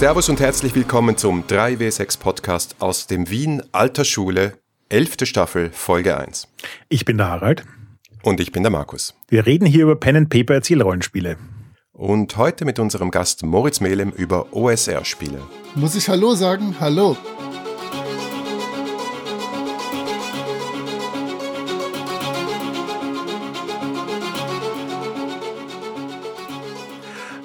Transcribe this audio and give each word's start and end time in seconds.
Servus 0.00 0.30
und 0.30 0.40
herzlich 0.40 0.74
willkommen 0.74 1.18
zum 1.18 1.42
3W6 1.42 2.18
Podcast 2.18 2.76
aus 2.78 3.06
dem 3.06 3.28
Wien 3.28 3.62
Alter 3.70 4.06
Schule, 4.06 4.54
11. 4.88 5.16
Staffel, 5.24 5.70
Folge 5.72 6.16
1. 6.16 6.48
Ich 6.88 7.04
bin 7.04 7.18
der 7.18 7.28
Harald. 7.28 7.66
Und 8.22 8.40
ich 8.40 8.50
bin 8.50 8.62
der 8.62 8.72
Markus. 8.72 9.14
Wir 9.28 9.44
reden 9.44 9.66
hier 9.66 9.82
über 9.82 9.96
Pen 9.96 10.16
and 10.16 10.30
Paper 10.30 10.54
Erzählrollenspiele. 10.54 11.36
Und 11.92 12.34
heute 12.38 12.64
mit 12.64 12.78
unserem 12.78 13.10
Gast 13.10 13.44
Moritz 13.44 13.80
Melem 13.80 14.10
über 14.10 14.54
OSR-Spiele. 14.54 15.42
Muss 15.74 15.94
ich 15.94 16.08
Hallo 16.08 16.34
sagen? 16.34 16.76
Hallo. 16.80 17.18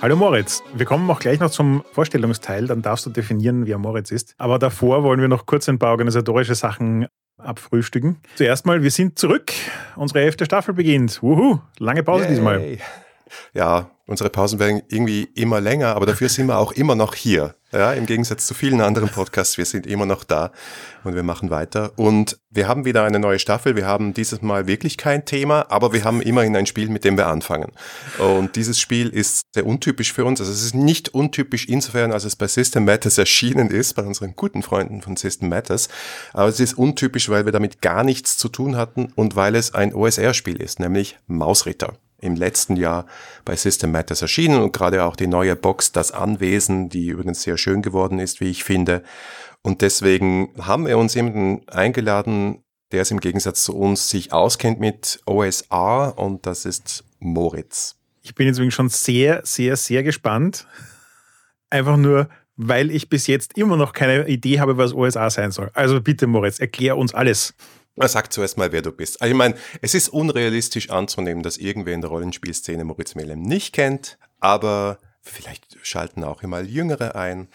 Hallo 0.05 0.17
Moritz, 0.17 0.61
wir 0.75 0.85
kommen 0.85 1.09
auch 1.09 1.19
gleich 1.19 1.39
noch 1.39 1.49
zum 1.49 1.83
Vorstellungsteil, 1.93 2.67
dann 2.67 2.83
darfst 2.83 3.07
du 3.07 3.09
definieren, 3.09 3.65
wer 3.65 3.79
Moritz 3.79 4.11
ist. 4.11 4.35
Aber 4.37 4.59
davor 4.59 5.01
wollen 5.01 5.19
wir 5.19 5.27
noch 5.27 5.47
kurz 5.47 5.67
ein 5.67 5.79
paar 5.79 5.89
organisatorische 5.89 6.53
Sachen 6.53 7.07
abfrühstücken. 7.39 8.17
Zuerst 8.35 8.67
mal, 8.67 8.83
wir 8.83 8.91
sind 8.91 9.17
zurück. 9.17 9.51
Unsere 9.95 10.21
elfte 10.21 10.45
Staffel 10.45 10.75
beginnt. 10.75 11.23
Wuhu, 11.23 11.57
lange 11.79 12.03
Pause 12.03 12.25
Yay. 12.25 12.29
diesmal. 12.29 12.77
Ja, 13.55 13.89
unsere 14.07 14.29
Pausen 14.29 14.59
werden 14.59 14.81
irgendwie 14.87 15.23
immer 15.35 15.61
länger, 15.61 15.95
aber 15.95 16.05
dafür 16.05 16.29
sind 16.29 16.47
wir 16.47 16.57
auch 16.57 16.71
immer 16.71 16.95
noch 16.95 17.15
hier. 17.15 17.55
Ja, 17.71 17.91
im 17.91 18.05
Gegensatz 18.05 18.45
zu 18.45 18.53
vielen 18.53 18.79
anderen 18.79 19.09
Podcasts, 19.09 19.57
wir 19.57 19.65
sind 19.65 19.85
immer 19.85 20.05
noch 20.05 20.23
da 20.23 20.51
und 21.03 21.15
wir 21.15 21.23
machen 21.23 21.49
weiter. 21.49 21.91
Und 21.97 22.39
wir 22.49 22.69
haben 22.69 22.85
wieder 22.85 23.03
eine 23.03 23.19
neue 23.19 23.37
Staffel. 23.37 23.75
Wir 23.75 23.85
haben 23.85 24.13
dieses 24.13 24.41
Mal 24.41 24.65
wirklich 24.65 24.97
kein 24.97 25.25
Thema, 25.25 25.65
aber 25.69 25.91
wir 25.91 26.05
haben 26.05 26.21
immerhin 26.21 26.55
ein 26.55 26.67
Spiel, 26.67 26.87
mit 26.87 27.03
dem 27.03 27.17
wir 27.17 27.27
anfangen. 27.27 27.73
Und 28.17 28.55
dieses 28.55 28.79
Spiel 28.79 29.09
ist 29.09 29.41
sehr 29.53 29.65
untypisch 29.65 30.13
für 30.13 30.23
uns. 30.23 30.39
Also 30.39 30.53
es 30.53 30.63
ist 30.63 30.75
nicht 30.75 31.13
untypisch 31.13 31.67
insofern, 31.67 32.13
als 32.13 32.23
es 32.23 32.37
bei 32.37 32.47
System 32.47 32.85
Matters 32.85 33.17
erschienen 33.17 33.69
ist, 33.69 33.95
bei 33.95 34.03
unseren 34.03 34.37
guten 34.37 34.63
Freunden 34.63 35.01
von 35.01 35.17
System 35.17 35.49
Matters. 35.49 35.89
Aber 36.31 36.47
es 36.47 36.61
ist 36.61 36.77
untypisch, 36.77 37.27
weil 37.27 37.43
wir 37.43 37.51
damit 37.51 37.81
gar 37.81 38.05
nichts 38.05 38.37
zu 38.37 38.47
tun 38.47 38.77
hatten 38.77 39.11
und 39.15 39.35
weil 39.35 39.53
es 39.55 39.73
ein 39.73 39.93
OSR-Spiel 39.93 40.61
ist, 40.61 40.79
nämlich 40.79 41.17
Mausritter 41.27 41.97
im 42.19 42.35
letzten 42.35 42.75
Jahr 42.75 43.05
bei 43.43 43.55
System 43.55 43.91
Matters 43.91 44.21
erschienen 44.21 44.61
und 44.61 44.73
gerade 44.73 45.03
auch 45.03 45.15
die 45.15 45.27
neue 45.27 45.55
Box 45.55 45.91
Das 45.91 46.11
Anwesen, 46.11 46.89
die 46.89 47.07
übrigens 47.07 47.41
sehr 47.41 47.57
schön 47.57 47.81
geworden 47.81 48.19
ist, 48.19 48.41
wie 48.41 48.49
ich 48.49 48.63
finde. 48.63 49.03
Und 49.61 49.81
deswegen 49.81 50.53
haben 50.59 50.85
wir 50.85 50.97
uns 50.97 51.13
jemanden 51.15 51.67
eingeladen, 51.67 52.63
der 52.91 53.01
es 53.01 53.11
im 53.11 53.19
Gegensatz 53.19 53.63
zu 53.63 53.75
uns 53.75 54.09
sich 54.09 54.31
auskennt 54.31 54.79
mit 54.79 55.19
OSR 55.25 56.13
und 56.17 56.45
das 56.45 56.65
ist 56.65 57.03
Moritz. 57.19 57.95
Ich 58.21 58.35
bin 58.35 58.47
jetzt 58.47 58.73
schon 58.73 58.89
sehr, 58.89 59.41
sehr, 59.43 59.75
sehr 59.75 60.03
gespannt. 60.03 60.67
Einfach 61.69 61.97
nur, 61.97 62.29
weil 62.55 62.89
ich 62.91 63.09
bis 63.09 63.27
jetzt 63.27 63.57
immer 63.57 63.75
noch 63.75 63.93
keine 63.93 64.27
Idee 64.27 64.59
habe, 64.59 64.77
was 64.77 64.93
OSA 64.93 65.29
sein 65.29 65.51
soll. 65.51 65.69
Also 65.73 66.01
bitte, 66.01 66.25
Moritz, 66.27 66.59
erklär 66.59 66.97
uns 66.97 67.13
alles. 67.13 67.53
Sag 67.97 68.33
zuerst 68.33 68.57
mal, 68.57 68.71
wer 68.71 68.81
du 68.81 68.91
bist. 68.91 69.21
Also 69.21 69.31
ich 69.31 69.37
meine, 69.37 69.55
es 69.81 69.93
ist 69.93 70.09
unrealistisch 70.09 70.89
anzunehmen, 70.89 71.43
dass 71.43 71.57
irgendwer 71.57 71.93
in 71.93 72.01
der 72.01 72.09
Rollenspielszene 72.09 72.83
Moritz 72.83 73.15
Melem 73.15 73.41
nicht 73.41 73.73
kennt, 73.73 74.17
aber 74.39 74.99
vielleicht 75.21 75.77
schalten 75.81 76.23
auch 76.23 76.43
immer 76.43 76.61
Jüngere 76.61 77.15
ein. 77.15 77.47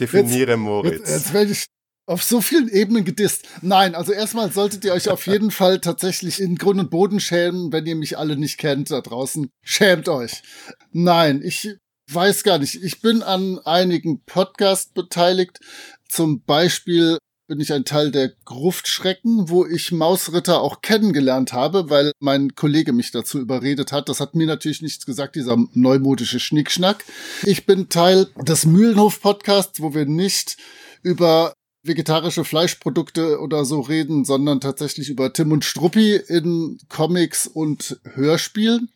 Definiere 0.00 0.52
jetzt, 0.52 0.60
Moritz. 0.60 0.98
Jetzt, 0.98 1.10
jetzt 1.10 1.32
werde 1.32 1.52
ich 1.52 1.66
auf 2.06 2.22
so 2.22 2.40
vielen 2.40 2.68
Ebenen 2.68 3.04
gedisst. 3.04 3.46
Nein, 3.62 3.94
also 3.94 4.12
erstmal 4.12 4.52
solltet 4.52 4.84
ihr 4.84 4.92
euch 4.92 5.08
auf 5.08 5.26
jeden 5.26 5.50
Fall 5.52 5.80
tatsächlich 5.80 6.40
in 6.40 6.56
Grund 6.56 6.80
und 6.80 6.90
Boden 6.90 7.20
schämen, 7.20 7.72
wenn 7.72 7.86
ihr 7.86 7.96
mich 7.96 8.18
alle 8.18 8.36
nicht 8.36 8.58
kennt 8.58 8.90
da 8.90 9.00
draußen. 9.00 9.50
Schämt 9.62 10.08
euch. 10.08 10.42
Nein, 10.90 11.42
ich 11.44 11.76
weiß 12.10 12.42
gar 12.42 12.58
nicht. 12.58 12.82
Ich 12.82 13.00
bin 13.00 13.22
an 13.22 13.58
einigen 13.64 14.24
Podcasts 14.24 14.92
beteiligt. 14.92 15.60
Zum 16.08 16.42
Beispiel 16.42 17.18
bin 17.46 17.60
ich 17.60 17.72
ein 17.72 17.84
Teil 17.84 18.10
der 18.10 18.32
Gruftschrecken, 18.44 19.48
wo 19.48 19.66
ich 19.66 19.92
Mausritter 19.92 20.60
auch 20.60 20.80
kennengelernt 20.80 21.52
habe, 21.52 21.90
weil 21.90 22.12
mein 22.18 22.54
Kollege 22.54 22.92
mich 22.92 23.10
dazu 23.10 23.38
überredet 23.38 23.92
hat. 23.92 24.08
Das 24.08 24.20
hat 24.20 24.34
mir 24.34 24.46
natürlich 24.46 24.82
nichts 24.82 25.06
gesagt, 25.06 25.36
dieser 25.36 25.56
neumodische 25.72 26.40
Schnickschnack. 26.40 27.04
Ich 27.42 27.66
bin 27.66 27.88
Teil 27.88 28.28
des 28.36 28.64
Mühlenhof-Podcasts, 28.66 29.80
wo 29.80 29.94
wir 29.94 30.06
nicht 30.06 30.56
über 31.02 31.54
vegetarische 31.82 32.44
Fleischprodukte 32.44 33.40
oder 33.40 33.64
so 33.64 33.80
reden, 33.80 34.24
sondern 34.24 34.60
tatsächlich 34.60 35.08
über 35.08 35.32
Tim 35.32 35.50
und 35.52 35.64
Struppi 35.64 36.14
in 36.14 36.78
Comics 36.88 37.46
und 37.48 38.00
Hörspielen. 38.14 38.88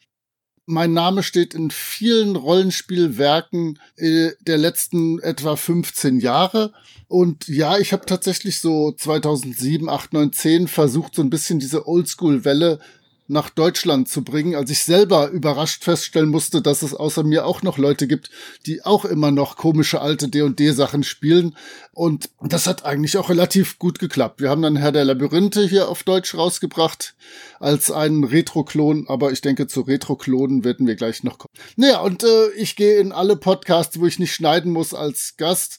Mein 0.67 0.93
Name 0.93 1.23
steht 1.23 1.55
in 1.55 1.71
vielen 1.71 2.35
Rollenspielwerken 2.35 3.79
äh, 3.97 4.33
der 4.41 4.59
letzten 4.59 5.21
etwa 5.21 5.55
15 5.55 6.19
Jahre. 6.19 6.73
Und 7.07 7.47
ja, 7.47 7.79
ich 7.79 7.93
habe 7.93 8.05
tatsächlich 8.05 8.61
so 8.61 8.91
2007, 8.91 9.89
8, 9.89 10.13
9, 10.13 10.33
10 10.33 10.69
versucht, 10.69 11.15
so 11.15 11.23
ein 11.23 11.31
bisschen 11.31 11.61
diese 11.61 11.87
Oldschool-Welle 11.87 12.81
nach 13.29 13.51
Deutschland 13.51 14.09
zu 14.09 14.23
bringen, 14.23 14.55
als 14.55 14.71
ich 14.71 14.85
selber 14.85 15.29
überrascht 15.31 15.85
feststellen 15.85 16.31
musste, 16.31 16.63
dass 16.63 16.83
es 16.83 16.95
außer 16.95 17.23
mir 17.23 17.47
auch 17.47 17.63
noch 17.63 17.79
Leute 17.79 18.07
gibt, 18.07 18.31
die 18.67 18.85
auch 18.85 19.05
immer 19.05 19.31
noch 19.31 19.57
komische 19.57 20.01
alte 20.01 20.29
D&D 20.29 20.73
Sachen 20.73 21.03
spielen 21.03 21.57
und 21.93 22.31
das 22.41 22.67
hat 22.67 22.85
eigentlich 22.85 23.17
auch 23.17 23.31
relativ 23.31 23.79
gut 23.79 23.99
geklappt. 23.99 24.41
Wir 24.41 24.51
haben 24.51 24.63
dann 24.63 24.77
Herr 24.77 24.93
der 24.93 25.05
Labyrinthe 25.05 25.67
hier 25.67 25.89
auf 25.89 26.03
Deutsch 26.03 26.35
rausgebracht 26.35 27.15
als 27.59 27.91
einen 27.91 28.25
Retro-Klon, 28.25 29.07
aber 29.09 29.33
ich 29.33 29.41
denke 29.41 29.67
zu 29.67 29.81
Retro-Klonen 29.81 30.65
werden 30.65 30.87
wir 30.87 30.95
gleich 30.95 31.23
noch 31.23 31.39
kommen. 31.39 31.55
Naja, 31.77 32.01
und 32.01 32.23
äh, 32.23 32.51
ich 32.51 32.77
gehe 32.77 32.99
in 32.99 33.13
alle 33.13 33.37
Podcasts, 33.37 33.99
wo 33.99 34.07
ich 34.07 34.19
nicht 34.19 34.35
schneiden 34.35 34.73
muss 34.73 34.95
als 34.95 35.37
Gast 35.37 35.79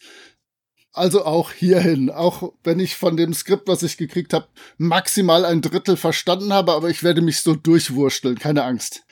also 0.93 1.25
auch 1.25 1.51
hierhin, 1.51 2.09
auch 2.09 2.53
wenn 2.63 2.79
ich 2.79 2.95
von 2.95 3.17
dem 3.17 3.33
Skript, 3.33 3.67
was 3.67 3.83
ich 3.83 3.97
gekriegt 3.97 4.33
habe, 4.33 4.47
maximal 4.77 5.45
ein 5.45 5.61
Drittel 5.61 5.97
verstanden 5.97 6.53
habe, 6.53 6.73
aber 6.73 6.89
ich 6.89 7.03
werde 7.03 7.21
mich 7.21 7.41
so 7.41 7.55
durchwursteln, 7.55 8.37
keine 8.37 8.63
Angst. 8.63 9.03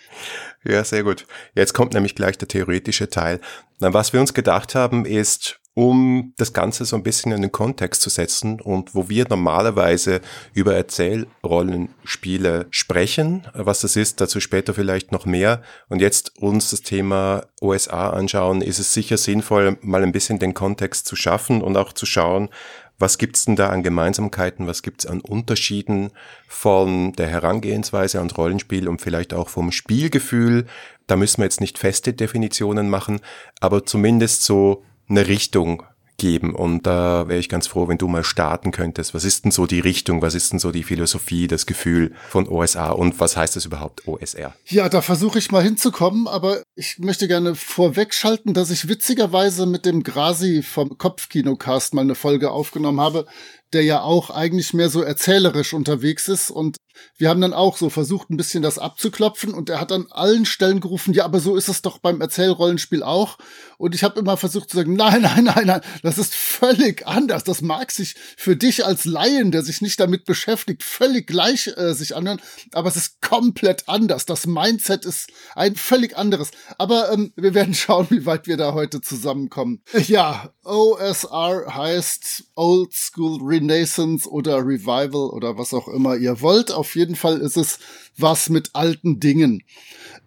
Ja, 0.63 0.83
sehr 0.83 1.03
gut. 1.03 1.27
Jetzt 1.53 1.73
kommt 1.73 1.93
nämlich 1.93 2.15
gleich 2.15 2.37
der 2.37 2.47
theoretische 2.47 3.09
Teil. 3.09 3.39
Na, 3.79 3.93
was 3.93 4.13
wir 4.13 4.19
uns 4.19 4.33
gedacht 4.33 4.73
haben, 4.73 5.05
ist, 5.05 5.59
um 5.75 6.33
das 6.37 6.53
Ganze 6.53 6.85
so 6.85 6.95
ein 6.95 7.03
bisschen 7.03 7.33
in 7.33 7.41
den 7.41 7.51
Kontext 7.51 8.01
zu 8.01 8.09
setzen 8.09 8.61
und 8.61 8.95
wo 8.95 9.09
wir 9.09 9.27
normalerweise 9.29 10.21
über 10.53 10.73
Erzählrollenspiele 10.73 12.67
sprechen, 12.71 13.45
was 13.53 13.81
das 13.81 13.97
ist, 13.97 14.21
dazu 14.21 14.39
später 14.39 14.73
vielleicht 14.73 15.11
noch 15.11 15.25
mehr 15.25 15.61
und 15.89 15.99
jetzt 15.99 16.39
uns 16.39 16.69
das 16.69 16.81
Thema 16.81 17.43
OSA 17.59 18.09
anschauen, 18.11 18.61
ist 18.61 18.79
es 18.79 18.93
sicher 18.93 19.17
sinnvoll, 19.17 19.77
mal 19.81 20.01
ein 20.01 20.13
bisschen 20.13 20.39
den 20.39 20.53
Kontext 20.53 21.07
zu 21.07 21.17
schaffen 21.17 21.61
und 21.61 21.75
auch 21.75 21.91
zu 21.91 22.05
schauen, 22.05 22.49
was 22.97 23.17
gibt's 23.17 23.43
denn 23.43 23.57
da 23.57 23.69
an 23.69 23.83
Gemeinsamkeiten, 23.83 24.67
was 24.67 24.81
gibt's 24.81 25.05
an 25.05 25.19
Unterschieden 25.19 26.11
von 26.47 27.11
der 27.11 27.27
Herangehensweise 27.27 28.19
ans 28.19 28.37
Rollenspiel 28.37 28.87
und 28.87 29.01
vielleicht 29.01 29.33
auch 29.33 29.49
vom 29.49 29.73
Spielgefühl. 29.73 30.67
Da 31.05 31.17
müssen 31.17 31.39
wir 31.39 31.45
jetzt 31.45 31.59
nicht 31.59 31.77
feste 31.77 32.13
Definitionen 32.13 32.89
machen, 32.89 33.19
aber 33.59 33.85
zumindest 33.85 34.43
so 34.43 34.83
eine 35.07 35.27
Richtung 35.27 35.83
geben. 36.17 36.55
Und 36.55 36.83
da 36.83 37.27
wäre 37.27 37.39
ich 37.39 37.49
ganz 37.49 37.67
froh, 37.67 37.87
wenn 37.87 37.97
du 37.97 38.07
mal 38.07 38.23
starten 38.23 38.71
könntest. 38.71 39.13
Was 39.13 39.25
ist 39.25 39.45
denn 39.45 39.51
so 39.51 39.65
die 39.65 39.79
Richtung? 39.79 40.21
Was 40.21 40.35
ist 40.35 40.51
denn 40.51 40.59
so 40.59 40.71
die 40.71 40.83
Philosophie, 40.83 41.47
das 41.47 41.65
Gefühl 41.65 42.13
von 42.29 42.47
OSA? 42.47 42.91
Und 42.91 43.19
was 43.19 43.35
heißt 43.35 43.55
das 43.55 43.65
überhaupt 43.65 44.07
OSR? 44.07 44.53
Ja, 44.65 44.89
da 44.89 45.01
versuche 45.01 45.39
ich 45.39 45.51
mal 45.51 45.63
hinzukommen, 45.63 46.27
aber 46.27 46.63
ich 46.75 46.99
möchte 46.99 47.27
gerne 47.27 47.55
vorwegschalten, 47.55 48.53
dass 48.53 48.69
ich 48.69 48.87
witzigerweise 48.87 49.65
mit 49.65 49.85
dem 49.85 50.03
Grasi 50.03 50.63
vom 50.63 50.97
Kopfkinocast 50.97 51.93
mal 51.93 52.01
eine 52.01 52.15
Folge 52.15 52.51
aufgenommen 52.51 53.01
habe, 53.01 53.25
der 53.73 53.83
ja 53.83 54.01
auch 54.01 54.29
eigentlich 54.29 54.73
mehr 54.73 54.89
so 54.89 55.01
erzählerisch 55.01 55.73
unterwegs 55.73 56.27
ist. 56.27 56.51
Und 56.51 56.77
wir 57.17 57.29
haben 57.29 57.41
dann 57.41 57.53
auch 57.53 57.77
so 57.77 57.89
versucht, 57.89 58.29
ein 58.29 58.37
bisschen 58.37 58.63
das 58.63 58.79
abzuklopfen. 58.79 59.53
Und 59.53 59.69
er 59.69 59.79
hat 59.79 59.91
an 59.91 60.07
allen 60.11 60.45
Stellen 60.45 60.79
gerufen, 60.79 61.13
ja, 61.13 61.25
aber 61.25 61.39
so 61.39 61.55
ist 61.55 61.67
es 61.67 61.81
doch 61.81 61.97
beim 61.97 62.21
Erzählrollenspiel 62.21 63.03
auch. 63.03 63.37
Und 63.77 63.95
ich 63.95 64.03
habe 64.03 64.19
immer 64.19 64.37
versucht 64.37 64.69
zu 64.69 64.77
sagen, 64.77 64.95
nein, 64.95 65.21
nein, 65.21 65.43
nein, 65.43 65.67
nein, 65.67 65.81
das 66.01 66.17
ist 66.17 66.33
völlig 66.33 67.05
anders. 67.07 67.43
Das 67.43 67.61
mag 67.61 67.91
sich 67.91 68.15
für 68.37 68.55
dich 68.55 68.85
als 68.85 69.05
Laien, 69.05 69.51
der 69.51 69.63
sich 69.63 69.81
nicht 69.81 69.99
damit 69.99 70.25
beschäftigt, 70.25 70.83
völlig 70.83 71.27
gleich 71.27 71.67
äh, 71.75 71.93
sich 71.93 72.15
anhören. 72.15 72.41
Aber 72.73 72.87
es 72.87 72.95
ist 72.95 73.21
komplett 73.21 73.89
anders. 73.89 74.25
Das 74.25 74.45
Mindset 74.45 75.05
ist 75.05 75.29
ein 75.55 75.75
völlig 75.75 76.17
anderes. 76.17 76.51
Aber 76.77 77.11
ähm, 77.11 77.33
wir 77.35 77.53
werden 77.53 77.73
schauen, 77.73 78.07
wie 78.09 78.25
weit 78.25 78.47
wir 78.47 78.57
da 78.57 78.73
heute 78.73 79.01
zusammenkommen. 79.01 79.81
Ja, 80.07 80.53
OSR 80.63 81.75
heißt 81.75 82.45
Old 82.55 82.93
School 82.93 83.39
Renaissance 83.55 84.29
oder 84.29 84.57
Revival 84.57 85.29
oder 85.29 85.57
was 85.57 85.73
auch 85.73 85.87
immer 85.87 86.15
ihr 86.15 86.41
wollt. 86.41 86.71
Auf 86.71 86.95
jeden 86.95 87.15
Fall 87.15 87.39
ist 87.39 87.57
es 87.57 87.79
was 88.17 88.49
mit 88.49 88.71
alten 88.73 89.19
Dingen. 89.19 89.63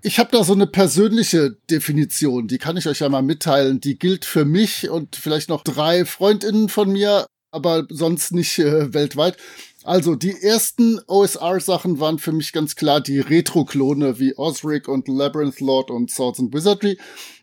Ich 0.02 0.18
habe 0.18 0.30
da 0.32 0.44
so 0.44 0.52
eine 0.52 0.66
persönliche 0.66 1.56
Definition, 1.70 2.48
die 2.48 2.58
kann 2.58 2.76
ich 2.76 2.86
euch 2.86 3.00
ja 3.00 3.08
mal 3.08 3.22
mitteilen. 3.22 3.80
Die 3.80 3.98
gilt 3.98 4.24
für 4.24 4.44
mich 4.44 4.88
und 4.90 5.16
vielleicht 5.16 5.48
noch 5.48 5.64
drei 5.64 6.04
Freundinnen 6.04 6.68
von 6.68 6.92
mir, 6.92 7.26
aber 7.50 7.86
sonst 7.90 8.32
nicht 8.32 8.58
äh, 8.58 8.92
weltweit. 8.94 9.36
Also 9.84 10.16
die 10.16 10.42
ersten 10.42 11.00
OSR-Sachen 11.06 11.98
waren 11.98 12.18
für 12.18 12.32
mich 12.32 12.52
ganz 12.52 12.76
klar 12.76 13.00
die 13.00 13.20
Retro-Klone 13.20 14.18
wie 14.18 14.36
Osric 14.36 14.86
und 14.86 15.08
Labyrinth 15.08 15.60
Lord 15.60 15.90
und 15.90 16.10
Swords 16.10 16.40
and 16.40 16.52
Wizardry, 16.52 16.98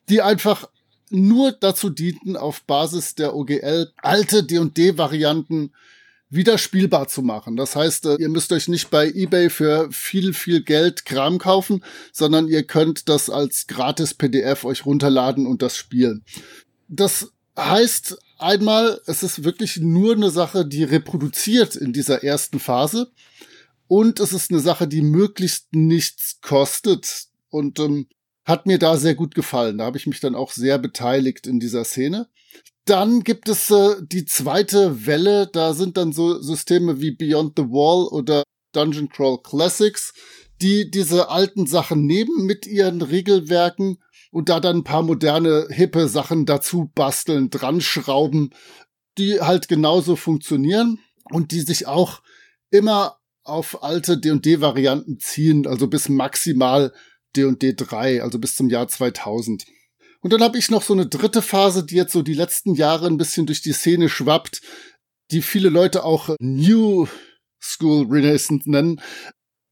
die 0.09 0.21
einfach 0.21 0.69
nur 1.09 1.51
dazu 1.51 1.89
dienten, 1.89 2.37
auf 2.37 2.63
Basis 2.63 3.15
der 3.15 3.35
OGL 3.35 3.91
alte 3.97 4.43
D&D-Varianten 4.43 5.71
wieder 6.29 6.57
spielbar 6.57 7.07
zu 7.07 7.21
machen. 7.21 7.55
Das 7.55 7.75
heißt, 7.75 8.05
äh, 8.07 8.15
ihr 8.15 8.29
müsst 8.29 8.51
euch 8.51 8.67
nicht 8.67 8.89
bei 8.89 9.07
eBay 9.07 9.49
für 9.49 9.89
viel, 9.91 10.33
viel 10.33 10.63
Geld 10.63 11.05
Kram 11.05 11.37
kaufen, 11.37 11.83
sondern 12.11 12.47
ihr 12.47 12.63
könnt 12.63 13.09
das 13.09 13.29
als 13.29 13.67
gratis 13.67 14.13
PDF 14.13 14.65
euch 14.65 14.85
runterladen 14.85 15.45
und 15.47 15.61
das 15.61 15.77
spielen. 15.77 16.23
Das 16.87 17.31
heißt 17.57 18.17
einmal, 18.37 18.99
es 19.05 19.23
ist 19.23 19.43
wirklich 19.43 19.77
nur 19.77 20.13
eine 20.13 20.29
Sache, 20.29 20.65
die 20.65 20.83
reproduziert 20.83 21.75
in 21.75 21.93
dieser 21.93 22.23
ersten 22.23 22.59
Phase. 22.59 23.11
Und 23.87 24.19
es 24.19 24.33
ist 24.33 24.51
eine 24.51 24.59
Sache, 24.59 24.87
die 24.87 25.01
möglichst 25.01 25.73
nichts 25.73 26.39
kostet. 26.41 27.27
Und 27.49 27.79
ähm, 27.79 28.07
hat 28.45 28.67
mir 28.67 28.79
da 28.79 28.95
sehr 28.95 29.15
gut 29.15 29.35
gefallen. 29.35 29.79
Da 29.79 29.85
habe 29.85 29.97
ich 29.97 30.07
mich 30.07 30.19
dann 30.19 30.35
auch 30.35 30.51
sehr 30.51 30.77
beteiligt 30.77 31.47
in 31.47 31.59
dieser 31.59 31.83
Szene. 31.83 32.29
Dann 32.85 33.23
gibt 33.23 33.49
es 33.49 33.71
äh, 33.71 33.95
die 34.01 34.25
zweite 34.25 35.05
Welle. 35.07 35.47
Da 35.47 35.73
sind 35.73 35.97
dann 35.97 36.13
so 36.13 36.39
Systeme 36.41 37.01
wie 37.01 37.11
Beyond 37.11 37.53
the 37.57 37.63
Wall 37.63 38.07
oder 38.07 38.43
Dungeon 38.71 39.09
Crawl 39.09 39.41
Classics, 39.41 40.13
die 40.61 40.91
diese 40.91 41.29
alten 41.29 41.65
Sachen 41.65 42.05
nehmen 42.05 42.45
mit 42.45 42.67
ihren 42.67 43.01
Regelwerken 43.01 43.97
und 44.31 44.49
da 44.49 44.59
dann 44.59 44.77
ein 44.77 44.83
paar 44.83 45.01
moderne, 45.01 45.67
hippe 45.69 46.07
Sachen 46.07 46.45
dazu 46.45 46.91
basteln, 46.93 47.49
dran 47.49 47.81
schrauben, 47.81 48.51
die 49.17 49.41
halt 49.41 49.67
genauso 49.67 50.15
funktionieren 50.15 50.99
und 51.31 51.51
die 51.51 51.61
sich 51.61 51.87
auch 51.87 52.21
immer 52.69 53.17
auf 53.43 53.83
alte 53.83 54.17
D&D-Varianten 54.17 55.19
ziehen, 55.19 55.67
also 55.67 55.87
bis 55.87 56.09
maximal 56.09 56.93
D&D 57.35 57.73
3, 57.75 58.23
also 58.23 58.39
bis 58.39 58.55
zum 58.55 58.69
Jahr 58.69 58.87
2000. 58.87 59.65
Und 60.21 60.33
dann 60.33 60.41
habe 60.41 60.57
ich 60.57 60.71
noch 60.71 60.81
so 60.81 60.93
eine 60.93 61.05
dritte 61.05 61.41
Phase, 61.41 61.85
die 61.85 61.95
jetzt 61.95 62.13
so 62.13 62.21
die 62.21 62.33
letzten 62.33 62.73
Jahre 62.73 63.07
ein 63.07 63.17
bisschen 63.17 63.45
durch 63.45 63.61
die 63.61 63.73
Szene 63.73 64.09
schwappt, 64.09 64.61
die 65.31 65.41
viele 65.41 65.69
Leute 65.69 66.03
auch 66.03 66.35
New 66.39 67.07
School 67.61 68.07
Renaissance 68.09 68.69
nennen. 68.69 69.01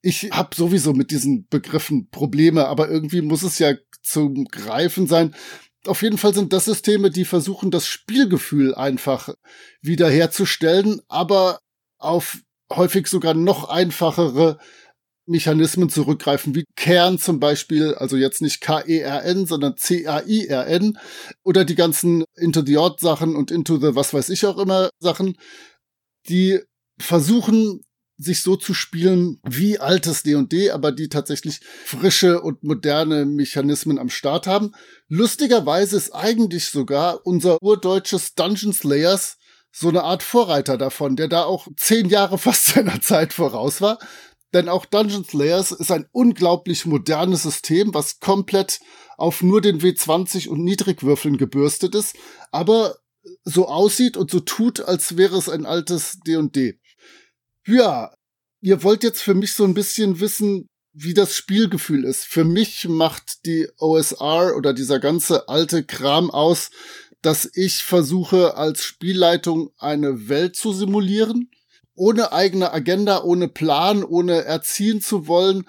Ich 0.02 0.32
habe 0.32 0.56
sowieso 0.56 0.94
mit 0.94 1.12
diesen 1.12 1.48
Begriffen 1.48 2.10
Probleme, 2.10 2.68
aber 2.68 2.90
irgendwie 2.90 3.22
muss 3.22 3.44
es 3.44 3.60
ja 3.60 3.74
zum 4.02 4.46
Greifen 4.46 5.08
sein. 5.08 5.34
Auf 5.86 6.02
jeden 6.02 6.18
Fall 6.18 6.34
sind 6.34 6.54
das 6.54 6.66
Systeme, 6.66 7.10
die 7.10 7.26
versuchen, 7.26 7.72
das 7.72 7.88
Spielgefühl 7.88 8.76
einfach 8.76 9.30
wiederherzustellen, 9.82 11.02
aber 11.08 11.60
auf 11.98 12.38
häufig 12.72 13.08
sogar 13.08 13.34
noch 13.34 13.70
einfachere 13.70 14.60
Mechanismen 15.26 15.90
zurückgreifen, 15.90 16.56
wie 16.56 16.66
Kern 16.76 17.18
zum 17.18 17.40
Beispiel, 17.40 17.96
also 17.96 18.18
jetzt 18.18 18.42
nicht 18.42 18.62
K-E-R-N, 18.62 19.46
sondern 19.46 19.78
C-A-I-R-N 19.78 20.98
oder 21.44 21.66
die 21.66 21.76
ganzen 21.76 22.26
Into 22.36 22.64
the 22.66 22.78
Odd 22.78 23.00
Sachen 23.00 23.36
und 23.36 23.52
Into 23.52 23.78
the 23.78 23.96
was 23.96 24.14
weiß 24.14 24.30
ich 24.30 24.46
auch 24.46 24.58
immer 24.58 24.90
Sachen, 25.00 25.38
die 26.28 26.60
versuchen, 27.00 27.82
sich 28.18 28.44
so 28.44 28.56
zu 28.56 28.74
spielen 28.74 29.40
wie 29.44 29.80
altes 29.80 30.24
D&D, 30.24 30.72
aber 30.72 30.92
die 30.92 31.10
tatsächlich 31.10 31.62
frische 31.86 32.42
und 32.42 32.64
moderne 32.64 33.26
Mechanismen 33.26 33.98
am 33.98 34.10
Start 34.10 34.46
haben. 34.48 34.74
Lustigerweise 35.08 35.98
ist 35.98 36.12
eigentlich 36.12 36.70
sogar 36.70 37.26
unser 37.26 37.62
urdeutsches 37.62 38.36
Dungeon 38.36 38.72
Slayers 38.72 39.38
so 39.72 39.90
eine 39.90 40.04
Art 40.04 40.22
Vorreiter 40.22 40.78
davon, 40.78 41.16
der 41.16 41.28
da 41.28 41.44
auch 41.44 41.68
zehn 41.76 42.08
Jahre 42.08 42.38
fast 42.38 42.66
seiner 42.74 43.02
Zeit 43.02 43.34
voraus 43.34 43.82
war. 43.82 44.00
Denn 44.54 44.70
auch 44.70 44.86
Dungeon 44.86 45.26
Slayers 45.26 45.72
ist 45.72 45.92
ein 45.92 46.08
unglaublich 46.12 46.86
modernes 46.86 47.44
System, 47.44 47.94
was 47.94 48.20
komplett 48.20 48.80
auf 49.18 49.42
nur 49.42 49.62
den 49.62 49.82
W20 49.82 50.48
und 50.48 50.64
Niedrigwürfeln 50.64 51.38
gebürstet 51.38 51.96
ist, 51.96 52.16
aber 52.52 52.98
so 53.44 53.68
aussieht 53.68 54.18
und 54.18 54.30
so 54.30 54.40
tut, 54.40 54.82
als 54.82 55.18
wäre 55.18 55.38
es 55.38 55.50
ein 55.50 55.66
altes 55.66 56.20
D&D. 56.20 56.80
Ja, 57.66 58.14
ihr 58.62 58.84
wollt 58.84 59.04
jetzt 59.04 59.22
für 59.22 59.34
mich 59.34 59.54
so 59.54 59.64
ein 59.64 59.74
bisschen 59.74 60.20
wissen, 60.20 60.68
wie 60.94 61.14
das 61.14 61.36
Spielgefühl 61.36 62.04
ist. 62.04 62.26
Für 62.26 62.44
mich 62.44 62.88
macht 62.88 63.46
die 63.46 63.68
OSR 63.78 64.56
oder 64.56 64.74
dieser 64.74 65.00
ganze 65.00 65.50
alte 65.50 65.84
Kram 65.84 66.30
aus, 66.30 66.70
dass 67.22 67.50
ich 67.54 67.84
versuche, 67.84 68.56
als 68.58 68.84
Spielleitung 68.84 69.72
eine 69.78 70.28
Welt 70.28 70.56
zu 70.56 70.74
simulieren, 70.74 71.50
ohne 71.96 72.32
eigene 72.32 72.72
Agenda, 72.74 73.24
ohne 73.24 73.48
Plan, 73.48 74.04
ohne 74.04 74.44
erziehen 74.44 75.02
zu 75.02 75.28
wollen, 75.28 75.66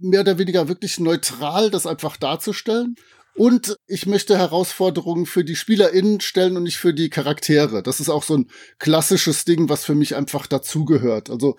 mehr 0.00 0.22
oder 0.22 0.38
weniger 0.38 0.68
wirklich 0.68 0.98
neutral 0.98 1.70
das 1.70 1.86
einfach 1.86 2.16
darzustellen. 2.16 2.96
Und 3.36 3.76
ich 3.86 4.06
möchte 4.06 4.36
Herausforderungen 4.36 5.24
für 5.24 5.44
die 5.44 5.56
SpielerInnen 5.56 6.20
stellen 6.20 6.56
und 6.56 6.64
nicht 6.64 6.78
für 6.78 6.92
die 6.92 7.10
Charaktere. 7.10 7.82
Das 7.82 8.00
ist 8.00 8.08
auch 8.08 8.22
so 8.22 8.36
ein 8.36 8.50
klassisches 8.78 9.44
Ding, 9.44 9.68
was 9.68 9.84
für 9.84 9.94
mich 9.94 10.14
einfach 10.16 10.46
dazugehört. 10.46 11.30
Also 11.30 11.56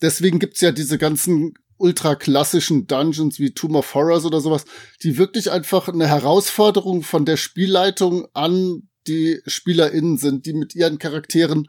deswegen 0.00 0.38
gibt's 0.38 0.60
ja 0.60 0.72
diese 0.72 0.98
ganzen 0.98 1.54
ultra 1.76 2.14
klassischen 2.14 2.86
Dungeons 2.86 3.38
wie 3.38 3.52
Tomb 3.52 3.76
of 3.76 3.94
Horrors 3.94 4.24
oder 4.24 4.40
sowas, 4.40 4.64
die 5.02 5.18
wirklich 5.18 5.50
einfach 5.50 5.88
eine 5.88 6.08
Herausforderung 6.08 7.02
von 7.02 7.24
der 7.24 7.36
Spielleitung 7.36 8.26
an 8.34 8.88
die 9.06 9.40
SpielerInnen 9.46 10.18
sind, 10.18 10.46
die 10.46 10.52
mit 10.52 10.74
ihren 10.74 10.98
Charakteren 10.98 11.68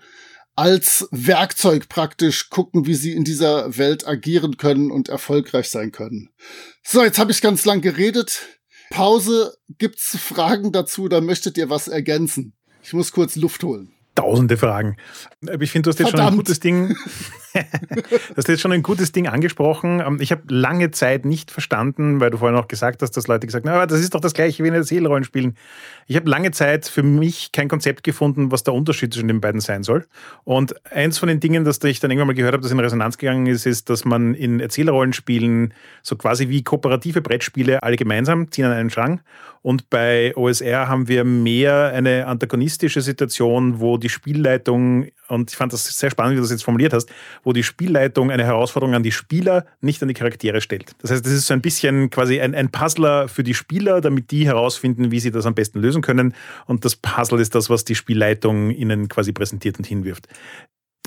als 0.55 1.07
Werkzeug 1.11 1.89
praktisch 1.89 2.49
gucken, 2.49 2.85
wie 2.85 2.95
sie 2.95 3.13
in 3.13 3.23
dieser 3.23 3.77
Welt 3.77 4.07
agieren 4.07 4.57
können 4.57 4.91
und 4.91 5.09
erfolgreich 5.09 5.69
sein 5.69 5.91
können. 5.91 6.29
So, 6.83 7.03
jetzt 7.03 7.19
habe 7.19 7.31
ich 7.31 7.41
ganz 7.41 7.65
lang 7.65 7.81
geredet. 7.81 8.41
Pause. 8.89 9.57
Gibt's 9.77 10.17
Fragen 10.17 10.71
dazu 10.71 11.03
oder 11.03 11.21
möchtet 11.21 11.57
ihr 11.57 11.69
was 11.69 11.87
ergänzen? 11.87 12.53
Ich 12.83 12.93
muss 12.93 13.11
kurz 13.11 13.35
Luft 13.35 13.63
holen 13.63 13.93
tausende 14.15 14.57
Fragen. 14.57 14.97
Ich 15.59 15.71
finde, 15.71 15.87
du 15.87 15.89
hast 15.91 15.99
jetzt 15.99 16.09
Verdammt. 16.09 16.29
schon 16.29 16.33
ein 16.33 16.37
gutes 16.37 16.59
Ding. 16.59 16.87
du 17.53 18.37
hast 18.37 18.47
jetzt 18.47 18.61
schon 18.61 18.71
ein 18.71 18.83
gutes 18.83 19.11
Ding 19.11 19.27
angesprochen. 19.27 20.01
Ähm, 20.05 20.17
ich 20.21 20.31
habe 20.31 20.43
lange 20.49 20.91
Zeit 20.91 21.25
nicht 21.25 21.51
verstanden, 21.51 22.19
weil 22.19 22.29
du 22.29 22.37
vorhin 22.37 22.57
auch 22.57 22.67
gesagt 22.67 23.01
hast, 23.01 23.11
dass 23.11 23.27
Leute 23.27 23.47
gesagt 23.47 23.67
haben, 23.67 23.89
das 23.89 23.99
ist 23.99 24.13
doch 24.13 24.19
das 24.19 24.33
gleiche 24.33 24.63
wie 24.63 24.67
in 24.67 24.73
Erzählrollenspielen. 24.73 25.55
Ich 26.07 26.15
habe 26.15 26.29
lange 26.29 26.51
Zeit 26.51 26.87
für 26.87 27.03
mich 27.03 27.51
kein 27.51 27.69
Konzept 27.69 28.03
gefunden, 28.03 28.51
was 28.51 28.63
der 28.63 28.73
Unterschied 28.73 29.13
zwischen 29.13 29.27
den 29.27 29.41
beiden 29.41 29.61
sein 29.61 29.83
soll. 29.83 30.05
Und 30.43 30.75
eins 30.91 31.17
von 31.17 31.29
den 31.29 31.39
Dingen, 31.39 31.63
das 31.63 31.81
ich 31.83 31.99
dann 31.99 32.11
irgendwann 32.11 32.27
mal 32.27 32.33
gehört 32.33 32.53
habe, 32.53 32.63
das 32.63 32.71
in 32.71 32.79
Resonanz 32.79 33.17
gegangen 33.17 33.45
ist, 33.47 33.65
ist, 33.65 33.89
dass 33.89 34.05
man 34.05 34.33
in 34.33 34.59
Erzählrollenspielen 34.59 35.73
so 36.03 36.15
quasi 36.15 36.49
wie 36.49 36.63
kooperative 36.63 37.21
Brettspiele 37.21 37.81
alle 37.83 37.95
gemeinsam 37.95 38.51
ziehen 38.51 38.65
an 38.65 38.73
einen 38.73 38.89
Strang. 38.89 39.21
Und 39.61 39.89
bei 39.89 40.35
OSR 40.35 40.87
haben 40.87 41.07
wir 41.07 41.23
mehr 41.23 41.91
eine 41.93 42.25
antagonistische 42.25 43.01
Situation, 43.01 43.79
wo 43.79 43.97
die 44.01 44.09
Spielleitung, 44.09 45.07
und 45.29 45.49
ich 45.49 45.55
fand 45.55 45.71
das 45.71 45.85
sehr 45.85 46.11
spannend, 46.11 46.33
wie 46.33 46.35
du 46.35 46.41
das 46.41 46.51
jetzt 46.51 46.63
formuliert 46.63 46.91
hast, 46.91 47.09
wo 47.43 47.53
die 47.53 47.63
Spielleitung 47.63 48.31
eine 48.31 48.43
Herausforderung 48.43 48.93
an 48.93 49.03
die 49.03 49.13
Spieler, 49.13 49.65
nicht 49.79 50.01
an 50.01 50.09
die 50.09 50.13
Charaktere 50.13 50.59
stellt. 50.59 50.91
Das 50.99 51.11
heißt, 51.11 51.25
das 51.25 51.31
ist 51.31 51.47
so 51.47 51.53
ein 51.53 51.61
bisschen 51.61 52.09
quasi 52.09 52.41
ein, 52.41 52.53
ein 52.53 52.69
Puzzler 52.69 53.29
für 53.29 53.43
die 53.43 53.53
Spieler, 53.53 54.01
damit 54.01 54.31
die 54.31 54.45
herausfinden, 54.45 55.11
wie 55.11 55.19
sie 55.19 55.31
das 55.31 55.45
am 55.45 55.55
besten 55.55 55.79
lösen 55.79 56.01
können. 56.01 56.33
Und 56.65 56.83
das 56.83 56.97
Puzzle 56.97 57.39
ist 57.39 57.55
das, 57.55 57.69
was 57.69 57.85
die 57.85 57.95
Spielleitung 57.95 58.71
ihnen 58.71 59.07
quasi 59.07 59.31
präsentiert 59.31 59.77
und 59.77 59.85
hinwirft. 59.85 60.27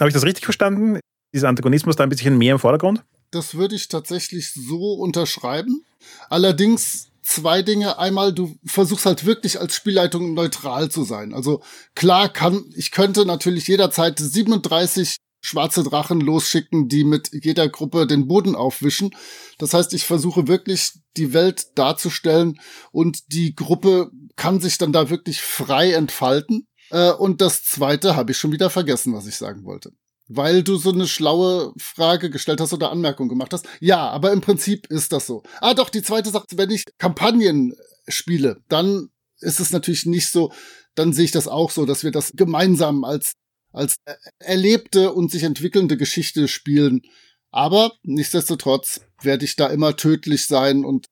Habe 0.01 0.09
ich 0.09 0.15
das 0.15 0.25
richtig 0.25 0.45
verstanden? 0.45 0.99
Ist 1.33 1.45
Antagonismus 1.45 1.97
da 1.97 2.05
ein 2.05 2.09
bisschen 2.09 2.39
mehr 2.39 2.53
im 2.53 2.59
Vordergrund? 2.59 3.05
Das 3.31 3.55
würde 3.55 3.75
ich 3.75 3.89
tatsächlich 3.89 4.53
so 4.53 4.95
unterschreiben. 4.95 5.85
Allerdings 6.31 7.11
zwei 7.25 7.63
Dinge. 7.63 7.99
Einmal, 7.99 8.33
du 8.33 8.57
versuchst 8.65 9.07
halt 9.07 9.25
wirklich 9.25 9.61
als 9.61 9.75
Spielleitung 9.75 10.35
neutral 10.35 10.91
zu 10.91 11.05
sein. 11.05 11.35
Also 11.35 11.63
klar 11.95 12.29
kann, 12.29 12.65
ich 12.77 12.91
könnte 12.91 13.27
natürlich 13.27 13.67
jederzeit 13.67 14.19
37 14.19 15.17
schwarze 15.41 15.83
Drachen 15.83 16.21
losschicken, 16.21 16.89
die 16.89 17.05
mit 17.05 17.31
jeder 17.33 17.69
Gruppe 17.69 18.07
den 18.07 18.27
Boden 18.29 18.55
aufwischen. 18.55 19.15
Das 19.59 19.75
heißt, 19.75 19.93
ich 19.93 20.05
versuche 20.05 20.49
wirklich 20.49 20.93
die 21.17 21.35
Welt 21.35 21.79
darzustellen 21.79 22.59
und 22.93 23.33
die 23.33 23.55
Gruppe 23.55 24.11
kann 24.37 24.61
sich 24.61 24.79
dann 24.79 24.93
da 24.93 25.11
wirklich 25.11 25.43
frei 25.43 25.93
entfalten. 25.93 26.67
Äh, 26.91 27.13
und 27.13 27.41
das 27.41 27.65
zweite 27.65 28.17
habe 28.17 28.33
ich 28.33 28.39
schon 28.39 28.53
wieder 28.53 28.71
vergessen, 28.71 29.13
was 29.13 29.27
ich 29.27 29.37
sagen 29.37 29.65
wollte 29.65 29.93
weil 30.29 30.63
du 30.63 30.77
so 30.77 30.91
eine 30.91 31.07
schlaue 31.07 31.73
Frage 31.79 32.31
gestellt 32.31 32.61
hast 32.61 32.73
oder 32.73 32.91
Anmerkung 32.91 33.29
gemacht 33.29 33.53
hast. 33.53 33.67
Ja, 33.81 34.09
aber 34.09 34.33
im 34.33 34.41
Prinzip 34.41 34.87
ist 34.89 35.13
das 35.13 35.27
so. 35.27 35.43
Ah, 35.61 35.75
doch, 35.75 35.91
die 35.91 36.03
zweite 36.03 36.31
Sache, 36.31 36.47
wenn 36.55 36.71
ich 36.71 36.85
Kampagnen 36.99 37.75
spiele, 38.09 38.63
dann 38.69 39.11
ist 39.41 39.61
es 39.61 39.71
natürlich 39.71 40.07
nicht 40.07 40.31
so, 40.31 40.53
dann 40.95 41.13
sehe 41.13 41.27
ich 41.27 41.31
das 41.31 41.49
auch 41.49 41.71
so, 41.71 41.85
dass 41.87 42.05
wir 42.05 42.11
das 42.11 42.33
gemeinsam 42.35 43.05
als, 43.05 43.35
als 43.73 43.97
erlebte 44.39 45.13
und 45.13 45.31
sich 45.31 45.43
entwickelnde 45.43 45.97
Geschichte 45.97 46.49
spielen. 46.49 47.03
Aber 47.51 47.93
nichtsdestotrotz 48.03 49.03
werde 49.21 49.45
ich 49.45 49.57
da 49.57 49.69
immer 49.69 49.97
tödlich 49.97 50.47
sein 50.47 50.85
und 50.85 51.07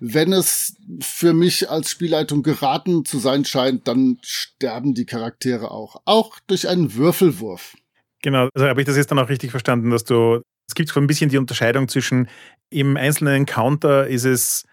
wenn 0.00 0.32
es 0.32 0.76
für 1.00 1.32
mich 1.32 1.70
als 1.70 1.90
Spielleitung 1.90 2.44
geraten 2.44 3.04
zu 3.04 3.18
sein 3.18 3.44
scheint, 3.44 3.88
dann 3.88 4.18
sterben 4.22 4.94
die 4.94 5.06
Charaktere 5.06 5.72
auch. 5.72 6.00
Auch 6.04 6.38
durch 6.46 6.68
einen 6.68 6.94
Würfelwurf. 6.94 7.76
Genau, 8.22 8.48
also 8.54 8.68
habe 8.68 8.80
ich 8.80 8.86
das 8.86 8.96
jetzt 8.96 9.10
dann 9.10 9.18
auch 9.18 9.28
richtig 9.28 9.50
verstanden, 9.50 9.90
dass 9.90 10.04
du, 10.04 10.40
es 10.68 10.74
gibt 10.74 10.88
so 10.90 11.00
ein 11.00 11.06
bisschen 11.06 11.30
die 11.30 11.38
Unterscheidung 11.38 11.88
zwischen 11.88 12.28
im 12.70 12.96
einzelnen 12.96 13.34
Encounter 13.34 14.06
ist 14.06 14.24
es 14.24 14.64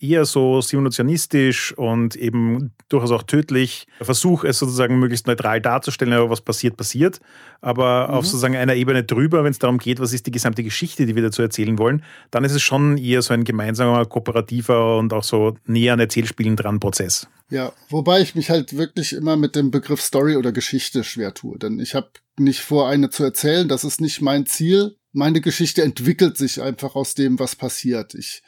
eher 0.00 0.24
so 0.24 0.60
simulationistisch 0.60 1.72
und 1.76 2.16
eben 2.16 2.72
durchaus 2.88 3.10
auch 3.10 3.22
tödlich. 3.22 3.86
Versuch 4.00 4.44
es 4.44 4.58
sozusagen 4.58 4.98
möglichst 4.98 5.26
neutral 5.26 5.60
darzustellen, 5.60 6.12
aber 6.12 6.30
was 6.30 6.40
passiert, 6.40 6.76
passiert. 6.76 7.20
Aber 7.60 8.08
mhm. 8.08 8.14
auf 8.14 8.26
sozusagen 8.26 8.56
einer 8.56 8.74
Ebene 8.74 9.04
drüber, 9.04 9.44
wenn 9.44 9.52
es 9.52 9.58
darum 9.58 9.78
geht, 9.78 10.00
was 10.00 10.12
ist 10.12 10.26
die 10.26 10.30
gesamte 10.30 10.62
Geschichte, 10.62 11.06
die 11.06 11.14
wir 11.14 11.22
dazu 11.22 11.42
erzählen 11.42 11.78
wollen, 11.78 12.02
dann 12.30 12.44
ist 12.44 12.52
es 12.52 12.62
schon 12.62 12.98
eher 12.98 13.22
so 13.22 13.34
ein 13.34 13.44
gemeinsamer, 13.44 14.04
kooperativer 14.04 14.98
und 14.98 15.12
auch 15.12 15.24
so 15.24 15.56
näher 15.66 15.94
an 15.94 16.00
Erzählspielen 16.00 16.56
dran 16.56 16.80
Prozess. 16.80 17.28
Ja, 17.50 17.72
wobei 17.88 18.20
ich 18.20 18.34
mich 18.34 18.50
halt 18.50 18.76
wirklich 18.76 19.12
immer 19.12 19.36
mit 19.36 19.54
dem 19.54 19.70
Begriff 19.70 20.00
Story 20.00 20.36
oder 20.36 20.52
Geschichte 20.52 21.04
schwer 21.04 21.34
tue. 21.34 21.58
Denn 21.58 21.78
ich 21.78 21.94
habe 21.94 22.08
nicht 22.38 22.60
vor, 22.60 22.88
eine 22.88 23.10
zu 23.10 23.24
erzählen. 23.24 23.68
Das 23.68 23.84
ist 23.84 24.00
nicht 24.00 24.20
mein 24.20 24.46
Ziel. 24.46 24.96
Meine 25.12 25.40
Geschichte 25.40 25.82
entwickelt 25.82 26.36
sich 26.36 26.60
einfach 26.60 26.94
aus 26.94 27.14
dem, 27.14 27.38
was 27.38 27.56
passiert. 27.56 28.14
Ich 28.14 28.42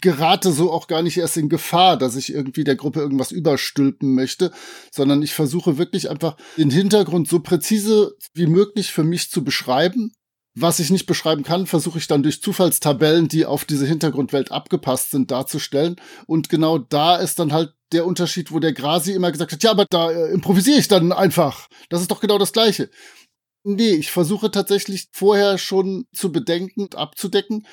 gerate 0.00 0.52
so 0.52 0.70
auch 0.70 0.86
gar 0.86 1.02
nicht 1.02 1.16
erst 1.16 1.36
in 1.36 1.48
Gefahr, 1.48 1.96
dass 1.96 2.16
ich 2.16 2.32
irgendwie 2.32 2.64
der 2.64 2.76
Gruppe 2.76 3.00
irgendwas 3.00 3.32
überstülpen 3.32 4.14
möchte, 4.14 4.52
sondern 4.92 5.22
ich 5.22 5.34
versuche 5.34 5.78
wirklich 5.78 6.10
einfach 6.10 6.36
den 6.56 6.70
Hintergrund 6.70 7.28
so 7.28 7.40
präzise 7.40 8.16
wie 8.34 8.46
möglich 8.46 8.92
für 8.92 9.04
mich 9.04 9.30
zu 9.30 9.42
beschreiben. 9.42 10.12
Was 10.60 10.78
ich 10.78 10.90
nicht 10.90 11.06
beschreiben 11.06 11.42
kann, 11.42 11.66
versuche 11.66 11.98
ich 11.98 12.06
dann 12.06 12.22
durch 12.22 12.42
Zufallstabellen, 12.42 13.28
die 13.28 13.46
auf 13.46 13.64
diese 13.64 13.86
Hintergrundwelt 13.86 14.52
abgepasst 14.52 15.10
sind, 15.10 15.30
darzustellen. 15.30 15.96
Und 16.26 16.50
genau 16.50 16.76
da 16.76 17.16
ist 17.16 17.38
dann 17.38 17.52
halt 17.52 17.72
der 17.92 18.04
Unterschied, 18.04 18.52
wo 18.52 18.58
der 18.58 18.74
Grasi 18.74 19.12
immer 19.12 19.32
gesagt 19.32 19.52
hat, 19.52 19.62
ja, 19.62 19.70
aber 19.70 19.86
da 19.88 20.10
äh, 20.10 20.30
improvisiere 20.32 20.78
ich 20.78 20.88
dann 20.88 21.12
einfach. 21.12 21.68
Das 21.88 22.02
ist 22.02 22.10
doch 22.10 22.20
genau 22.20 22.36
das 22.36 22.52
Gleiche. 22.52 22.90
Nee, 23.64 23.92
ich 23.92 24.10
versuche 24.10 24.50
tatsächlich 24.50 25.08
vorher 25.12 25.56
schon 25.56 26.04
zu 26.12 26.30
bedenken 26.30 26.88
abzudecken, 26.94 27.66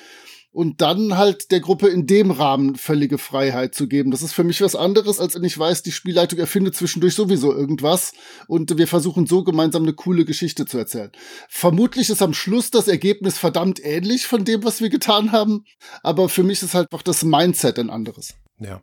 und 0.58 0.80
dann 0.80 1.16
halt 1.16 1.52
der 1.52 1.60
Gruppe 1.60 1.86
in 1.86 2.08
dem 2.08 2.32
Rahmen 2.32 2.74
völlige 2.74 3.16
Freiheit 3.16 3.76
zu 3.76 3.86
geben. 3.86 4.10
Das 4.10 4.22
ist 4.22 4.32
für 4.32 4.42
mich 4.42 4.60
was 4.60 4.74
anderes, 4.74 5.20
als 5.20 5.36
wenn 5.36 5.44
ich 5.44 5.56
weiß, 5.56 5.84
die 5.84 5.92
Spielleitung 5.92 6.40
erfindet 6.40 6.74
zwischendurch 6.74 7.14
sowieso 7.14 7.54
irgendwas 7.54 8.12
und 8.48 8.76
wir 8.76 8.88
versuchen 8.88 9.28
so 9.28 9.44
gemeinsam 9.44 9.84
eine 9.84 9.92
coole 9.92 10.24
Geschichte 10.24 10.66
zu 10.66 10.76
erzählen. 10.76 11.12
Vermutlich 11.48 12.10
ist 12.10 12.22
am 12.22 12.34
Schluss 12.34 12.72
das 12.72 12.88
Ergebnis 12.88 13.38
verdammt 13.38 13.78
ähnlich 13.84 14.26
von 14.26 14.44
dem, 14.44 14.64
was 14.64 14.80
wir 14.80 14.88
getan 14.88 15.30
haben, 15.30 15.64
aber 16.02 16.28
für 16.28 16.42
mich 16.42 16.60
ist 16.60 16.74
halt 16.74 16.92
auch 16.92 17.02
das 17.02 17.22
Mindset 17.22 17.78
ein 17.78 17.88
anderes. 17.88 18.34
Ja, 18.60 18.80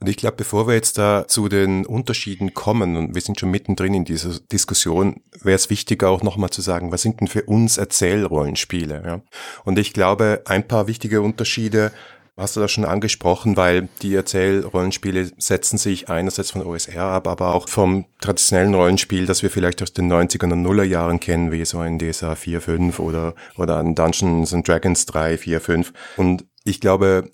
und 0.00 0.08
ich 0.08 0.16
glaube, 0.16 0.36
bevor 0.36 0.66
wir 0.66 0.74
jetzt 0.74 0.98
da 0.98 1.28
zu 1.28 1.48
den 1.48 1.86
Unterschieden 1.86 2.54
kommen, 2.54 2.96
und 2.96 3.14
wir 3.14 3.22
sind 3.22 3.38
schon 3.38 3.52
mittendrin 3.52 3.94
in 3.94 4.04
dieser 4.04 4.40
Diskussion, 4.50 5.20
wäre 5.40 5.54
es 5.54 5.70
wichtiger 5.70 6.10
auch 6.10 6.22
nochmal 6.22 6.50
zu 6.50 6.60
sagen, 6.60 6.90
was 6.90 7.02
sind 7.02 7.20
denn 7.20 7.28
für 7.28 7.44
uns 7.44 7.78
Erzählrollenspiele? 7.78 9.02
Ja? 9.04 9.20
Und 9.64 9.78
ich 9.78 9.92
glaube, 9.92 10.42
ein 10.46 10.66
paar 10.66 10.88
wichtige 10.88 11.22
Unterschiede 11.22 11.92
hast 12.36 12.56
du 12.56 12.60
da 12.60 12.68
schon 12.68 12.84
angesprochen, 12.84 13.56
weil 13.56 13.88
die 14.00 14.14
Erzählrollenspiele 14.14 15.30
setzen 15.38 15.78
sich 15.78 16.08
einerseits 16.08 16.50
von 16.50 16.62
OSR 16.66 17.04
ab, 17.04 17.28
aber 17.28 17.54
auch 17.54 17.68
vom 17.68 18.06
traditionellen 18.20 18.74
Rollenspiel, 18.74 19.26
das 19.26 19.42
wir 19.42 19.50
vielleicht 19.50 19.82
aus 19.82 19.92
den 19.92 20.10
90er 20.10 20.50
und 20.50 20.62
Nuller 20.62 20.84
Jahren 20.84 21.20
kennen, 21.20 21.52
wie 21.52 21.64
so 21.64 21.78
ein 21.78 21.98
DSA 21.98 22.34
4, 22.34 22.60
5 22.60 22.98
oder, 22.98 23.34
oder 23.56 23.78
ein 23.78 23.94
Dungeons 23.94 24.54
and 24.54 24.66
Dragons 24.66 25.06
3, 25.06 25.38
4, 25.38 25.60
5. 25.60 25.92
Und 26.16 26.44
ich 26.64 26.80
glaube, 26.80 27.30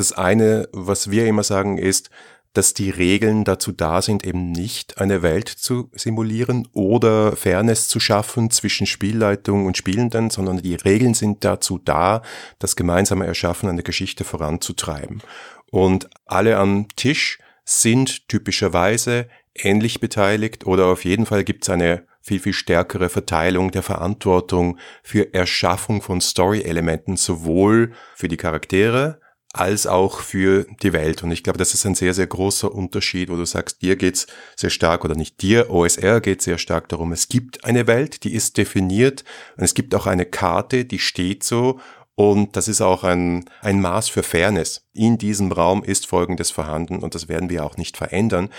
das 0.00 0.12
eine, 0.12 0.68
was 0.72 1.10
wir 1.10 1.26
immer 1.26 1.44
sagen, 1.44 1.78
ist, 1.78 2.10
dass 2.52 2.74
die 2.74 2.90
Regeln 2.90 3.44
dazu 3.44 3.70
da 3.70 4.02
sind, 4.02 4.26
eben 4.26 4.50
nicht 4.50 5.00
eine 5.00 5.22
Welt 5.22 5.48
zu 5.48 5.88
simulieren 5.94 6.66
oder 6.72 7.36
Fairness 7.36 7.86
zu 7.86 8.00
schaffen 8.00 8.50
zwischen 8.50 8.86
Spielleitung 8.86 9.66
und 9.66 9.76
Spielenden, 9.76 10.30
sondern 10.30 10.60
die 10.60 10.74
Regeln 10.74 11.14
sind 11.14 11.44
dazu 11.44 11.78
da, 11.78 12.22
das 12.58 12.74
gemeinsame 12.74 13.26
Erschaffen 13.26 13.68
einer 13.68 13.82
Geschichte 13.82 14.24
voranzutreiben. 14.24 15.22
Und 15.70 16.10
alle 16.26 16.56
am 16.56 16.88
Tisch 16.96 17.38
sind 17.64 18.28
typischerweise 18.28 19.28
ähnlich 19.54 20.00
beteiligt 20.00 20.66
oder 20.66 20.86
auf 20.86 21.04
jeden 21.04 21.26
Fall 21.26 21.44
gibt 21.44 21.62
es 21.64 21.70
eine 21.70 22.04
viel, 22.20 22.40
viel 22.40 22.52
stärkere 22.52 23.08
Verteilung 23.08 23.70
der 23.70 23.82
Verantwortung 23.82 24.78
für 25.02 25.32
Erschaffung 25.32 26.02
von 26.02 26.20
Story-Elementen, 26.20 27.16
sowohl 27.16 27.92
für 28.16 28.28
die 28.28 28.36
Charaktere 28.36 29.20
als 29.52 29.86
auch 29.86 30.20
für 30.20 30.66
die 30.82 30.92
Welt. 30.92 31.22
Und 31.22 31.32
ich 31.32 31.42
glaube, 31.42 31.58
das 31.58 31.74
ist 31.74 31.84
ein 31.84 31.94
sehr, 31.94 32.14
sehr 32.14 32.26
großer 32.26 32.72
Unterschied, 32.72 33.30
wo 33.30 33.36
du 33.36 33.44
sagst, 33.44 33.82
dir 33.82 33.96
geht's 33.96 34.26
sehr 34.56 34.70
stark 34.70 35.04
oder 35.04 35.16
nicht 35.16 35.42
dir, 35.42 35.70
OSR 35.70 36.20
geht 36.20 36.40
sehr 36.42 36.58
stark 36.58 36.88
darum, 36.88 37.12
es 37.12 37.28
gibt 37.28 37.64
eine 37.64 37.86
Welt, 37.86 38.22
die 38.24 38.34
ist 38.34 38.56
definiert 38.58 39.24
und 39.56 39.64
es 39.64 39.74
gibt 39.74 39.94
auch 39.94 40.06
eine 40.06 40.26
Karte, 40.26 40.84
die 40.84 41.00
steht 41.00 41.42
so 41.42 41.80
und 42.14 42.54
das 42.54 42.68
ist 42.68 42.80
auch 42.80 43.02
ein, 43.02 43.46
ein 43.62 43.80
Maß 43.80 44.08
für 44.10 44.22
Fairness. 44.22 44.86
In 44.92 45.16
diesem 45.16 45.50
Raum 45.52 45.82
ist 45.82 46.06
Folgendes 46.06 46.50
vorhanden 46.50 46.98
und 46.98 47.14
das 47.14 47.28
werden 47.28 47.48
wir 47.48 47.64
auch 47.64 47.76
nicht 47.76 47.96
verändern. 47.96 48.50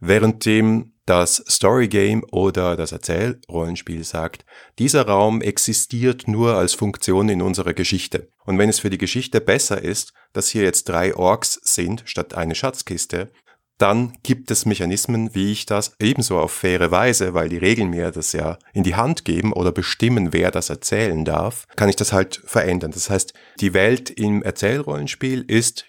Währenddem 0.00 0.92
das 1.06 1.42
Storygame 1.46 2.22
oder 2.32 2.76
das 2.76 2.92
Erzählrollenspiel 2.92 4.04
sagt, 4.04 4.44
dieser 4.78 5.06
Raum 5.06 5.40
existiert 5.40 6.26
nur 6.26 6.56
als 6.56 6.74
Funktion 6.74 7.28
in 7.28 7.42
unserer 7.42 7.74
Geschichte. 7.74 8.28
Und 8.44 8.58
wenn 8.58 8.68
es 8.68 8.80
für 8.80 8.90
die 8.90 8.98
Geschichte 8.98 9.40
besser 9.40 9.80
ist, 9.80 10.12
dass 10.32 10.48
hier 10.48 10.64
jetzt 10.64 10.88
drei 10.88 11.14
Orks 11.14 11.60
sind 11.62 12.02
statt 12.06 12.34
eine 12.34 12.56
Schatzkiste, 12.56 13.30
dann 13.78 14.14
gibt 14.22 14.50
es 14.50 14.66
Mechanismen, 14.66 15.34
wie 15.34 15.52
ich 15.52 15.66
das 15.66 15.92
ebenso 16.00 16.38
auf 16.38 16.52
faire 16.52 16.90
Weise, 16.90 17.34
weil 17.34 17.48
die 17.48 17.58
Regeln 17.58 17.90
mir 17.90 18.10
das 18.10 18.32
ja 18.32 18.58
in 18.72 18.82
die 18.82 18.94
Hand 18.96 19.24
geben 19.24 19.52
oder 19.52 19.70
bestimmen, 19.70 20.32
wer 20.32 20.50
das 20.50 20.70
erzählen 20.70 21.24
darf, 21.24 21.66
kann 21.76 21.90
ich 21.90 21.96
das 21.96 22.12
halt 22.12 22.40
verändern. 22.44 22.90
Das 22.92 23.10
heißt, 23.10 23.34
die 23.60 23.74
Welt 23.74 24.10
im 24.10 24.42
Erzählrollenspiel 24.42 25.44
ist 25.46 25.84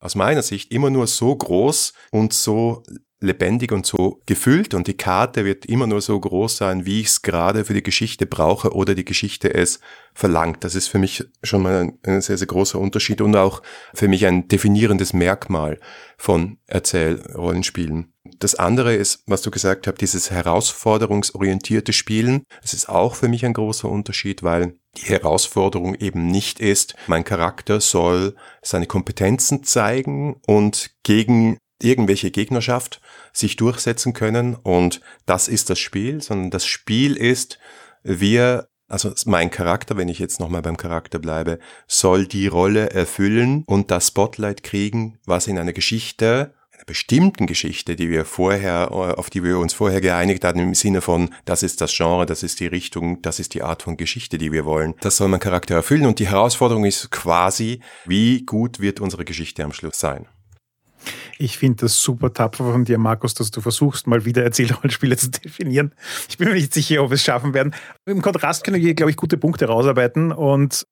aus 0.00 0.14
meiner 0.14 0.42
Sicht 0.42 0.72
immer 0.72 0.90
nur 0.90 1.06
so 1.06 1.34
groß 1.34 1.92
und 2.10 2.32
so 2.32 2.82
lebendig 3.20 3.72
und 3.72 3.84
so 3.84 4.20
gefüllt 4.26 4.74
und 4.74 4.86
die 4.86 4.96
Karte 4.96 5.44
wird 5.44 5.66
immer 5.66 5.86
nur 5.86 6.00
so 6.00 6.18
groß 6.18 6.56
sein, 6.56 6.86
wie 6.86 7.00
ich 7.00 7.08
es 7.08 7.22
gerade 7.22 7.64
für 7.64 7.74
die 7.74 7.82
Geschichte 7.82 8.26
brauche 8.26 8.72
oder 8.72 8.94
die 8.94 9.04
Geschichte 9.04 9.52
es 9.52 9.80
verlangt. 10.14 10.62
Das 10.62 10.74
ist 10.74 10.88
für 10.88 10.98
mich 10.98 11.24
schon 11.42 11.62
mal 11.62 11.82
ein, 11.82 11.98
ein, 12.04 12.20
sehr, 12.20 12.38
sehr 12.38 12.46
großer 12.46 12.78
Unterschied 12.78 13.20
und 13.20 13.34
auch 13.36 13.62
für 13.92 14.08
mich 14.08 14.26
ein 14.26 14.46
definierendes 14.46 15.12
Merkmal 15.12 15.80
von 16.16 16.58
Erzählrollenspielen. 16.66 18.12
Das 18.38 18.54
andere 18.54 18.94
ist, 18.94 19.24
was 19.26 19.42
du 19.42 19.50
gesagt 19.50 19.86
hast, 19.86 20.00
dieses 20.00 20.30
herausforderungsorientierte 20.30 21.92
Spielen. 21.92 22.44
Es 22.62 22.72
ist 22.72 22.88
auch 22.88 23.14
für 23.14 23.28
mich 23.28 23.44
ein 23.44 23.54
großer 23.54 23.88
Unterschied, 23.88 24.42
weil 24.42 24.74
die 24.96 25.06
Herausforderung 25.06 25.94
eben 25.94 26.26
nicht 26.26 26.60
ist, 26.60 26.94
mein 27.06 27.24
Charakter 27.24 27.80
soll 27.80 28.34
seine 28.62 28.86
Kompetenzen 28.86 29.64
zeigen 29.64 30.40
und 30.46 30.90
gegen 31.02 31.58
irgendwelche 31.82 32.30
Gegnerschaft 32.30 33.00
sich 33.32 33.56
durchsetzen 33.56 34.12
können 34.12 34.54
und 34.54 35.00
das 35.26 35.48
ist 35.48 35.70
das 35.70 35.78
Spiel, 35.78 36.22
sondern 36.22 36.50
das 36.50 36.66
Spiel 36.66 37.16
ist, 37.16 37.58
wir, 38.02 38.68
also 38.88 39.12
mein 39.26 39.50
Charakter, 39.50 39.96
wenn 39.96 40.08
ich 40.08 40.18
jetzt 40.18 40.40
nochmal 40.40 40.62
beim 40.62 40.76
Charakter 40.76 41.18
bleibe, 41.18 41.58
soll 41.86 42.26
die 42.26 42.46
Rolle 42.46 42.90
erfüllen 42.90 43.64
und 43.66 43.90
das 43.90 44.08
Spotlight 44.08 44.62
kriegen, 44.62 45.18
was 45.24 45.46
in 45.46 45.58
einer 45.58 45.72
Geschichte, 45.72 46.54
einer 46.72 46.84
bestimmten 46.84 47.46
Geschichte, 47.46 47.96
die 47.96 48.08
wir 48.08 48.24
vorher, 48.24 48.92
auf 48.92 49.30
die 49.30 49.42
wir 49.42 49.58
uns 49.58 49.72
vorher 49.72 50.00
geeinigt 50.00 50.44
hatten, 50.44 50.60
im 50.60 50.74
Sinne 50.74 51.00
von, 51.00 51.34
das 51.44 51.62
ist 51.62 51.80
das 51.80 51.94
Genre, 51.96 52.24
das 52.24 52.42
ist 52.42 52.60
die 52.60 52.66
Richtung, 52.66 53.20
das 53.22 53.40
ist 53.40 53.54
die 53.54 53.62
Art 53.62 53.82
von 53.82 53.96
Geschichte, 53.96 54.38
die 54.38 54.52
wir 54.52 54.64
wollen. 54.64 54.94
Das 55.00 55.16
soll 55.16 55.28
mein 55.28 55.40
Charakter 55.40 55.74
erfüllen 55.74 56.06
und 56.06 56.18
die 56.18 56.28
Herausforderung 56.28 56.84
ist 56.84 57.10
quasi, 57.10 57.82
wie 58.06 58.44
gut 58.44 58.80
wird 58.80 59.00
unsere 59.00 59.24
Geschichte 59.24 59.64
am 59.64 59.72
Schluss 59.72 59.98
sein. 59.98 60.28
Ich 61.38 61.58
finde 61.58 61.82
das 61.82 62.02
super 62.02 62.32
tapfer 62.32 62.72
von 62.72 62.84
dir, 62.84 62.98
Markus, 62.98 63.34
dass 63.34 63.50
du 63.50 63.60
versuchst, 63.60 64.06
mal 64.06 64.24
wieder 64.24 64.42
Erzählrollenspiele 64.42 65.16
zu 65.16 65.30
definieren. 65.30 65.94
Ich 66.28 66.38
bin 66.38 66.48
mir 66.48 66.54
nicht 66.54 66.74
sicher, 66.74 67.02
ob 67.02 67.10
wir 67.10 67.14
es 67.14 67.22
schaffen 67.22 67.54
werden. 67.54 67.74
Im 68.06 68.22
Kontrast 68.22 68.64
können 68.64 68.82
wir, 68.82 68.94
glaube 68.94 69.10
ich, 69.10 69.16
gute 69.16 69.36
Punkte 69.36 69.66
rausarbeiten. 69.66 70.32
Und 70.32 70.86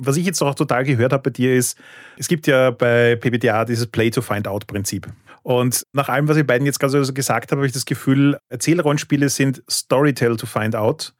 was 0.00 0.16
ich 0.16 0.26
jetzt 0.26 0.42
auch 0.42 0.54
total 0.54 0.84
gehört 0.84 1.12
habe 1.12 1.24
bei 1.24 1.30
dir 1.30 1.54
ist, 1.54 1.78
es 2.16 2.28
gibt 2.28 2.46
ja 2.46 2.70
bei 2.70 3.16
PBTA 3.16 3.64
dieses 3.64 3.86
Play-to-Find-Out-Prinzip. 3.86 5.08
Und 5.42 5.86
nach 5.92 6.08
allem, 6.08 6.28
was 6.28 6.36
ihr 6.36 6.46
beiden 6.46 6.66
jetzt 6.66 6.80
gerade 6.80 7.04
so 7.04 7.12
gesagt 7.12 7.50
habt, 7.50 7.52
habe 7.52 7.66
ich 7.66 7.72
das 7.72 7.84
Gefühl, 7.86 8.38
Erzählrollenspiele 8.48 9.28
sind 9.28 9.62
Storytell 9.70 10.36
to 10.36 10.46
find 10.46 10.74
out 10.74 11.14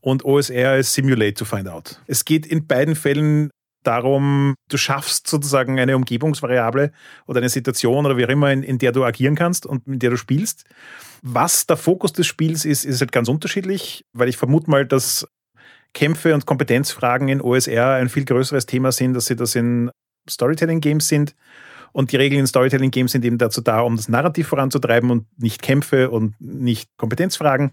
und 0.00 0.24
OSR 0.24 0.78
ist 0.78 0.92
Simulate 0.92 1.34
to 1.34 1.44
find 1.44 1.68
out. 1.68 2.00
Es 2.06 2.24
geht 2.24 2.46
in 2.46 2.66
beiden 2.66 2.94
Fällen 2.94 3.50
darum, 3.86 4.54
du 4.68 4.76
schaffst 4.76 5.28
sozusagen 5.28 5.78
eine 5.78 5.96
Umgebungsvariable 5.96 6.92
oder 7.26 7.38
eine 7.38 7.48
Situation 7.48 8.06
oder 8.06 8.16
wie 8.16 8.24
auch 8.24 8.30
immer, 8.30 8.52
in, 8.52 8.62
in 8.62 8.78
der 8.78 8.92
du 8.92 9.04
agieren 9.04 9.34
kannst 9.34 9.66
und 9.66 9.86
in 9.86 9.98
der 9.98 10.10
du 10.10 10.16
spielst. 10.16 10.64
Was 11.22 11.66
der 11.66 11.76
Fokus 11.76 12.12
des 12.12 12.26
Spiels 12.26 12.64
ist, 12.64 12.84
ist 12.84 13.00
halt 13.00 13.12
ganz 13.12 13.28
unterschiedlich, 13.28 14.04
weil 14.12 14.28
ich 14.28 14.36
vermute 14.36 14.70
mal, 14.70 14.86
dass 14.86 15.26
Kämpfe 15.94 16.34
und 16.34 16.44
Kompetenzfragen 16.44 17.28
in 17.28 17.40
OSR 17.40 17.94
ein 17.94 18.08
viel 18.08 18.24
größeres 18.24 18.66
Thema 18.66 18.92
sind, 18.92 19.14
dass 19.14 19.26
sie 19.26 19.36
das 19.36 19.54
in 19.54 19.90
Storytelling-Games 20.28 21.06
sind. 21.08 21.34
Und 21.92 22.10
die 22.10 22.16
Regeln 22.16 22.40
in 22.40 22.46
Storytelling-Games 22.46 23.12
sind 23.12 23.24
eben 23.24 23.38
dazu 23.38 23.60
da, 23.60 23.80
um 23.80 23.96
das 23.96 24.08
Narrativ 24.08 24.48
voranzutreiben 24.48 25.10
und 25.10 25.26
nicht 25.38 25.62
Kämpfe 25.62 26.10
und 26.10 26.34
nicht 26.40 26.90
Kompetenzfragen. 26.96 27.72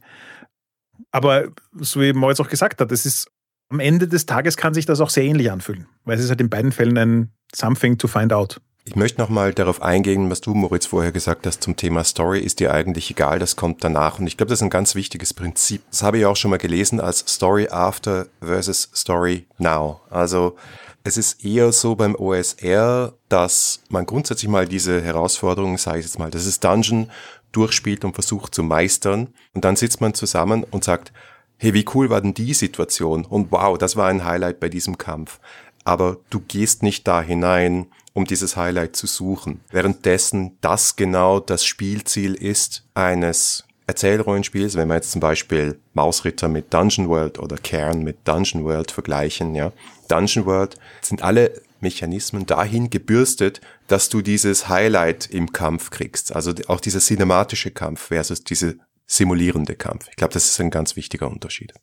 Aber 1.11 1.49
so 1.73 1.99
wie 2.01 2.13
Moritz 2.13 2.39
auch 2.39 2.47
gesagt 2.47 2.79
hat, 2.79 2.91
es 2.91 3.05
ist 3.05 3.31
am 3.71 3.79
Ende 3.79 4.07
des 4.07 4.25
Tages 4.25 4.57
kann 4.57 4.73
sich 4.73 4.85
das 4.85 4.99
auch 4.99 5.09
sehr 5.09 5.23
ähnlich 5.23 5.49
anfühlen, 5.49 5.87
weil 6.03 6.17
es 6.17 6.23
ist 6.23 6.29
halt 6.29 6.41
in 6.41 6.49
beiden 6.49 6.71
Fällen 6.71 6.97
ein 6.97 7.31
Something 7.55 7.97
to 7.97 8.07
find 8.07 8.33
out. 8.33 8.61
Ich 8.83 8.95
möchte 8.95 9.21
nochmal 9.21 9.53
darauf 9.53 9.81
eingehen, 9.81 10.29
was 10.29 10.41
du, 10.41 10.53
Moritz, 10.53 10.87
vorher 10.87 11.11
gesagt 11.11 11.45
hast 11.45 11.61
zum 11.61 11.75
Thema 11.75 12.03
Story. 12.03 12.39
Ist 12.39 12.59
dir 12.59 12.73
eigentlich 12.73 13.11
egal, 13.11 13.37
das 13.37 13.55
kommt 13.55 13.83
danach. 13.83 14.19
Und 14.19 14.25
ich 14.25 14.37
glaube, 14.37 14.49
das 14.49 14.59
ist 14.59 14.63
ein 14.63 14.71
ganz 14.71 14.95
wichtiges 14.95 15.33
Prinzip. 15.33 15.83
Das 15.91 16.01
habe 16.01 16.17
ich 16.17 16.25
auch 16.25 16.35
schon 16.35 16.49
mal 16.49 16.57
gelesen 16.57 16.99
als 16.99 17.19
Story 17.27 17.67
after 17.69 18.25
versus 18.41 18.89
Story 18.93 19.45
now. 19.59 20.01
Also 20.09 20.57
es 21.03 21.15
ist 21.15 21.45
eher 21.45 21.71
so 21.71 21.95
beim 21.95 22.15
OSR, 22.15 23.13
dass 23.29 23.81
man 23.89 24.05
grundsätzlich 24.05 24.49
mal 24.49 24.67
diese 24.67 25.01
Herausforderungen, 25.01 25.77
sage 25.77 25.99
ich 25.99 26.05
jetzt 26.05 26.19
mal, 26.19 26.31
das 26.31 26.47
ist 26.47 26.63
Dungeon, 26.63 27.09
durchspielt 27.51 28.03
und 28.03 28.13
versucht 28.13 28.55
zu 28.55 28.63
meistern. 28.63 29.27
Und 29.53 29.63
dann 29.63 29.75
sitzt 29.75 30.01
man 30.01 30.15
zusammen 30.15 30.63
und 30.63 30.83
sagt, 30.83 31.13
hey, 31.61 31.75
wie 31.75 31.85
cool 31.93 32.09
war 32.09 32.21
denn 32.21 32.33
die 32.33 32.55
Situation? 32.55 33.23
Und 33.23 33.51
wow, 33.51 33.77
das 33.77 33.95
war 33.95 34.07
ein 34.07 34.25
Highlight 34.25 34.59
bei 34.59 34.67
diesem 34.67 34.97
Kampf. 34.97 35.39
Aber 35.83 36.17
du 36.31 36.39
gehst 36.39 36.81
nicht 36.81 37.07
da 37.07 37.21
hinein, 37.21 37.85
um 38.13 38.25
dieses 38.25 38.57
Highlight 38.57 38.95
zu 38.95 39.05
suchen. 39.05 39.59
Währenddessen 39.69 40.57
das 40.61 40.95
genau 40.95 41.39
das 41.39 41.63
Spielziel 41.63 42.33
ist 42.33 42.83
eines 42.95 43.63
Erzählrollenspiels, 43.85 44.75
wenn 44.75 44.87
wir 44.87 44.95
jetzt 44.95 45.11
zum 45.11 45.21
Beispiel 45.21 45.79
Mausritter 45.93 46.47
mit 46.47 46.73
Dungeon 46.73 47.09
World 47.09 47.37
oder 47.37 47.57
Kern 47.57 48.03
mit 48.03 48.27
Dungeon 48.27 48.63
World 48.63 48.89
vergleichen, 48.89 49.53
ja. 49.53 49.71
Dungeon 50.07 50.47
World 50.47 50.77
sind 51.01 51.21
alle 51.21 51.61
Mechanismen 51.79 52.47
dahin 52.47 52.89
gebürstet, 52.89 53.61
dass 53.87 54.09
du 54.09 54.23
dieses 54.23 54.67
Highlight 54.67 55.27
im 55.27 55.51
Kampf 55.51 55.91
kriegst. 55.91 56.35
Also 56.35 56.53
auch 56.67 56.79
dieser 56.79 56.99
cinematische 56.99 57.69
Kampf 57.69 58.07
versus 58.07 58.43
diese 58.43 58.77
simulierende 59.11 59.75
Kampf. 59.75 60.07
Ich 60.09 60.15
glaube, 60.15 60.33
das 60.33 60.45
ist 60.45 60.59
ein 60.61 60.71
ganz 60.71 60.95
wichtiger 60.95 61.29
Unterschied. 61.29 61.73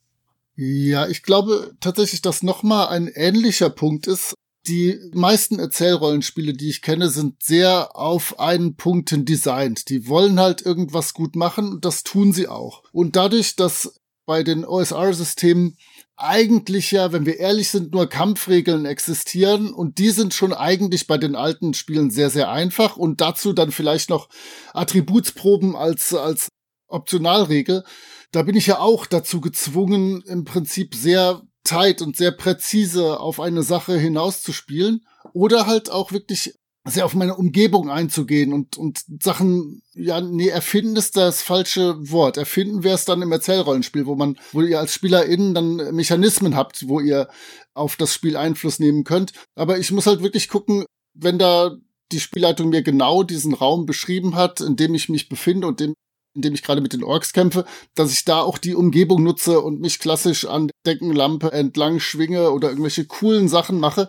Ja, 0.56 1.06
ich 1.06 1.22
glaube 1.22 1.74
tatsächlich, 1.80 2.22
dass 2.22 2.42
nochmal 2.42 2.88
ein 2.88 3.06
ähnlicher 3.06 3.70
Punkt 3.70 4.06
ist. 4.06 4.34
Die 4.66 4.98
meisten 5.12 5.58
Erzählrollenspiele, 5.58 6.52
die 6.52 6.70
ich 6.70 6.82
kenne, 6.82 7.10
sind 7.10 7.42
sehr 7.42 7.96
auf 7.96 8.40
einen 8.40 8.76
Punkt 8.76 9.10
hin 9.10 9.24
designt. 9.24 9.88
Die 9.88 10.08
wollen 10.08 10.40
halt 10.40 10.62
irgendwas 10.62 11.14
gut 11.14 11.36
machen 11.36 11.68
und 11.68 11.84
das 11.84 12.02
tun 12.02 12.32
sie 12.32 12.48
auch. 12.48 12.82
Und 12.92 13.14
dadurch, 13.14 13.56
dass 13.56 13.94
bei 14.26 14.42
den 14.42 14.64
OSR-Systemen 14.64 15.76
eigentlich 16.16 16.90
ja, 16.90 17.12
wenn 17.12 17.24
wir 17.24 17.38
ehrlich 17.38 17.68
sind, 17.68 17.92
nur 17.92 18.08
Kampfregeln 18.08 18.84
existieren 18.84 19.72
und 19.72 19.98
die 19.98 20.10
sind 20.10 20.34
schon 20.34 20.52
eigentlich 20.52 21.06
bei 21.06 21.18
den 21.18 21.36
alten 21.36 21.74
Spielen 21.74 22.10
sehr, 22.10 22.28
sehr 22.30 22.50
einfach 22.50 22.96
und 22.96 23.20
dazu 23.20 23.52
dann 23.52 23.70
vielleicht 23.70 24.10
noch 24.10 24.28
Attributsproben 24.72 25.76
als, 25.76 26.12
als 26.14 26.48
Optionalregel. 26.88 27.84
Da 28.32 28.42
bin 28.42 28.56
ich 28.56 28.66
ja 28.66 28.80
auch 28.80 29.06
dazu 29.06 29.40
gezwungen, 29.40 30.22
im 30.22 30.44
Prinzip 30.44 30.94
sehr 30.94 31.42
tight 31.64 32.02
und 32.02 32.16
sehr 32.16 32.32
präzise 32.32 33.20
auf 33.20 33.40
eine 33.40 33.62
Sache 33.62 33.96
hinauszuspielen 33.98 35.06
oder 35.32 35.66
halt 35.66 35.90
auch 35.90 36.12
wirklich 36.12 36.54
sehr 36.84 37.04
auf 37.04 37.14
meine 37.14 37.36
Umgebung 37.36 37.90
einzugehen 37.90 38.52
und, 38.52 38.76
und 38.76 39.02
Sachen, 39.22 39.82
ja, 39.94 40.20
nee, 40.20 40.48
erfinden 40.48 40.96
ist 40.96 41.16
das 41.16 41.42
falsche 41.42 41.96
Wort. 42.10 42.36
Erfinden 42.36 42.82
wäre 42.82 42.94
es 42.94 43.04
dann 43.04 43.22
im 43.22 43.32
Erzählrollenspiel, 43.32 44.06
wo 44.06 44.14
man, 44.14 44.38
wo 44.52 44.62
ihr 44.62 44.78
als 44.78 44.94
SpielerInnen 44.94 45.54
dann 45.54 45.94
Mechanismen 45.94 46.56
habt, 46.56 46.88
wo 46.88 47.00
ihr 47.00 47.28
auf 47.74 47.96
das 47.96 48.14
Spiel 48.14 48.36
Einfluss 48.36 48.78
nehmen 48.78 49.04
könnt. 49.04 49.32
Aber 49.54 49.78
ich 49.78 49.92
muss 49.92 50.06
halt 50.06 50.22
wirklich 50.22 50.48
gucken, 50.48 50.84
wenn 51.14 51.38
da 51.38 51.76
die 52.10 52.20
Spielleitung 52.20 52.70
mir 52.70 52.82
genau 52.82 53.22
diesen 53.22 53.54
Raum 53.54 53.84
beschrieben 53.84 54.34
hat, 54.34 54.60
in 54.60 54.76
dem 54.76 54.94
ich 54.94 55.08
mich 55.08 55.28
befinde 55.28 55.66
und 55.66 55.80
dem 55.80 55.94
in 56.34 56.42
dem 56.42 56.54
ich 56.54 56.62
gerade 56.62 56.80
mit 56.80 56.92
den 56.92 57.04
Orks 57.04 57.32
kämpfe, 57.32 57.64
dass 57.94 58.12
ich 58.12 58.24
da 58.24 58.40
auch 58.40 58.58
die 58.58 58.74
Umgebung 58.74 59.22
nutze 59.22 59.60
und 59.60 59.80
mich 59.80 59.98
klassisch 59.98 60.46
an 60.46 60.70
Deckenlampe 60.86 61.52
entlang 61.52 62.00
schwinge 62.00 62.50
oder 62.50 62.68
irgendwelche 62.68 63.06
coolen 63.06 63.48
Sachen 63.48 63.80
mache. 63.80 64.08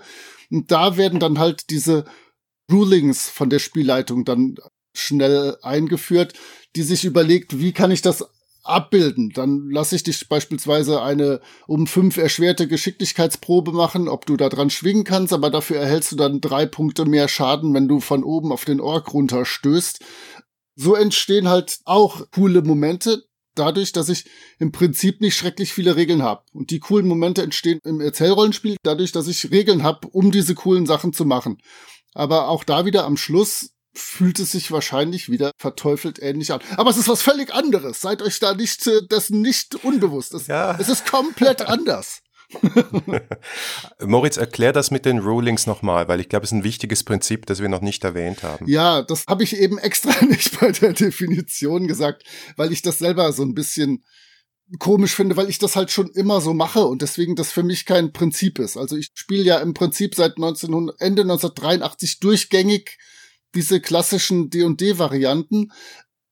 Und 0.52 0.72
da 0.72 0.98
werden 0.98 1.20
dann 1.20 1.40
halt 1.40 1.70
diese 1.70 2.06
Rulings 2.72 3.30
von 3.30 3.50
der 3.50 3.60
Spielleitung 3.60 4.26
dann 4.26 4.56
schnell 4.96 5.58
eingeführt, 5.62 6.34
die 6.76 6.84
sich 6.84 7.06
überlegt, 7.06 7.60
wie 7.60 7.72
kann 7.72 7.92
ich 7.92 8.02
das 8.02 8.28
abbilden. 8.64 9.32
Dann 9.34 9.70
lasse 9.70 9.96
ich 9.96 10.04
dich 10.04 10.28
beispielsweise 10.30 11.02
eine 11.02 11.42
um 11.68 11.88
fünf 11.88 12.18
erschwerte 12.18 12.68
Geschicklichkeitsprobe 12.68 13.72
machen, 13.72 14.08
ob 14.08 14.26
du 14.26 14.38
da 14.38 14.50
dran 14.50 14.70
schwingen 14.70 15.04
kannst, 15.04 15.34
aber 15.34 15.50
dafür 15.50 15.78
erhältst 15.78 16.12
du 16.12 16.16
dann 16.16 16.42
drei 16.42 16.66
Punkte 16.66 17.06
mehr 17.06 17.28
Schaden, 17.28 17.74
wenn 17.74 17.88
du 17.88 18.00
von 18.00 18.24
oben 18.24 18.52
auf 18.52 18.66
den 18.66 18.82
Ork 18.82 19.14
runterstößt 19.14 20.00
so 20.80 20.96
entstehen 20.96 21.50
halt 21.50 21.80
auch 21.84 22.32
coole 22.32 22.62
Momente 22.62 23.26
dadurch, 23.54 23.92
dass 23.92 24.08
ich 24.08 24.26
im 24.60 24.72
Prinzip 24.72 25.20
nicht 25.20 25.36
schrecklich 25.36 25.74
viele 25.74 25.98
Regeln 25.98 26.24
habe. 26.24 26.44
Und 26.54 26.72
die 26.72 26.80
coolen 26.80 27.06
Momente 27.06 27.44
entstehen 27.44 27.80
im 27.84 28.00
Erzählrollenspiel 28.00 28.78
dadurch, 28.84 29.12
dass 29.12 29.28
ich 29.28 29.52
Regeln 29.52 29.84
habe, 29.84 30.08
um 30.08 30.32
diese 30.32 30.56
coolen 30.56 30.86
Sachen 30.86 31.12
zu 31.12 31.26
machen. 31.26 31.58
Aber 32.14 32.48
auch 32.48 32.64
da 32.64 32.86
wieder 32.86 33.04
am 33.06 33.18
Schluss 33.18 33.72
fühlt 33.94 34.40
es 34.40 34.54
sich 34.54 34.72
wahrscheinlich 34.72 35.30
wieder 35.30 35.52
verteufelt 35.58 36.22
ähnlich 36.22 36.54
an. 36.54 36.62
Aber 36.78 36.90
es 36.90 36.98
ist 36.98 37.10
was 37.10 37.22
völlig 37.22 37.54
anderes. 37.54 38.00
Seid 38.00 38.22
euch 38.22 38.40
da 38.40 38.54
nicht 38.54 38.88
äh, 38.88 39.02
dessen 39.06 39.42
nicht 39.42 39.84
unbewusst. 39.84 40.34
Es, 40.34 40.48
ja. 40.48 40.78
es 40.80 40.88
ist 40.88 41.06
komplett 41.06 41.62
anders. 41.68 42.22
Moritz, 44.00 44.38
erklär 44.38 44.74
das 44.74 44.92
mit 44.92 45.06
den 45.06 45.20
Rulings 45.20 45.68
nochmal, 45.68 46.08
weil 46.08 46.20
ich 46.20 46.30
glaube, 46.30 46.46
es 46.46 46.52
ist 46.52 46.58
ein 46.58 46.64
wichtiges 46.64 47.04
Prinzip, 47.04 47.46
das 47.46 47.62
wir 47.62 47.70
noch 47.70 47.82
nicht 47.82 48.04
erwähnt 48.04 48.44
haben. 48.44 48.68
Ja, 48.68 49.04
das 49.04 49.26
habe 49.28 49.44
ich 49.44 49.58
eben 49.58 49.78
extra 49.78 50.26
nicht 50.26 50.60
bei 50.60 50.72
der 50.72 50.94
Definition 50.94 51.88
gesagt, 51.88 52.24
weil 52.56 52.72
ich 52.72 52.82
das 52.82 53.00
selber 53.00 53.32
so 53.34 53.44
ein 53.44 53.54
bisschen 53.54 54.04
komisch 54.78 55.16
finde, 55.16 55.36
weil 55.36 55.50
ich 55.50 55.58
das 55.58 55.76
halt 55.76 55.90
schon 55.90 56.10
immer 56.12 56.42
so 56.42 56.54
mache 56.54 56.86
und 56.86 57.02
deswegen 57.02 57.36
das 57.36 57.52
für 57.52 57.64
mich 57.64 57.86
kein 57.86 58.14
Prinzip 58.14 58.60
ist. 58.60 58.78
Also 58.78 58.98
ich 58.98 59.10
spiele 59.16 59.44
ja 59.44 59.60
im 59.60 59.74
Prinzip 59.74 60.14
seit 60.14 60.38
1900, 60.38 61.02
Ende 61.02 61.24
1983 61.24 62.20
durchgängig 62.20 62.98
diese 63.56 63.82
klassischen 63.82 64.52
D&D-Varianten 64.52 65.72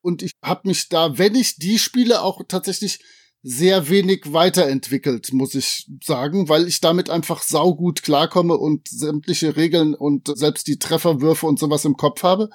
und 0.01 0.21
ich 0.21 0.33
habe 0.43 0.67
mich 0.67 0.87
da, 0.89 1.17
wenn 1.17 1.35
ich 1.35 1.55
die 1.57 1.79
spiele, 1.79 2.21
auch 2.21 2.41
tatsächlich 2.47 2.99
sehr 3.43 3.89
wenig 3.89 4.33
weiterentwickelt, 4.33 5.31
muss 5.31 5.55
ich 5.55 5.87
sagen, 6.03 6.49
weil 6.49 6.67
ich 6.67 6.81
damit 6.81 7.09
einfach 7.09 7.43
saugut 7.43 8.03
klarkomme 8.03 8.57
und 8.57 8.87
sämtliche 8.87 9.55
Regeln 9.55 9.93
und 9.93 10.27
selbst 10.37 10.67
die 10.67 10.79
Trefferwürfe 10.79 11.45
und 11.45 11.59
sowas 11.59 11.85
im 11.85 11.97
Kopf 11.97 12.23
habe. 12.23 12.49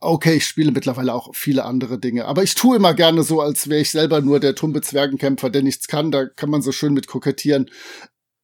Okay, 0.00 0.36
ich 0.36 0.46
spiele 0.46 0.72
mittlerweile 0.72 1.14
auch 1.14 1.34
viele 1.34 1.64
andere 1.64 1.98
Dinge, 1.98 2.26
aber 2.26 2.42
ich 2.42 2.54
tue 2.54 2.76
immer 2.76 2.92
gerne 2.92 3.22
so, 3.22 3.40
als 3.40 3.68
wäre 3.68 3.80
ich 3.80 3.90
selber 3.90 4.20
nur 4.20 4.40
der 4.40 4.54
tumbe 4.54 4.82
Zwergenkämpfer, 4.82 5.48
der 5.48 5.62
nichts 5.62 5.86
kann. 5.88 6.10
Da 6.10 6.26
kann 6.26 6.50
man 6.50 6.60
so 6.60 6.72
schön 6.72 6.92
mit 6.92 7.06
kokettieren. 7.06 7.70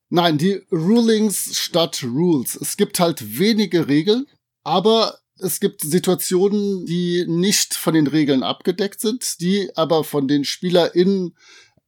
Nein, 0.08 0.38
die 0.38 0.62
Rulings 0.70 1.56
statt 1.58 2.04
Rules. 2.04 2.56
Es 2.56 2.76
gibt 2.76 3.00
halt 3.00 3.38
wenige 3.38 3.88
Regeln, 3.88 4.26
aber 4.62 5.18
es 5.38 5.58
gibt 5.58 5.80
Situationen, 5.80 6.86
die 6.86 7.24
nicht 7.26 7.74
von 7.74 7.94
den 7.94 8.06
Regeln 8.06 8.42
abgedeckt 8.42 9.00
sind, 9.00 9.40
die 9.40 9.70
aber 9.74 10.04
von 10.04 10.28
den 10.28 10.44
SpielerInnen 10.44 11.34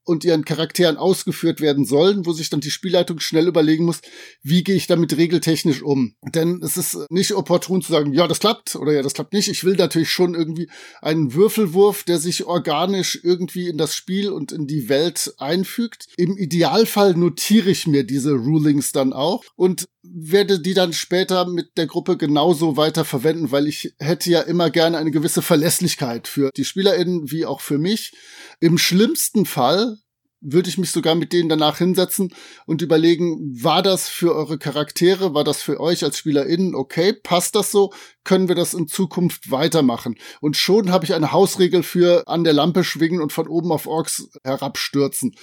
und 0.04 0.24
ihren 0.24 0.44
Charakteren 0.44 0.96
ausgeführt 0.96 1.60
werden 1.60 1.84
sollen, 1.84 2.26
wo 2.26 2.32
sich 2.32 2.50
dann 2.50 2.60
die 2.60 2.70
Spielleitung 2.70 3.20
schnell 3.20 3.48
überlegen 3.48 3.84
muss, 3.84 4.00
wie 4.42 4.62
gehe 4.62 4.76
ich 4.76 4.86
damit 4.86 5.16
regeltechnisch 5.16 5.82
um. 5.82 6.14
Denn 6.22 6.60
es 6.62 6.76
ist 6.76 6.98
nicht 7.10 7.32
opportun 7.32 7.82
zu 7.82 7.92
sagen, 7.92 8.12
ja, 8.12 8.28
das 8.28 8.40
klappt 8.40 8.76
oder 8.76 8.92
ja, 8.92 9.02
das 9.02 9.14
klappt 9.14 9.32
nicht. 9.32 9.48
Ich 9.48 9.64
will 9.64 9.76
natürlich 9.76 10.10
schon 10.10 10.34
irgendwie 10.34 10.68
einen 11.00 11.34
Würfelwurf, 11.34 12.04
der 12.04 12.18
sich 12.18 12.44
organisch 12.44 13.20
irgendwie 13.22 13.68
in 13.68 13.78
das 13.78 13.94
Spiel 13.94 14.30
und 14.30 14.52
in 14.52 14.66
die 14.66 14.88
Welt 14.88 15.34
einfügt. 15.38 16.08
Im 16.16 16.36
Idealfall 16.36 17.14
notiere 17.14 17.70
ich 17.70 17.86
mir 17.86 18.04
diese 18.04 18.32
Rulings 18.32 18.92
dann 18.92 19.12
auch 19.12 19.42
und 19.56 19.86
werde 20.12 20.60
die 20.60 20.74
dann 20.74 20.92
später 20.92 21.46
mit 21.46 21.76
der 21.76 21.86
Gruppe 21.86 22.16
genauso 22.16 22.76
weiter 22.76 23.04
verwenden, 23.04 23.50
weil 23.50 23.66
ich 23.66 23.94
hätte 23.98 24.30
ja 24.30 24.40
immer 24.40 24.70
gerne 24.70 24.98
eine 24.98 25.10
gewisse 25.10 25.42
Verlässlichkeit 25.42 26.28
für 26.28 26.50
die 26.56 26.64
SpielerInnen 26.64 27.30
wie 27.30 27.46
auch 27.46 27.60
für 27.60 27.78
mich. 27.78 28.12
Im 28.60 28.78
schlimmsten 28.78 29.46
Fall 29.46 29.98
würde 30.44 30.68
ich 30.68 30.78
mich 30.78 30.90
sogar 30.90 31.14
mit 31.14 31.33
denen 31.33 31.48
danach 31.48 31.78
hinsetzen 31.78 32.33
und 32.66 32.83
überlegen, 32.83 33.62
war 33.62 33.83
das 33.83 34.09
für 34.09 34.35
eure 34.35 34.59
Charaktere, 34.59 35.35
war 35.35 35.44
das 35.44 35.62
für 35.62 35.80
euch 35.80 36.04
als 36.04 36.18
SpielerInnen 36.18 36.74
okay, 36.74 37.12
passt 37.12 37.54
das 37.54 37.70
so, 37.70 37.92
können 38.24 38.48
wir 38.48 38.54
das 38.54 38.74
in 38.74 38.88
Zukunft 38.88 39.50
weitermachen? 39.50 40.16
Und 40.40 40.57
schon 40.57 40.90
habe 40.90 41.04
ich 41.04 41.14
eine 41.14 41.33
Hausregel 41.33 41.83
für 41.83 42.26
an 42.26 42.44
der 42.44 42.52
Lampe 42.52 42.85
schwingen 42.85 43.20
und 43.20 43.33
von 43.33 43.48
oben 43.48 43.72
auf 43.72 43.87
Orks 43.87 44.28
herabstürzen. 44.42 45.35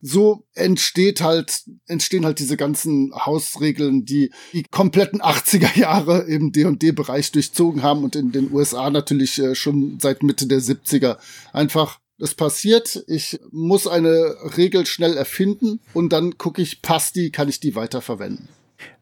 So 0.00 0.46
entsteht 0.54 1.22
halt, 1.22 1.62
entstehen 1.86 2.24
halt 2.24 2.38
diese 2.38 2.56
ganzen 2.56 3.12
Hausregeln, 3.14 4.04
die 4.04 4.30
die 4.52 4.64
kompletten 4.70 5.20
80er 5.20 5.78
Jahre 5.78 6.22
im 6.22 6.52
D&D-Bereich 6.52 7.32
durchzogen 7.32 7.82
haben 7.82 8.04
und 8.04 8.16
in 8.16 8.32
den 8.32 8.52
USA 8.52 8.90
natürlich 8.90 9.38
äh, 9.38 9.54
schon 9.54 9.98
seit 10.00 10.22
Mitte 10.22 10.46
der 10.46 10.60
70er 10.60 11.16
einfach 11.52 11.98
es 12.18 12.34
passiert, 12.34 13.04
ich 13.08 13.38
muss 13.50 13.86
eine 13.86 14.36
Regel 14.56 14.86
schnell 14.86 15.16
erfinden 15.16 15.80
und 15.92 16.12
dann 16.12 16.38
gucke 16.38 16.62
ich, 16.62 16.82
passt 16.82 17.16
die, 17.16 17.30
kann 17.30 17.48
ich 17.48 17.60
die 17.60 17.74
weiterverwenden. 17.74 18.48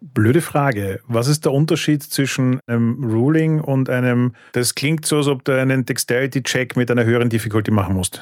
Blöde 0.01 0.41
Frage. 0.41 1.01
Was 1.09 1.27
ist 1.27 1.45
der 1.45 1.53
Unterschied 1.53 2.03
zwischen 2.03 2.61
einem 2.67 3.03
Ruling 3.05 3.61
und 3.61 3.91
einem, 3.91 4.35
das 4.53 4.75
klingt 4.75 5.05
so, 5.07 5.17
als 5.17 5.27
ob 5.27 5.45
du 5.45 5.59
einen 5.59 5.85
Dexterity-Check 5.85 6.77
mit 6.77 6.91
einer 6.91 7.05
höheren 7.05 7.29
Difficulty 7.29 7.71
machen 7.71 7.95
musst? 7.95 8.21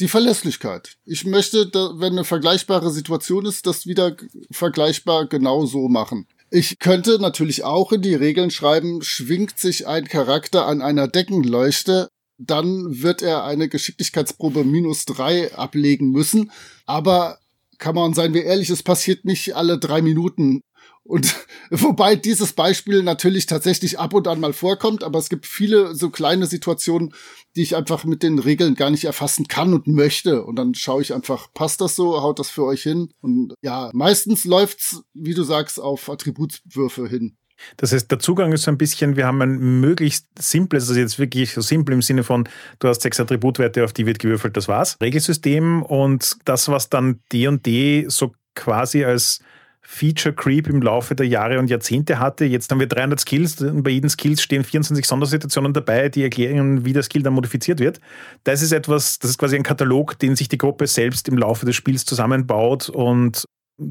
Die 0.00 0.08
Verlässlichkeit. 0.08 0.96
Ich 1.04 1.24
möchte, 1.24 1.70
wenn 1.98 2.12
eine 2.12 2.24
vergleichbare 2.24 2.90
Situation 2.90 3.46
ist, 3.46 3.66
das 3.66 3.86
wieder 3.86 4.16
vergleichbar 4.50 5.26
genau 5.26 5.66
so 5.66 5.88
machen. 5.88 6.26
Ich 6.50 6.78
könnte 6.78 7.18
natürlich 7.20 7.64
auch 7.64 7.92
in 7.92 8.02
die 8.02 8.14
Regeln 8.14 8.50
schreiben, 8.50 9.02
schwingt 9.02 9.58
sich 9.58 9.86
ein 9.86 10.04
Charakter 10.04 10.66
an 10.66 10.82
einer 10.82 11.08
Deckenleuchte, 11.08 12.08
dann 12.38 13.02
wird 13.02 13.22
er 13.22 13.44
eine 13.44 13.68
Geschicklichkeitsprobe 13.68 14.64
minus 14.64 15.04
drei 15.04 15.54
ablegen 15.54 16.10
müssen. 16.10 16.50
Aber 16.86 17.38
kann 17.78 17.94
man, 17.94 18.14
seien 18.14 18.34
wir 18.34 18.44
ehrlich, 18.44 18.70
es 18.70 18.82
passiert 18.82 19.24
nicht 19.24 19.56
alle 19.56 19.78
drei 19.78 20.02
Minuten. 20.02 20.60
Und 21.04 21.34
wobei 21.70 22.16
dieses 22.16 22.54
Beispiel 22.54 23.02
natürlich 23.02 23.46
tatsächlich 23.46 23.98
ab 23.98 24.14
und 24.14 24.26
an 24.26 24.40
mal 24.40 24.52
vorkommt, 24.52 25.04
aber 25.04 25.18
es 25.18 25.28
gibt 25.28 25.46
viele 25.46 25.94
so 25.94 26.10
kleine 26.10 26.46
Situationen, 26.46 27.14
die 27.56 27.62
ich 27.62 27.76
einfach 27.76 28.04
mit 28.04 28.22
den 28.22 28.38
Regeln 28.38 28.74
gar 28.74 28.90
nicht 28.90 29.04
erfassen 29.04 29.46
kann 29.46 29.74
und 29.74 29.86
möchte. 29.86 30.44
Und 30.44 30.56
dann 30.56 30.74
schaue 30.74 31.02
ich 31.02 31.14
einfach, 31.14 31.52
passt 31.52 31.80
das 31.80 31.94
so, 31.94 32.20
haut 32.22 32.38
das 32.38 32.50
für 32.50 32.64
euch 32.64 32.82
hin? 32.82 33.12
Und 33.20 33.54
ja, 33.62 33.90
meistens 33.92 34.44
läuft's, 34.44 35.02
wie 35.12 35.34
du 35.34 35.42
sagst, 35.42 35.78
auf 35.78 36.08
Attributswürfe 36.08 37.06
hin. 37.06 37.36
Das 37.76 37.92
heißt, 37.92 38.10
der 38.10 38.18
Zugang 38.18 38.52
ist 38.52 38.62
so 38.62 38.70
ein 38.70 38.78
bisschen, 38.78 39.16
wir 39.16 39.26
haben 39.26 39.40
ein 39.42 39.80
möglichst 39.80 40.26
simples, 40.38 40.88
also 40.88 41.00
jetzt 41.00 41.18
wirklich 41.18 41.52
so 41.52 41.60
simpel 41.60 41.94
im 41.94 42.02
Sinne 42.02 42.24
von, 42.24 42.48
du 42.78 42.88
hast 42.88 43.02
sechs 43.02 43.20
Attributwerte, 43.20 43.84
auf 43.84 43.92
die 43.92 44.06
wird 44.06 44.18
gewürfelt, 44.18 44.56
das 44.56 44.68
war's. 44.68 44.96
Regelsystem 45.00 45.82
und 45.82 46.36
das, 46.44 46.68
was 46.68 46.88
dann 46.88 47.20
D 47.32 47.48
und 47.48 47.64
D 47.66 48.06
so 48.08 48.34
quasi 48.54 49.04
als 49.04 49.40
Feature 49.86 50.34
Creep 50.34 50.66
im 50.66 50.80
Laufe 50.80 51.14
der 51.14 51.26
Jahre 51.26 51.58
und 51.58 51.68
Jahrzehnte 51.68 52.18
hatte. 52.18 52.46
Jetzt 52.46 52.70
haben 52.70 52.80
wir 52.80 52.86
300 52.86 53.20
Skills 53.20 53.60
und 53.60 53.82
bei 53.82 53.90
jedem 53.90 54.08
Skill 54.08 54.38
stehen 54.38 54.64
24 54.64 55.06
Sondersituationen 55.06 55.74
dabei, 55.74 56.08
die 56.08 56.22
erklären, 56.22 56.86
wie 56.86 56.94
der 56.94 57.02
Skill 57.02 57.22
dann 57.22 57.34
modifiziert 57.34 57.80
wird. 57.80 58.00
Das 58.44 58.62
ist 58.62 58.72
etwas, 58.72 59.18
das 59.18 59.32
ist 59.32 59.38
quasi 59.38 59.56
ein 59.56 59.62
Katalog, 59.62 60.18
den 60.18 60.36
sich 60.36 60.48
die 60.48 60.56
Gruppe 60.56 60.86
selbst 60.86 61.28
im 61.28 61.36
Laufe 61.36 61.66
des 61.66 61.76
Spiels 61.76 62.06
zusammenbaut 62.06 62.88
und 62.88 63.44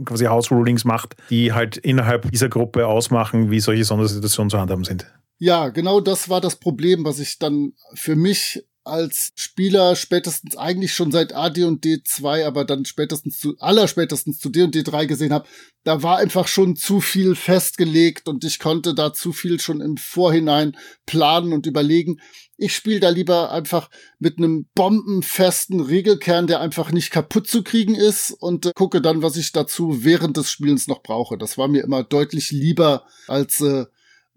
quasi 0.05 0.25
House 0.25 0.51
Rulings 0.51 0.85
macht, 0.85 1.15
die 1.29 1.53
halt 1.53 1.77
innerhalb 1.77 2.29
dieser 2.31 2.49
Gruppe 2.49 2.87
ausmachen, 2.87 3.51
wie 3.51 3.59
solche 3.59 3.83
Sondersituationen 3.83 4.49
zu 4.49 4.59
handhaben 4.59 4.83
sind. 4.83 5.05
Ja, 5.39 5.69
genau 5.69 5.99
das 5.99 6.29
war 6.29 6.41
das 6.41 6.55
Problem, 6.55 7.03
was 7.05 7.19
ich 7.19 7.39
dann 7.39 7.73
für 7.93 8.15
mich 8.15 8.65
als 8.85 9.31
Spieler 9.35 9.95
spätestens 9.95 10.57
eigentlich 10.57 10.93
schon 10.93 11.11
seit 11.11 11.33
AD&D 11.33 12.03
2, 12.03 12.45
aber 12.45 12.65
dann 12.65 12.85
spätestens 12.85 13.39
zu, 13.39 13.55
aller 13.59 13.87
spätestens 13.87 14.39
zu 14.39 14.49
D&D 14.49 14.83
3 14.83 15.05
gesehen 15.05 15.33
habe, 15.33 15.47
da 15.83 16.03
war 16.03 16.17
einfach 16.17 16.47
schon 16.47 16.75
zu 16.75 17.01
viel 17.01 17.35
festgelegt 17.35 18.27
und 18.27 18.43
ich 18.43 18.59
konnte 18.59 18.93
da 18.93 19.13
zu 19.13 19.33
viel 19.33 19.59
schon 19.59 19.81
im 19.81 19.97
Vorhinein 19.97 20.77
planen 21.05 21.53
und 21.53 21.65
überlegen. 21.65 22.19
Ich 22.57 22.75
spiele 22.75 22.99
da 22.99 23.09
lieber 23.09 23.51
einfach 23.51 23.89
mit 24.19 24.37
einem 24.37 24.67
bombenfesten 24.75 25.79
Regelkern, 25.79 26.47
der 26.47 26.61
einfach 26.61 26.91
nicht 26.91 27.11
kaputt 27.11 27.47
zu 27.47 27.63
kriegen 27.63 27.95
ist 27.95 28.31
und 28.31 28.71
gucke 28.75 29.01
dann, 29.01 29.21
was 29.21 29.35
ich 29.37 29.51
dazu 29.51 30.03
während 30.03 30.37
des 30.37 30.51
Spielens 30.51 30.87
noch 30.87 31.03
brauche. 31.03 31.37
Das 31.37 31.57
war 31.57 31.67
mir 31.67 31.83
immer 31.83 32.03
deutlich 32.03 32.51
lieber 32.51 33.05
als 33.27 33.61
äh, 33.61 33.85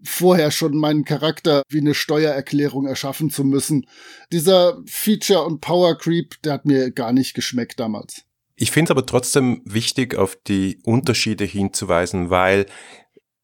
vorher 0.03 0.51
schon 0.51 0.77
meinen 0.77 1.05
Charakter 1.05 1.63
wie 1.69 1.79
eine 1.79 1.93
Steuererklärung 1.93 2.85
erschaffen 2.85 3.29
zu 3.29 3.43
müssen. 3.43 3.87
Dieser 4.31 4.81
Feature 4.85 5.43
und 5.43 5.61
Power 5.61 5.97
Creep, 5.97 6.41
der 6.43 6.53
hat 6.53 6.65
mir 6.65 6.91
gar 6.91 7.13
nicht 7.13 7.33
geschmeckt 7.33 7.79
damals. 7.79 8.23
Ich 8.55 8.71
finde 8.71 8.89
es 8.89 8.91
aber 8.91 9.05
trotzdem 9.05 9.61
wichtig, 9.65 10.15
auf 10.15 10.35
die 10.47 10.79
Unterschiede 10.83 11.45
hinzuweisen, 11.45 12.29
weil 12.29 12.65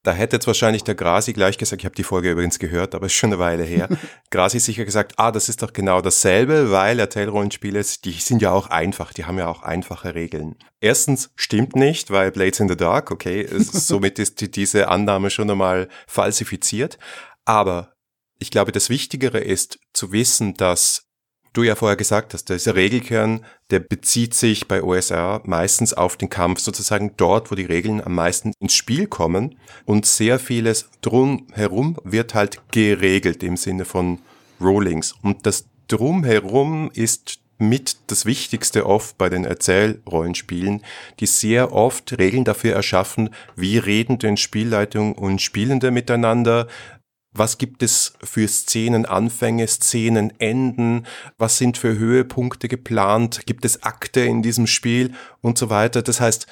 da 0.03 0.11
hätte 0.11 0.35
jetzt 0.35 0.47
wahrscheinlich 0.47 0.83
der 0.83 0.95
Grasi 0.95 1.31
gleich 1.31 1.57
gesagt, 1.57 1.81
ich 1.81 1.85
habe 1.85 1.95
die 1.95 2.03
Folge 2.03 2.31
übrigens 2.31 2.59
gehört, 2.59 2.93
aber 2.93 3.05
ist 3.05 3.13
schon 3.13 3.31
eine 3.31 3.39
Weile 3.39 3.63
her. 3.63 3.87
Grasi 4.31 4.59
sicher 4.59 4.83
gesagt, 4.83 5.13
ah, 5.17 5.31
das 5.31 5.47
ist 5.47 5.61
doch 5.61 5.71
genau 5.71 6.01
dasselbe, 6.01 6.71
weil 6.71 6.99
Erzählrollenspiele, 6.99 7.81
die 8.03 8.11
sind 8.11 8.41
ja 8.41 8.51
auch 8.51 8.67
einfach, 8.67 9.13
die 9.13 9.23
haben 9.23 9.37
ja 9.37 9.47
auch 9.47 9.63
einfache 9.63 10.13
Regeln. 10.13 10.55
Erstens 10.81 11.31
stimmt 11.35 11.77
nicht, 11.77 12.11
weil 12.11 12.31
Blades 12.31 12.59
in 12.59 12.67
the 12.67 12.75
Dark, 12.75 13.11
okay, 13.11 13.41
ist, 13.41 13.71
somit 13.87 14.19
ist 14.19 14.55
diese 14.55 14.89
Annahme 14.89 15.29
schon 15.29 15.49
einmal 15.49 15.87
falsifiziert. 16.05 16.97
Aber 17.45 17.93
ich 18.39 18.51
glaube, 18.51 18.73
das 18.73 18.89
Wichtigere 18.89 19.39
ist 19.39 19.79
zu 19.93 20.11
wissen, 20.11 20.53
dass 20.55 21.07
du 21.53 21.63
ja 21.63 21.75
vorher 21.75 21.95
gesagt 21.95 22.33
hast, 22.33 22.49
dieser 22.49 22.75
Regelkern, 22.75 23.45
der 23.69 23.79
bezieht 23.79 24.33
sich 24.33 24.67
bei 24.67 24.83
OSR 24.83 25.41
meistens 25.45 25.93
auf 25.93 26.17
den 26.17 26.29
Kampf, 26.29 26.59
sozusagen 26.59 27.13
dort, 27.17 27.51
wo 27.51 27.55
die 27.55 27.65
Regeln 27.65 28.03
am 28.03 28.15
meisten 28.15 28.53
ins 28.59 28.73
Spiel 28.73 29.07
kommen. 29.07 29.57
Und 29.85 30.05
sehr 30.05 30.39
vieles 30.39 30.89
drumherum 31.01 31.97
wird 32.03 32.33
halt 32.33 32.61
geregelt 32.71 33.43
im 33.43 33.57
Sinne 33.57 33.85
von 33.85 34.19
Rollings. 34.59 35.15
Und 35.21 35.45
das 35.45 35.65
drumherum 35.87 36.89
ist 36.93 37.39
mit 37.59 37.97
das 38.07 38.25
Wichtigste 38.25 38.85
oft 38.85 39.17
bei 39.17 39.29
den 39.29 39.45
Erzählrollenspielen, 39.45 40.81
die 41.19 41.25
sehr 41.27 41.71
oft 41.71 42.17
Regeln 42.17 42.43
dafür 42.43 42.73
erschaffen, 42.73 43.29
wie 43.55 43.77
reden 43.77 44.19
denn 44.19 44.37
Spielleitung 44.37 45.13
und 45.13 45.41
Spielende 45.41 45.91
miteinander, 45.91 46.67
was 47.33 47.57
gibt 47.57 47.81
es 47.81 48.13
für 48.23 48.47
Szenenanfänge, 48.47 49.67
Szenenenden? 49.67 51.07
Was 51.37 51.57
sind 51.57 51.77
für 51.77 51.97
Höhepunkte 51.97 52.67
geplant? 52.67 53.45
Gibt 53.45 53.65
es 53.65 53.83
Akte 53.83 54.21
in 54.21 54.41
diesem 54.43 54.67
Spiel 54.67 55.13
und 55.41 55.57
so 55.57 55.69
weiter? 55.69 56.01
Das 56.01 56.21
heißt, 56.21 56.47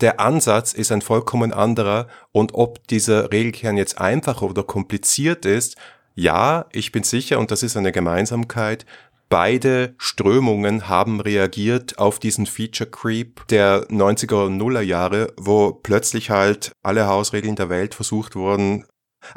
der 0.00 0.20
Ansatz 0.20 0.72
ist 0.72 0.92
ein 0.92 1.02
vollkommen 1.02 1.52
anderer 1.52 2.08
und 2.32 2.54
ob 2.54 2.86
dieser 2.88 3.32
Regelkern 3.32 3.76
jetzt 3.76 3.98
einfach 3.98 4.42
oder 4.42 4.62
kompliziert 4.62 5.46
ist, 5.46 5.76
ja, 6.14 6.66
ich 6.72 6.92
bin 6.92 7.02
sicher 7.02 7.38
und 7.38 7.50
das 7.50 7.62
ist 7.62 7.76
eine 7.76 7.92
Gemeinsamkeit, 7.92 8.86
beide 9.28 9.94
Strömungen 9.98 10.88
haben 10.88 11.20
reagiert 11.20 11.98
auf 11.98 12.18
diesen 12.18 12.46
Feature 12.46 12.90
Creep 12.90 13.46
der 13.48 13.88
90er 13.88 14.46
und 14.46 14.56
Nuller 14.56 14.82
Jahre, 14.82 15.32
wo 15.36 15.72
plötzlich 15.72 16.30
halt 16.30 16.72
alle 16.82 17.06
Hausregeln 17.06 17.56
der 17.56 17.68
Welt 17.68 17.94
versucht 17.94 18.36
wurden 18.36 18.84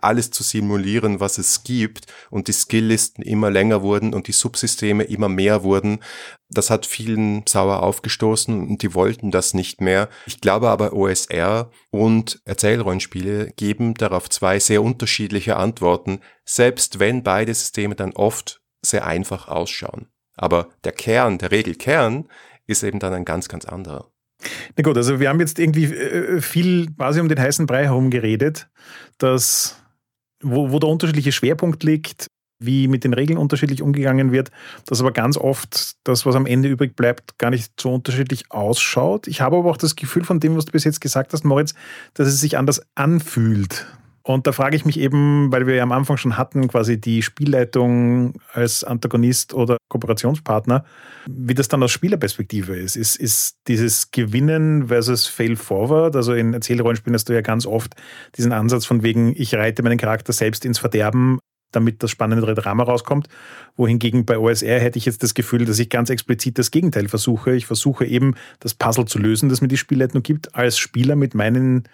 alles 0.01 0.31
zu 0.31 0.43
simulieren, 0.43 1.19
was 1.19 1.37
es 1.37 1.63
gibt 1.63 2.07
und 2.29 2.47
die 2.47 2.53
Skilllisten 2.53 3.23
immer 3.23 3.49
länger 3.49 3.81
wurden 3.81 4.13
und 4.13 4.27
die 4.27 4.31
Subsysteme 4.33 5.03
immer 5.03 5.29
mehr 5.29 5.63
wurden. 5.63 5.99
Das 6.49 6.69
hat 6.69 6.85
vielen 6.85 7.45
sauer 7.47 7.83
aufgestoßen 7.83 8.67
und 8.67 8.81
die 8.81 8.93
wollten 8.93 9.31
das 9.31 9.53
nicht 9.53 9.81
mehr. 9.81 10.09
Ich 10.25 10.39
glaube 10.39 10.69
aber 10.69 10.93
OSR 10.93 11.71
und 11.91 12.41
Erzählrollenspiele 12.45 13.51
geben 13.55 13.93
darauf 13.95 14.29
zwei 14.29 14.59
sehr 14.59 14.81
unterschiedliche 14.81 15.57
Antworten, 15.57 16.21
selbst 16.45 16.99
wenn 16.99 17.23
beide 17.23 17.53
Systeme 17.53 17.95
dann 17.95 18.13
oft 18.13 18.61
sehr 18.81 19.05
einfach 19.05 19.47
ausschauen. 19.47 20.07
Aber 20.35 20.69
der 20.83 20.91
Kern, 20.91 21.37
der 21.37 21.51
Regelkern 21.51 22.29
ist 22.67 22.83
eben 22.83 22.99
dann 22.99 23.13
ein 23.13 23.25
ganz, 23.25 23.49
ganz 23.49 23.65
anderer. 23.65 24.11
Na 24.75 24.83
gut, 24.83 24.97
also 24.97 25.19
wir 25.19 25.29
haben 25.29 25.39
jetzt 25.39 25.59
irgendwie 25.59 25.85
äh, 25.85 26.41
viel 26.41 26.87
quasi 26.95 27.19
um 27.19 27.29
den 27.29 27.39
heißen 27.39 27.65
Brei 27.65 27.85
herum 27.85 28.09
geredet, 28.09 28.69
dass, 29.17 29.81
wo, 30.41 30.71
wo 30.71 30.79
der 30.79 30.89
unterschiedliche 30.89 31.31
Schwerpunkt 31.31 31.83
liegt, 31.83 32.27
wie 32.59 32.87
mit 32.87 33.03
den 33.03 33.13
Regeln 33.13 33.37
unterschiedlich 33.37 33.81
umgegangen 33.81 34.31
wird, 34.31 34.51
dass 34.85 34.99
aber 34.99 35.11
ganz 35.11 35.37
oft 35.37 35.95
das, 36.03 36.25
was 36.25 36.35
am 36.35 36.45
Ende 36.45 36.69
übrig 36.69 36.95
bleibt, 36.95 37.37
gar 37.37 37.51
nicht 37.51 37.79
so 37.79 37.93
unterschiedlich 37.93 38.51
ausschaut. 38.51 39.27
Ich 39.27 39.41
habe 39.41 39.57
aber 39.57 39.69
auch 39.69 39.77
das 39.77 39.95
Gefühl 39.95 40.23
von 40.23 40.39
dem, 40.39 40.55
was 40.55 40.65
du 40.65 40.71
bis 40.71 40.83
jetzt 40.83 41.01
gesagt 41.01 41.33
hast, 41.33 41.43
Moritz, 41.43 41.75
dass 42.15 42.27
es 42.27 42.39
sich 42.39 42.57
anders 42.57 42.81
anfühlt. 42.95 43.85
Und 44.27 44.45
da 44.45 44.51
frage 44.51 44.75
ich 44.75 44.83
mich 44.83 44.99
eben, 44.99 45.53
weil 45.53 45.67
wir 45.67 45.75
ja 45.75 45.83
am 45.83 45.93
Anfang 45.93 46.17
schon 46.17 46.37
hatten, 46.37 46.67
quasi 46.67 46.99
die 46.99 47.21
Spielleitung 47.21 48.33
als 48.51 48.83
Antagonist 48.83 49.53
oder 49.53 49.77
Kooperationspartner, 49.87 50.83
wie 51.29 51.53
das 51.53 51.69
dann 51.69 51.81
aus 51.81 51.91
Spielerperspektive 51.91 52.75
ist. 52.75 52.97
Ist, 52.97 53.15
ist 53.15 53.55
dieses 53.69 54.11
Gewinnen 54.11 54.87
versus 54.87 55.27
Fail 55.27 55.55
Forward, 55.55 56.17
also 56.17 56.33
in 56.33 56.53
Erzählrollenspielen 56.53 57.15
hast 57.15 57.29
du 57.29 57.33
ja 57.33 57.39
ganz 57.39 57.65
oft 57.65 57.95
diesen 58.35 58.51
Ansatz 58.51 58.85
von 58.85 59.01
wegen, 59.01 59.33
ich 59.33 59.55
reite 59.55 59.81
meinen 59.81 59.97
Charakter 59.97 60.33
selbst 60.33 60.65
ins 60.65 60.79
Verderben, 60.79 61.39
damit 61.71 62.03
das 62.03 62.11
spannendere 62.11 62.53
Drama 62.53 62.83
rauskommt. 62.83 63.29
Wohingegen 63.77 64.25
bei 64.25 64.37
OSR 64.37 64.79
hätte 64.79 64.97
ich 64.97 65.05
jetzt 65.05 65.23
das 65.23 65.35
Gefühl, 65.35 65.63
dass 65.63 65.79
ich 65.79 65.89
ganz 65.89 66.09
explizit 66.09 66.57
das 66.57 66.71
Gegenteil 66.71 67.07
versuche. 67.07 67.55
Ich 67.55 67.65
versuche 67.65 68.05
eben 68.05 68.35
das 68.59 68.73
Puzzle 68.73 69.05
zu 69.05 69.19
lösen, 69.19 69.47
das 69.47 69.61
mir 69.61 69.67
die 69.69 69.77
Spielleitung 69.77 70.21
gibt, 70.21 70.53
als 70.53 70.77
Spieler 70.77 71.15
mit 71.15 71.33
meinen 71.33 71.87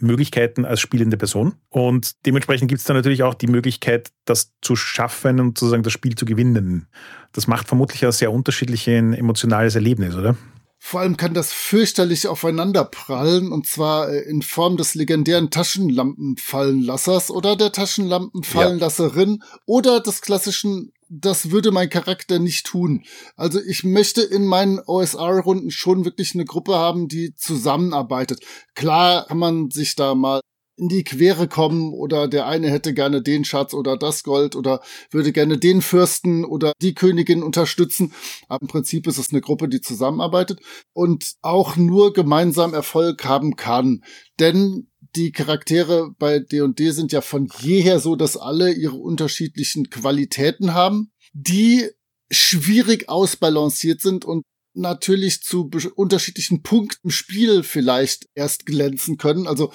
Möglichkeiten 0.00 0.64
als 0.64 0.80
spielende 0.80 1.16
Person. 1.16 1.54
Und 1.68 2.24
dementsprechend 2.26 2.68
gibt 2.68 2.80
es 2.80 2.86
dann 2.86 2.96
natürlich 2.96 3.22
auch 3.22 3.34
die 3.34 3.46
Möglichkeit, 3.46 4.10
das 4.24 4.52
zu 4.62 4.76
schaffen 4.76 5.40
und 5.40 5.58
sozusagen 5.58 5.82
das 5.82 5.92
Spiel 5.92 6.14
zu 6.14 6.24
gewinnen. 6.24 6.88
Das 7.32 7.46
macht 7.46 7.68
vermutlich 7.68 8.04
ein 8.04 8.12
sehr 8.12 8.32
unterschiedliches 8.32 9.16
emotionales 9.16 9.74
Erlebnis, 9.74 10.14
oder? 10.14 10.36
Vor 10.80 11.00
allem 11.00 11.16
kann 11.16 11.34
das 11.34 11.52
fürchterlich 11.52 12.28
aufeinander 12.28 12.84
prallen 12.84 13.50
und 13.50 13.66
zwar 13.66 14.10
äh, 14.10 14.20
in 14.20 14.42
Form 14.42 14.76
des 14.76 14.94
legendären 14.94 15.50
Taschenlampenfallenlassers 15.50 17.30
oder 17.30 17.56
der 17.56 17.72
Taschenlampenfallenlasserin 17.72 19.40
ja. 19.40 19.58
oder 19.66 20.00
des 20.00 20.20
klassischen 20.20 20.92
das 21.08 21.50
würde 21.50 21.70
mein 21.70 21.88
Charakter 21.88 22.38
nicht 22.38 22.66
tun. 22.66 23.04
Also 23.36 23.60
ich 23.60 23.84
möchte 23.84 24.22
in 24.22 24.46
meinen 24.46 24.78
OSR-Runden 24.78 25.70
schon 25.70 26.04
wirklich 26.04 26.34
eine 26.34 26.44
Gruppe 26.44 26.74
haben, 26.74 27.08
die 27.08 27.34
zusammenarbeitet. 27.34 28.40
Klar 28.74 29.26
kann 29.26 29.38
man 29.38 29.70
sich 29.70 29.96
da 29.96 30.14
mal 30.14 30.40
in 30.78 30.88
die 30.88 31.04
Quere 31.04 31.48
kommen 31.48 31.92
oder 31.92 32.28
der 32.28 32.46
eine 32.46 32.70
hätte 32.70 32.94
gerne 32.94 33.20
den 33.20 33.44
Schatz 33.44 33.74
oder 33.74 33.96
das 33.96 34.22
Gold 34.22 34.54
oder 34.54 34.80
würde 35.10 35.32
gerne 35.32 35.58
den 35.58 35.82
Fürsten 35.82 36.44
oder 36.44 36.72
die 36.80 36.94
Königin 36.94 37.42
unterstützen. 37.42 38.12
Aber 38.48 38.62
im 38.62 38.68
Prinzip 38.68 39.06
ist 39.06 39.18
es 39.18 39.32
eine 39.32 39.40
Gruppe, 39.40 39.68
die 39.68 39.80
zusammenarbeitet 39.80 40.60
und 40.92 41.34
auch 41.42 41.76
nur 41.76 42.12
gemeinsam 42.12 42.74
Erfolg 42.74 43.24
haben 43.24 43.56
kann. 43.56 44.04
Denn 44.38 44.88
die 45.18 45.32
Charaktere 45.32 46.14
bei 46.16 46.38
D&D 46.38 46.92
sind 46.92 47.10
ja 47.10 47.20
von 47.20 47.48
jeher 47.60 47.98
so, 47.98 48.14
dass 48.14 48.36
alle 48.36 48.72
ihre 48.72 48.94
unterschiedlichen 48.94 49.90
Qualitäten 49.90 50.74
haben, 50.74 51.10
die 51.32 51.90
schwierig 52.30 53.08
ausbalanciert 53.08 54.00
sind 54.00 54.24
und 54.24 54.44
natürlich 54.74 55.42
zu 55.42 55.70
unterschiedlichen 55.96 56.62
Punkten 56.62 57.08
im 57.08 57.10
Spiel 57.10 57.64
vielleicht 57.64 58.26
erst 58.36 58.64
glänzen 58.64 59.16
können. 59.16 59.48
Also 59.48 59.72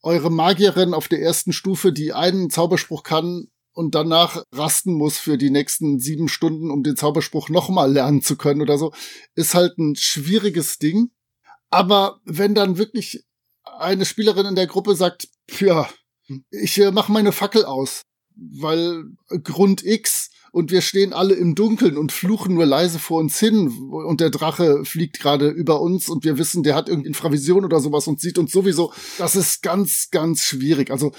eure 0.00 0.30
Magierin 0.30 0.94
auf 0.94 1.08
der 1.08 1.20
ersten 1.20 1.52
Stufe, 1.52 1.92
die 1.92 2.12
einen 2.12 2.48
Zauberspruch 2.48 3.02
kann 3.02 3.48
und 3.72 3.96
danach 3.96 4.44
rasten 4.52 4.94
muss 4.94 5.18
für 5.18 5.36
die 5.36 5.50
nächsten 5.50 5.98
sieben 5.98 6.28
Stunden, 6.28 6.70
um 6.70 6.84
den 6.84 6.94
Zauberspruch 6.94 7.48
nochmal 7.48 7.92
lernen 7.92 8.22
zu 8.22 8.36
können 8.36 8.62
oder 8.62 8.78
so, 8.78 8.92
ist 9.34 9.56
halt 9.56 9.76
ein 9.78 9.96
schwieriges 9.96 10.78
Ding. 10.78 11.10
Aber 11.70 12.20
wenn 12.24 12.54
dann 12.54 12.78
wirklich 12.78 13.24
eine 13.78 14.04
Spielerin 14.04 14.46
in 14.46 14.54
der 14.54 14.66
Gruppe 14.66 14.94
sagt, 14.96 15.28
ja, 15.58 15.88
ich 16.50 16.80
äh, 16.80 16.90
mache 16.90 17.12
meine 17.12 17.32
Fackel 17.32 17.64
aus, 17.64 18.02
weil 18.34 19.04
Grund 19.42 19.84
X 19.84 20.30
und 20.52 20.70
wir 20.70 20.82
stehen 20.82 21.12
alle 21.12 21.34
im 21.34 21.54
Dunkeln 21.54 21.96
und 21.98 22.12
fluchen 22.12 22.54
nur 22.54 22.64
leise 22.64 22.98
vor 22.98 23.18
uns 23.18 23.38
hin 23.40 23.68
und 23.90 24.20
der 24.20 24.30
Drache 24.30 24.84
fliegt 24.84 25.18
gerade 25.18 25.48
über 25.48 25.80
uns 25.80 26.08
und 26.08 26.24
wir 26.24 26.38
wissen, 26.38 26.62
der 26.62 26.76
hat 26.76 26.88
irgendwie 26.88 27.08
Infravision 27.08 27.64
oder 27.64 27.80
sowas 27.80 28.06
und 28.06 28.20
sieht 28.20 28.38
uns 28.38 28.52
sowieso. 28.52 28.92
Das 29.18 29.34
ist 29.34 29.62
ganz, 29.62 30.10
ganz 30.10 30.44
schwierig. 30.44 30.90
Also 30.90 31.12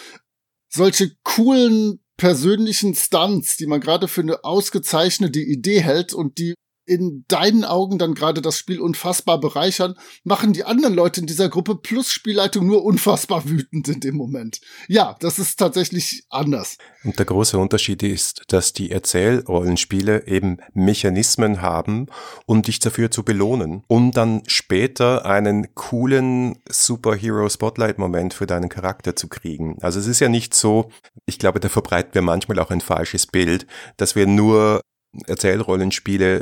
solche 0.69 1.11
coolen 1.23 1.99
persönlichen 2.17 2.95
Stunts, 2.95 3.57
die 3.57 3.67
man 3.67 3.81
gerade 3.81 4.07
für 4.07 4.21
eine 4.21 4.43
ausgezeichnete 4.43 5.39
Idee 5.39 5.81
hält 5.81 6.13
und 6.13 6.37
die 6.37 6.55
in 6.85 7.25
deinen 7.27 7.63
Augen 7.63 7.97
dann 7.97 8.13
gerade 8.13 8.41
das 8.41 8.57
Spiel 8.57 8.79
unfassbar 8.79 9.39
bereichern, 9.39 9.95
machen 10.23 10.53
die 10.53 10.63
anderen 10.63 10.93
Leute 10.93 11.21
in 11.21 11.27
dieser 11.27 11.49
Gruppe 11.49 11.75
plus 11.75 12.11
Spielleitung 12.11 12.65
nur 12.65 12.83
unfassbar 12.83 13.47
wütend 13.49 13.87
in 13.87 13.99
dem 13.99 14.15
Moment. 14.15 14.61
Ja, 14.87 15.15
das 15.19 15.39
ist 15.39 15.57
tatsächlich 15.57 16.25
anders. 16.29 16.77
Und 17.03 17.19
der 17.19 17.25
große 17.25 17.57
Unterschied 17.57 18.03
ist, 18.03 18.43
dass 18.47 18.73
die 18.73 18.91
Erzählrollenspiele 18.91 20.27
eben 20.27 20.57
Mechanismen 20.73 21.61
haben, 21.61 22.07
um 22.45 22.61
dich 22.61 22.79
dafür 22.79 23.11
zu 23.11 23.23
belohnen, 23.23 23.83
um 23.87 24.11
dann 24.11 24.43
später 24.47 25.25
einen 25.25 25.73
coolen 25.75 26.57
Superhero-Spotlight-Moment 26.69 28.33
für 28.33 28.47
deinen 28.47 28.69
Charakter 28.69 29.15
zu 29.15 29.27
kriegen. 29.27 29.77
Also 29.81 29.99
es 29.99 30.07
ist 30.07 30.19
ja 30.19 30.29
nicht 30.29 30.53
so, 30.53 30.89
ich 31.25 31.39
glaube, 31.39 31.59
da 31.59 31.69
verbreiten 31.69 32.13
wir 32.13 32.21
manchmal 32.21 32.59
auch 32.59 32.71
ein 32.71 32.81
falsches 32.81 33.27
Bild, 33.27 33.67
dass 33.97 34.15
wir 34.15 34.27
nur 34.27 34.81
Erzählrollenspiele 35.27 36.41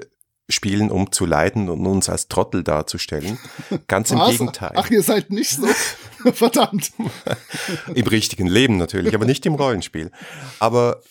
spielen, 0.53 0.91
um 0.91 1.11
zu 1.11 1.25
leiden 1.25 1.69
und 1.69 1.85
uns 1.85 2.09
als 2.09 2.27
Trottel 2.27 2.63
darzustellen. 2.63 3.39
Ganz 3.87 4.11
im 4.11 4.19
Gegenteil. 4.19 4.71
Ach, 4.75 4.89
ihr 4.89 5.03
seid 5.03 5.29
nicht 5.29 5.51
so. 5.51 5.67
Verdammt. 6.33 6.91
Im 7.93 8.07
richtigen 8.07 8.47
Leben 8.47 8.77
natürlich, 8.77 9.13
aber 9.13 9.25
nicht 9.25 9.45
im 9.45 9.55
Rollenspiel. 9.55 10.11
Aber 10.59 11.01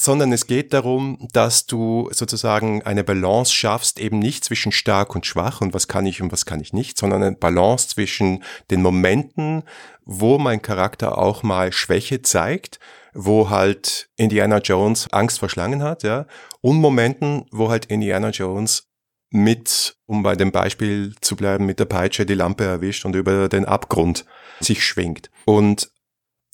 sondern 0.00 0.32
es 0.32 0.46
geht 0.46 0.72
darum, 0.72 1.28
dass 1.32 1.66
du 1.66 2.08
sozusagen 2.12 2.82
eine 2.82 3.04
Balance 3.04 3.52
schaffst, 3.52 4.00
eben 4.00 4.18
nicht 4.18 4.44
zwischen 4.44 4.72
stark 4.72 5.14
und 5.14 5.26
schwach 5.26 5.60
und 5.60 5.74
was 5.74 5.86
kann 5.86 6.06
ich 6.06 6.20
und 6.22 6.32
was 6.32 6.46
kann 6.46 6.60
ich 6.60 6.72
nicht, 6.72 6.98
sondern 6.98 7.22
eine 7.22 7.36
Balance 7.36 7.88
zwischen 7.88 8.42
den 8.70 8.82
Momenten, 8.82 9.62
wo 10.04 10.38
mein 10.38 10.62
Charakter 10.62 11.18
auch 11.18 11.42
mal 11.42 11.72
Schwäche 11.72 12.22
zeigt 12.22 12.80
wo 13.14 13.50
halt 13.50 14.08
Indiana 14.16 14.58
Jones 14.58 15.08
Angst 15.12 15.38
vor 15.38 15.48
Schlangen 15.48 15.82
hat, 15.82 16.02
ja, 16.02 16.26
und 16.60 16.76
Momenten, 16.76 17.44
wo 17.50 17.70
halt 17.70 17.86
Indiana 17.86 18.30
Jones 18.30 18.88
mit, 19.32 19.96
um 20.06 20.22
bei 20.22 20.36
dem 20.36 20.52
Beispiel 20.52 21.14
zu 21.20 21.36
bleiben, 21.36 21.66
mit 21.66 21.80
der 21.80 21.86
Peitsche 21.86 22.26
die 22.26 22.34
Lampe 22.34 22.64
erwischt 22.64 23.04
und 23.04 23.16
über 23.16 23.48
den 23.48 23.64
Abgrund 23.64 24.24
sich 24.60 24.84
schwingt. 24.84 25.30
Und 25.44 25.90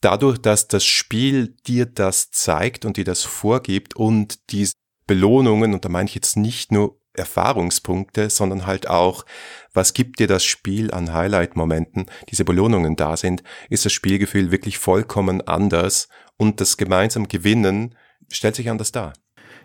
dadurch, 0.01 0.39
dass 0.39 0.69
das 0.69 0.85
Spiel 0.85 1.57
dir 1.67 1.87
das 1.87 2.31
zeigt 2.31 2.85
und 2.85 2.97
dir 2.97 3.05
das 3.05 3.25
vorgibt 3.25 3.97
und 3.97 4.51
die 4.53 4.69
Belohnungen, 5.07 5.75
und 5.75 5.85
da 5.85 5.89
meine 5.89 6.09
ich 6.09 6.15
jetzt 6.15 6.37
nicht 6.37 6.71
nur 6.71 6.99
Erfahrungspunkte, 7.15 8.31
sondern 8.31 8.67
halt 8.67 8.89
auch, 8.89 9.25
was 9.73 9.93
gibt 9.93 10.21
dir 10.21 10.29
das 10.29 10.45
Spiel 10.45 10.93
an 10.93 11.13
Highlight-Momenten, 11.13 12.07
diese 12.29 12.45
Belohnungen 12.45 12.95
da 12.95 13.17
sind, 13.17 13.43
ist 13.69 13.85
das 13.85 13.93
Spielgefühl 13.93 14.53
wirklich 14.53 14.79
vollkommen 14.79 15.41
anders 15.43 16.09
und 16.37 16.61
das 16.61 16.77
gemeinsam 16.77 17.27
Gewinnen 17.27 17.97
stellt 18.31 18.55
sich 18.55 18.71
anders 18.71 18.93
dar. 18.93 19.15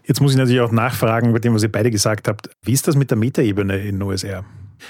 Jetzt 0.06 0.22
muss 0.22 0.32
ich 0.32 0.38
natürlich 0.38 0.62
auch 0.62 0.72
nachfragen, 0.72 1.32
bei 1.32 1.40
dem, 1.40 1.54
was 1.54 1.64
ihr 1.64 1.72
beide 1.72 1.92
gesagt 1.92 2.28
habt. 2.28 2.50
Wie 2.64 2.74
ist 2.74 2.88
das 2.88 2.96
mit 2.96 3.10
der 3.10 3.18
Metaebene 3.18 3.78
in 3.78 4.02
OSR? 4.02 4.44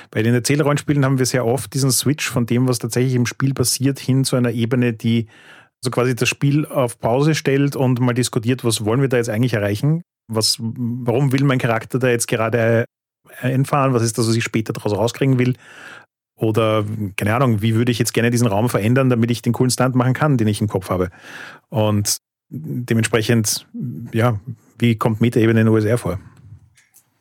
Bei 0.10 0.23
den 0.23 0.34
Erzählrollenspielen 0.34 1.06
haben 1.06 1.19
wir 1.19 1.26
sehr 1.26 1.45
oft 1.45 1.73
diesen 1.73 1.91
Switch 1.91 2.28
von 2.28 2.45
dem, 2.45 2.67
was 2.67 2.80
tatsächlich 2.80 3.13
im 3.13 3.28
Spiel 3.28 3.54
passiert, 3.54 3.99
hin 3.99 4.26
zu 4.26 4.36
einer 4.36 4.52
Ebene, 4.52 4.93
die 4.93 5.28
also 5.84 5.91
quasi 5.91 6.15
das 6.15 6.30
Spiel 6.30 6.65
auf 6.65 6.99
Pause 6.99 7.36
stellt 7.36 7.76
und 7.76 7.99
mal 7.99 8.13
diskutiert, 8.13 8.63
was 8.63 8.86
wollen 8.86 9.02
wir 9.02 9.10
da 9.10 9.17
jetzt 9.17 9.30
eigentlich 9.30 9.54
erreichen? 9.54 10.02
Was, 10.32 10.58
warum 10.60 11.32
will 11.34 11.43
mein 11.43 11.60
Charakter 11.60 11.99
da 11.99 12.08
jetzt 12.08 12.28
gerade 12.28 12.86
einfahren? 13.41 13.93
Was 13.93 14.02
ist 14.02 14.17
das, 14.17 14.28
was 14.28 14.36
ich 14.36 14.43
später 14.43 14.71
daraus 14.71 14.95
rauskriegen 14.95 15.38
will? 15.39 15.56
Oder, 16.36 16.86
keine 17.17 17.36
Ahnung, 17.36 17.62
wie 17.62 17.76
würde 17.76 17.91
ich 17.91 17.99
jetzt 17.99 18.13
gerne 18.13 18.32
diesen 18.32 18.47
Raum 18.47 18.69
verändern, 18.69 19.10
damit 19.10 19.30
ich 19.30 19.41
den 19.41 19.54
coolen 19.54 19.69
Stunt 19.69 19.95
machen 19.95 20.13
kann, 20.13 20.38
den 20.38 20.47
ich 20.47 20.62
im 20.62 20.67
Kopf 20.67 20.89
habe? 20.89 21.10
Und 21.69 22.17
dementsprechend, 22.49 23.67
ja, 24.13 24.39
wie 24.79 24.95
kommt 24.95 25.21
Metaebene 25.21 25.62
in 25.62 25.67
den 25.67 25.73
OSR 25.73 25.97
vor? 25.97 26.19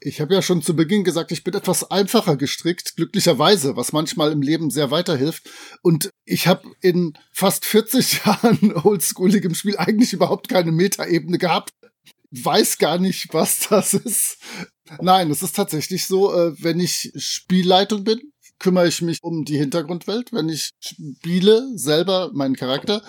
Ich 0.05 0.21
habe 0.21 0.35
ja 0.35 0.43
schon 0.43 0.63
zu 0.63 0.75
Beginn 0.75 1.05
gesagt, 1.05 1.31
ich 1.31 1.45
bin 1.45 1.55
etwas 1.55 1.89
einfacher 1.91 2.37
gestrickt, 2.37 2.97
glücklicherweise, 2.97 3.77
was 3.77 3.93
manchmal 3.93 4.33
im 4.33 4.43
Leben 4.43 4.69
sehr 4.71 4.91
weiterhilft. 4.91 5.49
Und 5.83 6.11
ich 6.25 6.49
habe 6.49 6.69
in 6.81 7.13
fast 7.33 7.65
40 7.65 8.25
Jahren 8.27 8.75
oldschooligem 8.83 9.55
Spiel 9.55 9.77
eigentlich 9.77 10.13
überhaupt 10.13 10.49
keine 10.49 10.73
Metaebene 10.73 11.39
gehabt. 11.39 11.71
Weiß 12.33 12.79
gar 12.79 12.99
nicht, 12.99 13.33
was 13.33 13.69
das 13.69 13.95
ist. 13.95 14.39
Nein, 15.01 15.31
es 15.31 15.43
ist 15.43 15.55
tatsächlich 15.55 16.07
so, 16.07 16.35
äh, 16.35 16.53
wenn 16.61 16.81
ich 16.81 17.13
Spielleitung 17.17 18.03
bin, 18.03 18.33
kümmere 18.59 18.89
ich 18.89 19.03
mich 19.03 19.19
um 19.23 19.45
die 19.45 19.59
Hintergrundwelt. 19.59 20.33
Wenn 20.33 20.49
ich 20.49 20.71
spiele 20.81 21.71
selber 21.77 22.31
meinen 22.33 22.57
Charakter, 22.57 23.03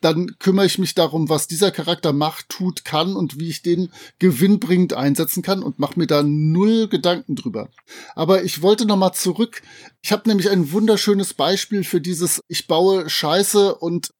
dann 0.00 0.38
kümmere 0.38 0.66
ich 0.66 0.78
mich 0.78 0.94
darum, 0.94 1.28
was 1.28 1.46
dieser 1.46 1.70
Charakter 1.70 2.12
macht, 2.12 2.48
tut, 2.48 2.84
kann 2.84 3.16
und 3.16 3.38
wie 3.38 3.48
ich 3.48 3.62
den 3.62 3.90
gewinnbringend 4.18 4.94
einsetzen 4.94 5.42
kann 5.42 5.62
und 5.62 5.78
mache 5.78 5.98
mir 5.98 6.06
da 6.06 6.22
null 6.22 6.88
Gedanken 6.88 7.36
drüber. 7.36 7.70
Aber 8.14 8.42
ich 8.42 8.62
wollte 8.62 8.86
noch 8.86 8.96
mal 8.96 9.12
zurück. 9.12 9.62
Ich 10.02 10.12
habe 10.12 10.28
nämlich 10.28 10.48
ein 10.50 10.72
wunderschönes 10.72 11.34
Beispiel 11.34 11.84
für 11.84 12.00
dieses 12.00 12.40
ich 12.48 12.66
baue 12.66 13.08
Scheiße 13.08 13.74
und 13.74 14.12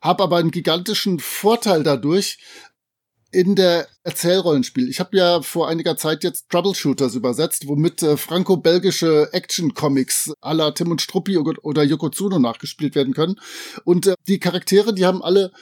habe 0.00 0.22
aber 0.22 0.36
einen 0.38 0.50
gigantischen 0.50 1.18
Vorteil 1.18 1.82
dadurch, 1.82 2.38
in 3.32 3.54
der 3.54 3.88
Erzählrollenspiel. 4.02 4.88
Ich 4.88 5.00
habe 5.00 5.16
ja 5.16 5.42
vor 5.42 5.68
einiger 5.68 5.96
Zeit 5.96 6.24
jetzt 6.24 6.48
Troubleshooters 6.48 7.14
übersetzt, 7.14 7.66
womit 7.66 8.02
äh, 8.02 8.16
franco-belgische 8.16 9.28
Action-Comics 9.32 10.32
à 10.40 10.54
la 10.54 10.70
Tim 10.70 10.90
und 10.90 11.02
Struppi 11.02 11.36
oder 11.36 11.82
Yokozuna 11.82 12.38
nachgespielt 12.38 12.94
werden 12.94 13.14
können. 13.14 13.36
Und 13.84 14.06
äh, 14.06 14.14
die 14.28 14.38
Charaktere, 14.38 14.94
die 14.94 15.04
haben 15.04 15.22
alle 15.22 15.52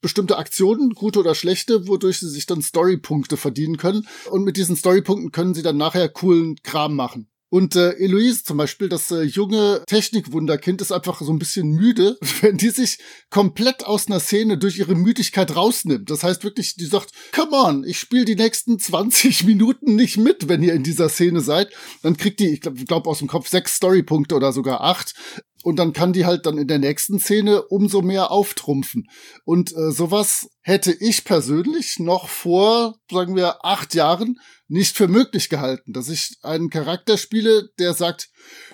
bestimmte 0.00 0.38
Aktionen, 0.38 0.90
gute 0.90 1.18
oder 1.18 1.34
schlechte, 1.34 1.88
wodurch 1.88 2.20
sie 2.20 2.28
sich 2.28 2.46
dann 2.46 2.62
Storypunkte 2.62 3.36
verdienen 3.36 3.76
können. 3.76 4.06
Und 4.30 4.44
mit 4.44 4.56
diesen 4.56 4.76
Storypunkten 4.76 5.32
können 5.32 5.54
sie 5.54 5.62
dann 5.62 5.76
nachher 5.76 6.08
coolen 6.08 6.56
Kram 6.62 6.94
machen. 6.94 7.28
Und 7.48 7.76
äh, 7.76 7.92
Eloise 7.92 8.42
zum 8.42 8.56
Beispiel, 8.56 8.88
das 8.88 9.10
äh, 9.10 9.22
junge 9.22 9.82
Technikwunderkind, 9.86 10.80
ist 10.80 10.90
einfach 10.90 11.20
so 11.20 11.32
ein 11.32 11.38
bisschen 11.38 11.68
müde, 11.68 12.18
wenn 12.40 12.56
die 12.56 12.70
sich 12.70 12.98
komplett 13.30 13.84
aus 13.84 14.08
einer 14.08 14.20
Szene 14.20 14.58
durch 14.58 14.78
ihre 14.78 14.96
Müdigkeit 14.96 15.54
rausnimmt. 15.54 16.10
Das 16.10 16.24
heißt 16.24 16.42
wirklich, 16.42 16.74
die 16.74 16.86
sagt, 16.86 17.12
come 17.32 17.52
on, 17.52 17.84
ich 17.84 17.98
spiele 17.98 18.24
die 18.24 18.34
nächsten 18.34 18.78
20 18.78 19.44
Minuten 19.44 19.94
nicht 19.94 20.16
mit, 20.16 20.48
wenn 20.48 20.62
ihr 20.62 20.74
in 20.74 20.82
dieser 20.82 21.08
Szene 21.08 21.40
seid. 21.40 21.70
Dann 22.02 22.16
kriegt 22.16 22.40
die, 22.40 22.48
ich 22.48 22.60
glaube 22.60 22.84
glaub 22.84 23.06
aus 23.06 23.18
dem 23.18 23.28
Kopf, 23.28 23.48
sechs 23.48 23.76
Storypunkte 23.76 24.34
oder 24.34 24.52
sogar 24.52 24.80
acht. 24.80 25.14
Und 25.62 25.80
dann 25.80 25.92
kann 25.92 26.12
die 26.12 26.26
halt 26.26 26.46
dann 26.46 26.58
in 26.58 26.68
der 26.68 26.78
nächsten 26.78 27.18
Szene 27.18 27.62
umso 27.62 28.02
mehr 28.02 28.30
auftrumpfen. 28.30 29.08
Und 29.44 29.72
äh, 29.72 29.90
sowas 29.90 30.48
hätte 30.66 30.92
ich 30.92 31.24
persönlich 31.24 32.00
noch 32.00 32.28
vor, 32.28 32.98
sagen 33.08 33.36
wir, 33.36 33.64
acht 33.64 33.94
Jahren 33.94 34.40
nicht 34.66 34.96
für 34.96 35.06
möglich 35.06 35.48
gehalten, 35.48 35.92
dass 35.92 36.08
ich 36.08 36.38
einen 36.42 36.70
Charakter 36.70 37.18
spiele, 37.18 37.70
der 37.78 37.94
sagt, 37.94 38.30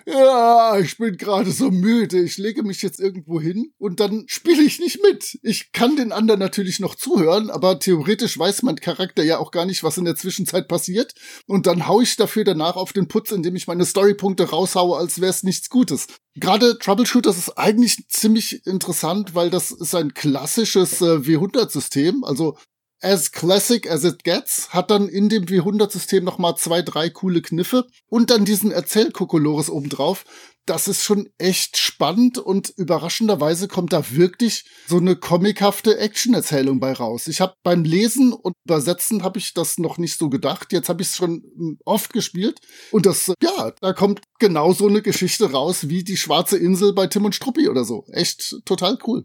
ja, 0.07 0.79
ich 0.79 0.97
bin 0.97 1.19
gerade 1.19 1.51
so 1.51 1.71
müde, 1.71 2.23
ich 2.23 2.39
lege 2.39 2.63
mich 2.63 2.81
jetzt 2.81 2.99
irgendwo 2.99 3.41
hin 3.41 3.73
und 3.77 4.01
dann 4.01 4.25
spiele 4.27 4.63
ich 4.63 4.81
nicht 4.81 5.03
mit. 5.03 5.39
Ich 5.43 5.73
kann 5.73 5.97
den 5.97 6.13
anderen 6.13 6.41
natürlich 6.41 6.81
noch 6.81 6.95
zuhören, 6.95 7.51
aber 7.51 7.79
theoretisch 7.79 8.39
weiß 8.39 8.63
mein 8.63 8.77
Charakter 8.77 9.23
ja 9.23 9.39
auch 9.39 9.51
gar 9.51 9.67
nicht, 9.67 9.83
was 9.83 9.99
in 9.99 10.07
der 10.07 10.17
Zwischenzeit 10.17 10.69
passiert 10.69 11.15
und 11.47 11.67
dann 11.67 11.87
hau 11.87 12.01
ich 12.01 12.17
dafür 12.17 12.45
danach 12.45 12.77
auf 12.77 12.95
den 12.95 13.09
Putz, 13.09 13.31
indem 13.31 13.55
ich 13.55 13.67
meine 13.67 13.85
Storypunkte 13.85 14.49
raushaue, 14.49 14.97
als 14.97 15.21
wäre 15.21 15.31
es 15.31 15.43
nichts 15.43 15.69
Gutes. 15.69 16.07
Gerade 16.35 16.79
Troubleshooters 16.79 17.37
ist 17.37 17.59
eigentlich 17.59 18.09
ziemlich 18.09 18.67
interessant, 18.67 19.35
weil 19.35 19.51
das 19.51 19.71
ist 19.71 19.95
ein 19.95 20.15
klassisches 20.15 21.03
äh, 21.03 21.19
W100-System, 21.19 21.82
also 22.25 22.57
as 23.03 23.33
classic 23.33 23.91
as 23.91 24.05
it 24.05 24.25
gets, 24.25 24.73
hat 24.73 24.91
dann 24.91 25.09
in 25.09 25.29
dem 25.29 25.45
W100-System 25.45 26.25
nochmal 26.25 26.57
zwei, 26.57 26.83
drei 26.83 27.11
coole 27.11 27.43
Kniffe 27.43 27.87
und 28.09 28.31
dann 28.31 28.45
diesen 28.45 28.71
Erzählkokolores 28.71 29.69
obendrauf. 29.69 30.25
Das 30.65 30.87
ist 30.87 31.03
schon 31.03 31.29
echt 31.39 31.77
spannend 31.77 32.39
und 32.39 32.71
überraschenderweise 32.77 33.67
kommt 33.67 33.93
da 33.93 34.13
wirklich 34.13 34.65
so 34.87 34.99
eine 34.99 35.17
comichafte 35.17 35.99
Action-Erzählung 35.99 36.79
bei 36.79 36.93
raus. 36.93 37.27
Ich 37.27 37.41
habe 37.41 37.55
beim 37.65 37.83
Lesen 37.83 38.33
und 38.33 38.55
Übersetzen 38.65 39.25
habe 39.25 39.41
ich 39.41 39.55
das 39.55 39.79
noch 39.79 39.99
nicht 39.99 40.17
so 40.17 40.31
gedacht. 40.31 40.73
Jetzt 40.73 40.89
habe 40.89 41.03
ich 41.03 41.09
es 41.09 41.17
schon 41.17 41.43
hm, 41.57 41.79
oft 41.85 42.13
gespielt 42.13 42.61
und 42.93 43.07
das, 43.07 43.33
ja, 43.43 43.73
da 43.81 43.93
kommt 43.93 44.21
genau 44.39 44.73
so 44.73 44.87
eine 44.87 45.03
Geschichte 45.03 45.51
raus 45.51 45.89
wie 45.89 46.05
die 46.05 46.17
Schwarze 46.17 46.59
Insel 46.59 46.93
bei 46.93 47.09
Tim 47.09 47.25
und 47.25 47.35
Struppi 47.35 47.69
oder 47.69 47.85
so. 47.85 48.05
Echt 48.13 48.65
total 48.65 48.99
cool. 49.05 49.25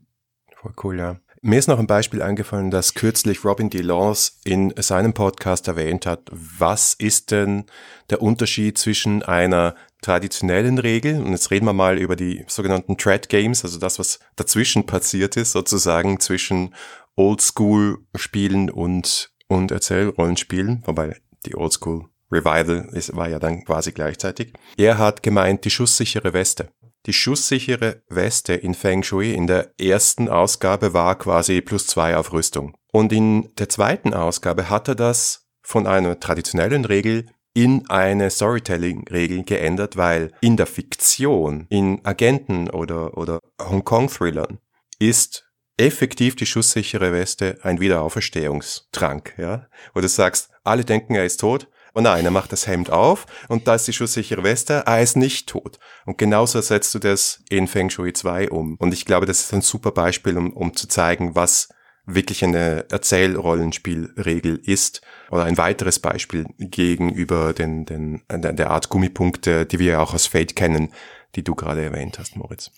Voll 0.59 0.73
cool, 0.83 0.97
ja. 0.97 1.19
Mir 1.41 1.59
ist 1.59 1.67
noch 1.67 1.77
ein 1.77 1.85
Beispiel 1.87 2.23
eingefallen, 2.23 2.71
das 2.71 2.95
kürzlich 2.95 3.45
Robin 3.45 3.69
DeLance 3.69 4.39
in 4.43 4.73
seinem 4.77 5.13
Podcast 5.13 5.67
erwähnt 5.67 6.07
hat. 6.07 6.21
Was 6.31 6.95
ist 6.95 7.29
denn 7.29 7.65
der 8.09 8.23
Unterschied 8.23 8.77
zwischen 8.79 9.21
einer 9.21 9.75
traditionellen 10.01 10.79
Regel, 10.79 11.21
und 11.21 11.31
jetzt 11.31 11.51
reden 11.51 11.65
wir 11.65 11.73
mal 11.73 11.99
über 11.99 12.15
die 12.15 12.43
sogenannten 12.47 12.97
Thread 12.97 13.29
Games, 13.29 13.63
also 13.63 13.77
das, 13.77 13.99
was 13.99 14.19
dazwischen 14.35 14.85
passiert 14.87 15.37
ist, 15.37 15.51
sozusagen 15.51 16.19
zwischen 16.19 16.73
Oldschool-Spielen 17.15 18.71
und, 18.71 19.31
und 19.47 19.71
Erzählrollenspielen, 19.71 20.83
wobei 20.85 21.17
die 21.45 21.55
Oldschool 21.55 22.05
Revival 22.31 22.89
war 23.13 23.29
ja 23.29 23.39
dann 23.39 23.63
quasi 23.63 23.91
gleichzeitig. 23.91 24.51
Er 24.75 24.97
hat 24.97 25.23
gemeint, 25.23 25.63
die 25.63 25.69
schusssichere 25.69 26.33
Weste. 26.33 26.69
Die 27.07 27.13
schusssichere 27.13 28.03
Weste 28.09 28.53
in 28.53 28.73
Feng 28.73 29.01
Shui 29.01 29.31
in 29.31 29.47
der 29.47 29.71
ersten 29.79 30.27
Ausgabe 30.27 30.93
war 30.93 31.17
quasi 31.17 31.61
plus 31.61 31.87
zwei 31.87 32.17
auf 32.17 32.33
Rüstung. 32.33 32.75
Und 32.91 33.13
in 33.13 33.49
der 33.55 33.69
zweiten 33.69 34.13
Ausgabe 34.13 34.69
hat 34.69 34.89
er 34.89 34.95
das 34.95 35.47
von 35.61 35.87
einer 35.87 36.19
traditionellen 36.19 36.83
Regel 36.83 37.27
in 37.53 37.89
eine 37.89 38.29
Storytelling-Regel 38.29 39.45
geändert, 39.45 39.95
weil 39.95 40.33
in 40.41 40.57
der 40.57 40.67
Fiktion, 40.67 41.65
in 41.69 42.03
Agenten 42.03 42.69
oder, 42.69 43.17
oder 43.17 43.39
Hongkong-Thrillern 43.61 44.59
ist 44.99 45.45
effektiv 45.77 46.35
die 46.35 46.45
schusssichere 46.45 47.13
Weste 47.13 47.57
ein 47.63 47.79
Wiederauferstehungstrank, 47.79 49.35
ja? 49.37 49.67
Wo 49.93 50.01
du 50.01 50.09
sagst, 50.09 50.49
alle 50.65 50.83
denken, 50.83 51.15
er 51.15 51.25
ist 51.25 51.39
tot, 51.39 51.69
Oh 51.97 52.01
nein, 52.01 52.25
er 52.25 52.31
macht 52.31 52.51
das 52.51 52.67
Hemd 52.67 52.91
auf 52.91 53.25
und 53.47 53.67
da 53.67 53.73
ist 53.73 53.87
die 53.87 53.93
schusssichere 53.93 54.43
Weste, 54.43 54.83
er 54.85 55.01
ist 55.01 55.17
nicht 55.17 55.49
tot. 55.49 55.79
Und 56.05 56.19
genauso 56.19 56.61
setzt 56.61 56.93
du 56.93 56.99
das 56.99 57.41
in 57.49 57.67
Feng 57.67 57.89
Shui 57.89 58.13
2 58.13 58.51
um. 58.51 58.75
Und 58.75 58.93
ich 58.93 59.03
glaube, 59.03 59.25
das 59.25 59.39
ist 59.39 59.51
ein 59.51 59.63
super 59.63 59.89
Beispiel, 59.89 60.37
um, 60.37 60.53
um 60.53 60.75
zu 60.75 60.87
zeigen, 60.87 61.33
was 61.33 61.69
wirklich 62.05 62.43
eine 62.43 62.85
Erzählrollenspielregel 62.91 64.61
ist. 64.63 65.01
Oder 65.31 65.45
ein 65.45 65.57
weiteres 65.57 65.97
Beispiel 65.97 66.45
gegenüber 66.59 67.53
den, 67.53 67.85
den, 67.85 68.21
der 68.29 68.69
Art 68.69 68.89
Gummipunkte, 68.89 69.65
die 69.65 69.79
wir 69.79 69.93
ja 69.93 69.99
auch 69.99 70.13
aus 70.13 70.27
Fate 70.27 70.55
kennen, 70.55 70.93
die 71.35 71.43
du 71.43 71.55
gerade 71.55 71.83
erwähnt 71.83 72.19
hast, 72.19 72.35
Moritz. 72.35 72.69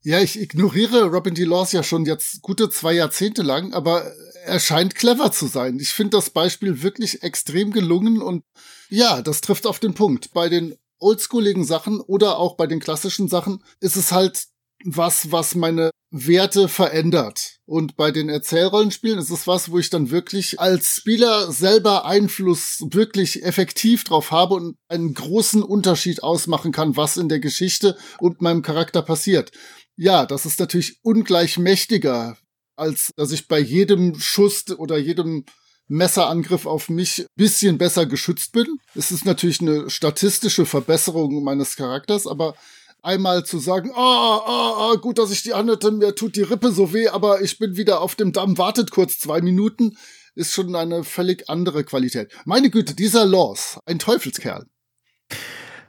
Ja, 0.00 0.18
ich 0.20 0.40
ignoriere 0.40 1.10
Robin 1.10 1.34
DeLaws 1.34 1.72
ja 1.72 1.82
schon 1.82 2.06
jetzt 2.06 2.40
gute 2.40 2.70
zwei 2.70 2.94
Jahrzehnte 2.94 3.42
lang, 3.42 3.74
aber 3.74 4.10
er 4.44 4.60
scheint 4.60 4.94
clever 4.94 5.32
zu 5.32 5.46
sein. 5.46 5.78
Ich 5.80 5.90
finde 5.90 6.16
das 6.16 6.30
Beispiel 6.30 6.82
wirklich 6.82 7.22
extrem 7.22 7.70
gelungen 7.70 8.20
und 8.20 8.44
ja, 8.88 9.22
das 9.22 9.40
trifft 9.40 9.66
auf 9.66 9.78
den 9.78 9.94
Punkt. 9.94 10.32
Bei 10.32 10.48
den 10.48 10.76
oldschooligen 10.98 11.64
Sachen 11.64 12.00
oder 12.00 12.38
auch 12.38 12.56
bei 12.56 12.66
den 12.66 12.80
klassischen 12.80 13.28
Sachen 13.28 13.62
ist 13.80 13.96
es 13.96 14.12
halt 14.12 14.46
was, 14.84 15.30
was 15.30 15.54
meine 15.54 15.90
Werte 16.10 16.68
verändert. 16.68 17.58
Und 17.64 17.96
bei 17.96 18.10
den 18.10 18.28
Erzählrollenspielen 18.28 19.18
ist 19.18 19.30
es 19.30 19.46
was, 19.46 19.70
wo 19.70 19.78
ich 19.78 19.90
dann 19.90 20.10
wirklich 20.10 20.60
als 20.60 20.96
Spieler 20.96 21.50
selber 21.52 22.04
Einfluss 22.04 22.84
wirklich 22.90 23.44
effektiv 23.44 24.04
drauf 24.04 24.30
habe 24.30 24.54
und 24.54 24.76
einen 24.88 25.14
großen 25.14 25.62
Unterschied 25.62 26.22
ausmachen 26.22 26.72
kann, 26.72 26.96
was 26.96 27.16
in 27.16 27.28
der 27.28 27.40
Geschichte 27.40 27.96
und 28.18 28.42
meinem 28.42 28.62
Charakter 28.62 29.02
passiert. 29.02 29.52
Ja, 29.96 30.26
das 30.26 30.46
ist 30.46 30.58
natürlich 30.58 30.98
ungleich 31.02 31.58
mächtiger, 31.58 32.36
als 32.76 33.10
dass 33.16 33.32
ich 33.32 33.48
bei 33.48 33.58
jedem 33.58 34.18
Schuss 34.18 34.64
oder 34.76 34.98
jedem 34.98 35.44
Messerangriff 35.88 36.66
auf 36.66 36.88
mich 36.88 37.26
bisschen 37.36 37.76
besser 37.78 38.06
geschützt 38.06 38.52
bin. 38.52 38.78
Es 38.94 39.10
ist 39.10 39.24
natürlich 39.24 39.60
eine 39.60 39.90
statistische 39.90 40.64
Verbesserung 40.64 41.42
meines 41.44 41.76
Charakters, 41.76 42.26
aber 42.26 42.54
einmal 43.02 43.44
zu 43.44 43.58
sagen, 43.58 43.90
ah, 43.94 44.38
ah, 44.38 44.74
ah, 44.78 44.94
gut, 44.94 45.18
dass 45.18 45.30
ich 45.30 45.42
die 45.42 45.52
anhörte, 45.52 45.90
mir 45.90 46.14
tut 46.14 46.36
die 46.36 46.42
Rippe 46.42 46.72
so 46.72 46.92
weh, 46.92 47.08
aber 47.08 47.42
ich 47.42 47.58
bin 47.58 47.76
wieder 47.76 48.00
auf 48.00 48.14
dem 48.14 48.32
Damm, 48.32 48.58
wartet 48.58 48.90
kurz 48.90 49.18
zwei 49.18 49.40
Minuten, 49.40 49.96
ist 50.34 50.52
schon 50.52 50.74
eine 50.74 51.04
völlig 51.04 51.50
andere 51.50 51.84
Qualität. 51.84 52.32
Meine 52.44 52.70
Güte, 52.70 52.94
dieser 52.94 53.26
Laws, 53.26 53.78
ein 53.84 53.98
Teufelskerl. 53.98 54.66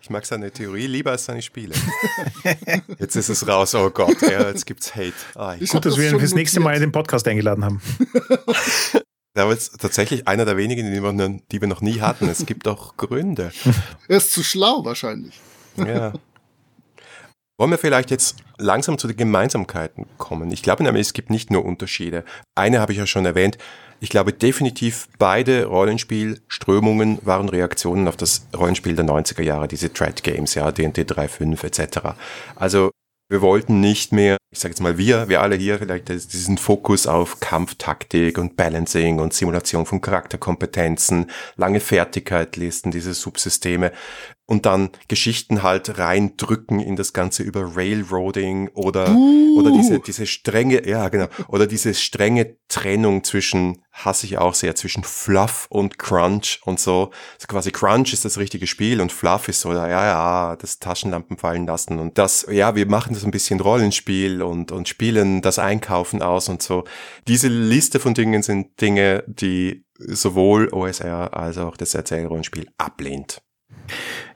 Ich 0.03 0.09
mag 0.09 0.25
seine 0.25 0.51
Theorie 0.51 0.85
lieber 0.87 1.11
als 1.11 1.23
seine 1.23 1.41
Spiele. 1.41 1.73
jetzt 2.99 3.15
ist 3.15 3.29
es 3.29 3.47
raus, 3.47 3.73
oh 3.73 3.89
Gott, 3.89 4.21
ja, 4.21 4.49
jetzt 4.49 4.65
gibt's 4.65 4.93
Hate. 4.93 5.13
Ah, 5.33 5.55
ich 5.57 5.69
Gut, 5.69 5.85
dass 5.85 5.95
wir 5.95 6.11
ihn 6.11 6.19
fürs 6.19 6.35
nächste 6.35 6.59
Mal 6.59 6.75
in 6.75 6.81
den 6.81 6.91
Podcast 6.91 7.25
eingeladen 7.25 7.63
haben. 7.63 7.81
Der 9.33 9.45
war 9.45 9.53
jetzt 9.53 9.79
tatsächlich 9.79 10.27
einer 10.27 10.43
der 10.43 10.57
wenigen, 10.57 10.91
die 10.91 11.01
wir, 11.01 11.39
die 11.49 11.61
wir 11.61 11.69
noch 11.69 11.79
nie 11.79 12.01
hatten. 12.01 12.27
Es 12.27 12.45
gibt 12.45 12.67
auch 12.67 12.97
Gründe. 12.97 13.53
Er 14.09 14.17
ist 14.17 14.33
zu 14.33 14.43
schlau 14.43 14.83
wahrscheinlich. 14.83 15.39
Ja. 15.77 16.11
Wollen 17.57 17.71
wir 17.71 17.77
vielleicht 17.77 18.11
jetzt 18.11 18.35
langsam 18.57 18.97
zu 18.97 19.07
den 19.07 19.15
Gemeinsamkeiten 19.15 20.05
kommen? 20.17 20.51
Ich 20.51 20.63
glaube 20.63 20.83
nämlich, 20.83 21.07
es 21.07 21.13
gibt 21.13 21.29
nicht 21.29 21.49
nur 21.49 21.63
Unterschiede. 21.63 22.25
Eine 22.55 22.81
habe 22.81 22.91
ich 22.91 22.97
ja 22.97 23.07
schon 23.07 23.25
erwähnt. 23.25 23.57
Ich 23.99 24.09
glaube 24.09 24.33
definitiv, 24.33 25.07
beide 25.17 25.65
Rollenspielströmungen 25.65 27.19
waren 27.23 27.49
Reaktionen 27.49 28.07
auf 28.07 28.17
das 28.17 28.47
Rollenspiel 28.55 28.95
der 28.95 29.05
90er 29.05 29.41
Jahre, 29.41 29.67
diese 29.67 29.91
Thread 29.91 30.23
Games, 30.23 30.55
ja, 30.55 30.71
D&D 30.71 31.01
3.5 31.01 31.63
etc. 31.63 32.17
Also 32.55 32.91
wir 33.29 33.41
wollten 33.41 33.79
nicht 33.79 34.11
mehr, 34.11 34.37
ich 34.51 34.59
sage 34.59 34.73
jetzt 34.73 34.81
mal 34.81 34.97
wir, 34.97 35.29
wir 35.29 35.41
alle 35.41 35.55
hier 35.55 35.79
vielleicht 35.79 36.09
diesen 36.09 36.57
Fokus 36.57 37.07
auf 37.07 37.39
Kampftaktik 37.39 38.37
und 38.37 38.55
Balancing 38.55 39.19
und 39.19 39.33
Simulation 39.33 39.85
von 39.85 40.01
Charakterkompetenzen, 40.01 41.31
lange 41.55 41.79
Fertigkeitlisten, 41.79 42.91
diese 42.91 43.13
Subsysteme 43.13 43.91
und 44.45 44.65
dann 44.65 44.89
Geschichten 45.07 45.63
halt 45.63 45.97
reindrücken 45.97 46.79
in 46.79 46.95
das 46.95 47.13
Ganze 47.13 47.43
über 47.43 47.75
Railroading 47.75 48.69
oder, 48.75 49.09
uh. 49.09 49.59
oder 49.59 49.71
diese, 49.71 49.99
diese 49.99 50.27
strenge, 50.27 50.87
ja, 50.87 51.09
genau, 51.09 51.27
oder 51.47 51.65
diese 51.65 51.93
strenge 51.93 52.57
Trennung 52.67 53.23
zwischen, 53.23 53.82
hasse 53.93 54.25
ich 54.25 54.39
auch 54.39 54.55
sehr, 54.55 54.75
zwischen 54.75 55.03
Fluff 55.03 55.67
und 55.69 55.99
Crunch 55.99 56.59
und 56.65 56.79
so. 56.79 57.11
Also 57.35 57.47
quasi 57.47 57.71
Crunch 57.71 58.11
ist 58.11 58.25
das 58.25 58.37
richtige 58.37 58.65
Spiel 58.65 58.99
und 58.99 59.11
Fluff 59.11 59.47
ist 59.47 59.61
so, 59.61 59.71
ja, 59.71 59.87
ja, 59.87 60.55
das 60.55 60.79
Taschenlampen 60.79 61.37
fallen 61.37 61.67
lassen 61.67 61.99
und 61.99 62.17
das, 62.17 62.45
ja, 62.49 62.75
wir 62.75 62.87
machen 62.87 63.13
das 63.13 63.23
ein 63.23 63.31
bisschen 63.31 63.59
Rollenspiel 63.59 64.41
und, 64.41 64.71
und 64.71 64.89
spielen 64.89 65.41
das 65.41 65.59
Einkaufen 65.59 66.21
aus 66.23 66.49
und 66.49 66.63
so. 66.63 66.85
Diese 67.27 67.47
Liste 67.47 67.99
von 67.99 68.15
Dingen 68.15 68.41
sind 68.41 68.81
Dinge, 68.81 69.23
die 69.27 69.85
sowohl 69.99 70.69
OSR 70.73 71.35
als 71.35 71.57
auch 71.57 71.77
das 71.77 71.93
Erzählrollenspiel 71.93 72.67
ablehnt. 72.77 73.41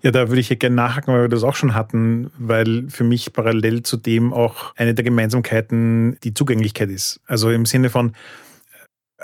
Ja, 0.01 0.11
da 0.11 0.29
würde 0.29 0.39
ich 0.39 0.49
ja 0.49 0.55
gerne 0.55 0.75
nachhaken, 0.75 1.13
weil 1.13 1.21
wir 1.23 1.29
das 1.29 1.43
auch 1.43 1.55
schon 1.55 1.73
hatten, 1.73 2.29
weil 2.37 2.89
für 2.89 3.03
mich 3.03 3.33
parallel 3.33 3.81
zu 3.83 3.97
dem 3.97 4.33
auch 4.33 4.75
eine 4.75 4.93
der 4.93 5.03
Gemeinsamkeiten 5.03 6.17
die 6.23 6.33
Zugänglichkeit 6.33 6.89
ist. 6.89 7.21
Also 7.25 7.49
im 7.49 7.65
Sinne 7.65 7.89
von 7.89 8.13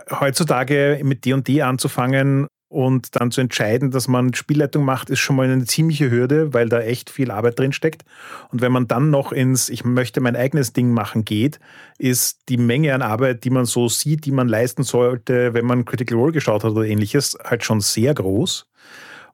heutzutage 0.09 0.99
mit 1.03 1.25
D&D 1.25 1.61
anzufangen 1.61 2.47
und 2.73 3.15
dann 3.15 3.29
zu 3.29 3.39
entscheiden, 3.39 3.91
dass 3.91 4.07
man 4.07 4.33
Spielleitung 4.33 4.83
macht, 4.83 5.11
ist 5.11 5.19
schon 5.19 5.35
mal 5.35 5.47
eine 5.47 5.65
ziemliche 5.65 6.09
Hürde, 6.09 6.55
weil 6.55 6.69
da 6.69 6.79
echt 6.79 7.11
viel 7.11 7.29
Arbeit 7.29 7.59
drin 7.59 7.71
steckt. 7.71 8.03
Und 8.51 8.61
wenn 8.61 8.71
man 8.71 8.87
dann 8.87 9.11
noch 9.11 9.31
ins 9.31 9.69
Ich 9.69 9.85
möchte 9.85 10.21
mein 10.21 10.35
eigenes 10.35 10.73
Ding 10.73 10.89
machen 10.89 11.23
geht, 11.23 11.59
ist 11.99 12.49
die 12.49 12.57
Menge 12.57 12.95
an 12.95 13.03
Arbeit, 13.03 13.43
die 13.43 13.51
man 13.51 13.65
so 13.65 13.89
sieht, 13.89 14.25
die 14.25 14.31
man 14.31 14.47
leisten 14.47 14.81
sollte, 14.81 15.53
wenn 15.53 15.65
man 15.65 15.85
Critical 15.85 16.17
Role 16.17 16.31
geschaut 16.31 16.63
hat 16.63 16.71
oder 16.71 16.85
ähnliches, 16.85 17.37
halt 17.43 17.63
schon 17.63 17.79
sehr 17.79 18.15
groß. 18.15 18.65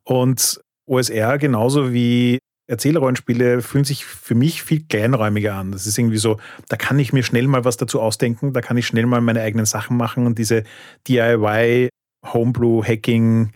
Und 0.04 0.60
OSR 0.86 1.38
genauso 1.38 1.94
wie 1.94 2.40
Erzählrollenspiele 2.70 3.64
fühlen 3.64 3.84
sich 3.84 4.06
für 4.06 4.36
mich 4.36 4.62
viel 4.62 4.84
kleinräumiger 4.84 5.56
an. 5.56 5.72
Das 5.72 5.88
ist 5.88 5.98
irgendwie 5.98 6.20
so, 6.20 6.40
da 6.68 6.78
kann 6.78 7.00
ich 7.00 7.12
mir 7.12 7.24
schnell 7.24 7.48
mal 7.48 7.66
was 7.66 7.78
dazu 7.78 8.00
ausdenken, 8.00 8.54
da 8.54 8.62
kann 8.62 8.78
ich 8.78 8.86
schnell 8.86 9.08
mal 9.08 9.22
meine 9.22 9.42
eigenen 9.42 9.66
Sachen 9.66 9.98
machen 9.98 10.28
und 10.28 10.38
diese 10.38 10.64
DIY, 11.08 11.90
Homebrew, 12.32 12.84
Hacking, 12.84 13.54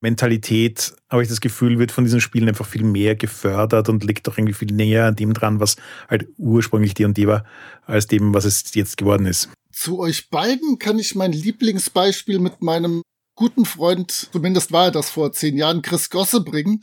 Mentalität, 0.00 0.94
habe 1.10 1.22
ich 1.22 1.28
das 1.28 1.42
Gefühl, 1.42 1.78
wird 1.78 1.92
von 1.92 2.04
diesen 2.04 2.22
Spielen 2.22 2.48
einfach 2.48 2.66
viel 2.66 2.84
mehr 2.84 3.14
gefördert 3.14 3.90
und 3.90 4.04
liegt 4.04 4.26
auch 4.28 4.38
irgendwie 4.38 4.54
viel 4.54 4.72
näher 4.72 5.06
an 5.06 5.16
dem 5.16 5.34
dran, 5.34 5.60
was 5.60 5.76
halt 6.08 6.26
ursprünglich 6.38 6.94
D&D 6.94 7.26
war, 7.26 7.44
als 7.84 8.06
dem, 8.06 8.32
was 8.32 8.46
es 8.46 8.74
jetzt 8.74 8.96
geworden 8.96 9.26
ist. 9.26 9.50
Zu 9.70 9.98
euch 9.98 10.30
beiden 10.30 10.78
kann 10.78 10.98
ich 10.98 11.14
mein 11.14 11.32
Lieblingsbeispiel 11.32 12.38
mit 12.38 12.62
meinem 12.62 13.02
guten 13.34 13.66
Freund, 13.66 14.10
zumindest 14.10 14.72
war 14.72 14.86
er 14.86 14.90
das 14.90 15.10
vor 15.10 15.32
zehn 15.32 15.56
Jahren, 15.56 15.82
Chris 15.82 16.08
Gosse 16.10 16.40
bringen. 16.40 16.82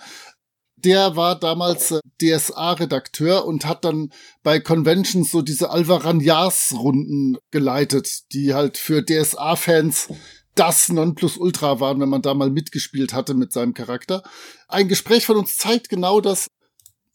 Der 0.84 1.15
war 1.15 1.39
damals 1.39 1.91
äh, 1.91 1.99
DSA-Redakteur 2.21 3.45
und 3.45 3.65
hat 3.65 3.86
dann 3.86 4.11
bei 4.43 4.59
Conventions 4.59 5.31
so 5.31 5.41
diese 5.41 5.69
Alvaran-Jahrs-Runden 5.69 7.38
geleitet, 7.51 8.31
die 8.34 8.53
halt 8.53 8.77
für 8.77 9.03
DSA-Fans 9.03 10.09
das 10.55 10.89
Nonplusultra 10.89 11.79
waren, 11.79 11.99
wenn 11.99 12.09
man 12.09 12.21
da 12.21 12.34
mal 12.34 12.49
mitgespielt 12.49 13.13
hatte 13.13 13.34
mit 13.34 13.51
seinem 13.53 13.73
Charakter. 13.73 14.23
Ein 14.67 14.88
Gespräch 14.88 15.25
von 15.25 15.38
uns 15.38 15.57
zeigt 15.57 15.89
genau, 15.89 16.21
dass 16.21 16.47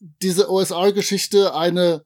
diese 0.00 0.50
OSR-Geschichte 0.50 1.54
eine 1.54 2.04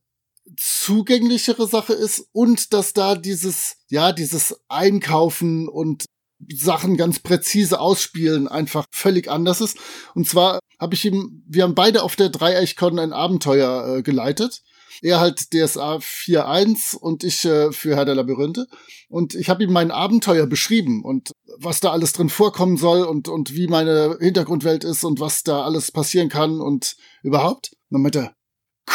zugänglichere 0.56 1.66
Sache 1.66 1.94
ist 1.94 2.26
und 2.32 2.72
dass 2.72 2.92
da 2.92 3.14
dieses, 3.14 3.76
ja, 3.88 4.12
dieses 4.12 4.60
Einkaufen 4.68 5.68
und 5.68 6.04
Sachen 6.52 6.96
ganz 6.96 7.18
präzise 7.18 7.80
ausspielen 7.80 8.48
einfach 8.48 8.86
völlig 8.90 9.30
anders 9.30 9.60
ist. 9.60 9.78
Und 10.14 10.28
zwar 10.28 10.60
habe 10.78 10.94
ich 10.94 11.04
ihm, 11.04 11.42
wir 11.46 11.64
haben 11.64 11.74
beide 11.74 12.02
auf 12.02 12.16
der 12.16 12.28
Dreieichkon 12.28 12.98
ein 12.98 13.12
Abenteuer 13.12 13.98
äh, 13.98 14.02
geleitet. 14.02 14.62
Er 15.00 15.20
halt 15.20 15.52
DSA 15.52 15.96
4.1 15.96 16.96
und 16.96 17.24
ich 17.24 17.44
äh, 17.44 17.72
für 17.72 17.96
Herr 17.96 18.04
der 18.04 18.14
Labyrinthe. 18.14 18.66
Und 19.08 19.34
ich 19.34 19.48
habe 19.48 19.64
ihm 19.64 19.72
mein 19.72 19.90
Abenteuer 19.90 20.46
beschrieben 20.46 21.04
und 21.04 21.32
was 21.58 21.80
da 21.80 21.92
alles 21.92 22.12
drin 22.12 22.28
vorkommen 22.28 22.76
soll 22.76 23.02
und, 23.02 23.28
und 23.28 23.54
wie 23.54 23.68
meine 23.68 24.16
Hintergrundwelt 24.20 24.84
ist 24.84 25.04
und 25.04 25.20
was 25.20 25.42
da 25.42 25.62
alles 25.64 25.90
passieren 25.90 26.28
kann 26.28 26.60
und 26.60 26.96
überhaupt. 27.22 27.72
Und 27.72 27.96
dann 27.96 28.02
meinte 28.02 28.18
er, 28.20 28.34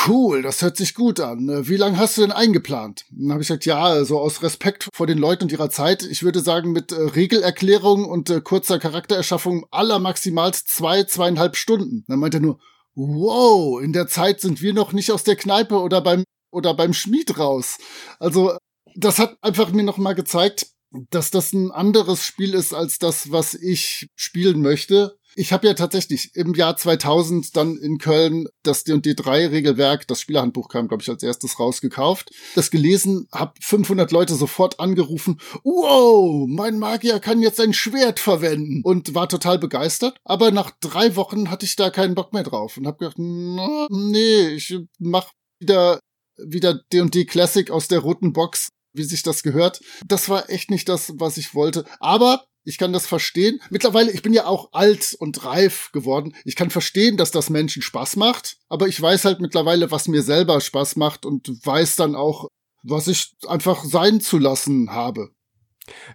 Cool, 0.06 0.42
das 0.42 0.62
hört 0.62 0.78
sich 0.78 0.94
gut 0.94 1.20
an. 1.20 1.48
Äh, 1.50 1.68
wie 1.68 1.78
lange 1.78 1.98
hast 1.98 2.18
du 2.18 2.22
denn 2.22 2.32
eingeplant? 2.32 3.06
Dann 3.10 3.32
habe 3.32 3.42
ich 3.42 3.48
gesagt, 3.48 3.66
ja, 3.66 4.04
so 4.04 4.20
aus 4.20 4.44
Respekt 4.44 4.90
vor 4.94 5.08
den 5.08 5.18
Leuten 5.18 5.46
und 5.46 5.52
ihrer 5.52 5.70
Zeit. 5.70 6.04
Ich 6.04 6.24
würde 6.24 6.42
sagen, 6.42 6.72
mit 6.72 6.92
äh, 6.92 6.96
Regelerklärung 6.96 8.06
und 8.06 8.30
äh, 8.30 8.42
kurzer 8.42 8.80
Charaktererschaffung 8.80 9.66
aller 9.72 10.00
maximalt 10.00 10.56
zwei, 10.56 11.04
zweieinhalb 11.04 11.56
Stunden. 11.56 12.04
Dann 12.08 12.20
meinte 12.20 12.38
er 12.38 12.42
nur, 12.42 12.60
wow, 12.96 13.82
in 13.82 13.94
der 13.94 14.08
Zeit 14.08 14.42
sind 14.42 14.62
wir 14.62 14.74
noch 14.74 14.92
nicht 14.92 15.12
aus 15.12 15.24
der 15.24 15.36
Kneipe 15.36 15.80
oder 15.80 16.02
beim 16.02 16.24
oder 16.52 16.74
beim 16.74 16.94
Schmied 16.94 17.38
raus. 17.38 17.78
Also 18.20 18.58
das 18.96 19.20
hat 19.20 19.38
einfach 19.42 19.72
mir 19.72 19.84
noch 19.84 19.98
mal 19.98 20.16
gezeigt, 20.16 20.68
dass 21.12 21.32
das 21.32 21.54
ein 21.54 21.72
anderes 21.72 22.24
Spiel 22.24 22.54
ist 22.54 22.74
als 22.74 22.98
das, 22.98 23.32
was 23.32 23.54
ich 23.54 24.10
spielen 24.16 24.62
möchte. 24.62 25.16
Ich 25.38 25.54
habe 25.54 25.68
ja 25.68 25.76
tatsächlich 25.76 26.32
im 26.34 26.56
Jahr 26.56 26.76
2000 26.76 27.56
dann 27.56 27.78
in 27.78 28.00
Köln 28.00 28.48
das 28.64 28.84
D&D 28.84 29.14
3 29.14 29.48
Regelwerk, 29.48 30.08
das 30.08 30.20
Spielerhandbuch 30.20 30.68
kam, 30.68 30.88
glaube 30.88 31.04
ich, 31.04 31.10
als 31.10 31.22
erstes 31.22 31.60
rausgekauft. 31.60 32.32
Das 32.56 32.72
gelesen, 32.72 33.28
habe 33.32 33.54
500 33.62 34.12
Leute 34.12 34.34
sofort 34.34 34.80
angerufen. 34.80 35.40
Wow, 35.64 36.48
mein 36.50 36.80
Magier 36.80 37.20
kann 37.20 37.40
jetzt 37.40 37.62
ein 37.62 37.74
Schwert 37.74 38.20
verwenden 38.20 38.82
und 38.84 39.14
war 39.14 39.30
total 39.30 39.60
begeistert. 39.60 40.18
Aber 40.24 40.50
nach 40.50 40.72
drei 40.80 41.16
Wochen 41.16 41.52
hatte 41.52 41.68
ich 41.68 41.76
da 41.76 41.92
keinen 41.92 42.16
Bock 42.16 42.34
mehr 42.34 42.44
drauf 42.44 42.76
und 42.78 42.88
habe 42.88 42.98
gedacht, 42.98 43.20
nee, 43.20 44.48
ich 44.56 44.76
mach 44.98 45.32
wieder 45.60 46.00
wieder 46.40 46.82
D&D 46.92 47.26
Classic 47.26 47.70
aus 47.70 47.88
der 47.88 48.00
roten 48.00 48.34
Box 48.34 48.70
wie 48.94 49.04
sich 49.04 49.22
das 49.22 49.44
gehört. 49.44 49.80
Das 50.08 50.28
war 50.28 50.50
echt 50.50 50.72
nicht 50.72 50.90
das, 50.90 51.14
was 51.18 51.38
ich 51.38 51.54
wollte. 51.54 51.86
Aber 52.00 52.46
ich 52.68 52.78
kann 52.78 52.91
das 52.91 53.07
verstehen. 53.07 53.61
Mittlerweile, 53.70 54.11
ich 54.11 54.22
bin 54.22 54.34
ja 54.34 54.45
auch 54.45 54.74
alt 54.74 55.15
und 55.20 55.45
reif 55.45 55.89
geworden. 55.93 56.36
Ich 56.43 56.57
kann 56.57 56.70
verstehen, 56.70 57.15
dass 57.15 57.32
das 57.32 57.49
Menschen 57.49 57.82
Spaß 57.82 58.18
macht. 58.18 58.57
Aber 58.68 58.89
ich 58.89 59.01
weiß 59.01 59.24
halt 59.24 59.39
mittlerweile, 59.39 59.89
was 59.89 60.09
mir 60.09 60.22
selber 60.22 60.59
Spaß 60.59 60.97
macht 60.97 61.26
und 61.26 61.47
weiß 61.65 61.95
dann 61.95 62.13
auch, 62.13 62.49
was 62.84 63.07
ich 63.07 63.32
einfach 63.47 63.86
sein 63.86 64.20
zu 64.20 64.38
lassen 64.38 64.91
habe. 64.91 65.30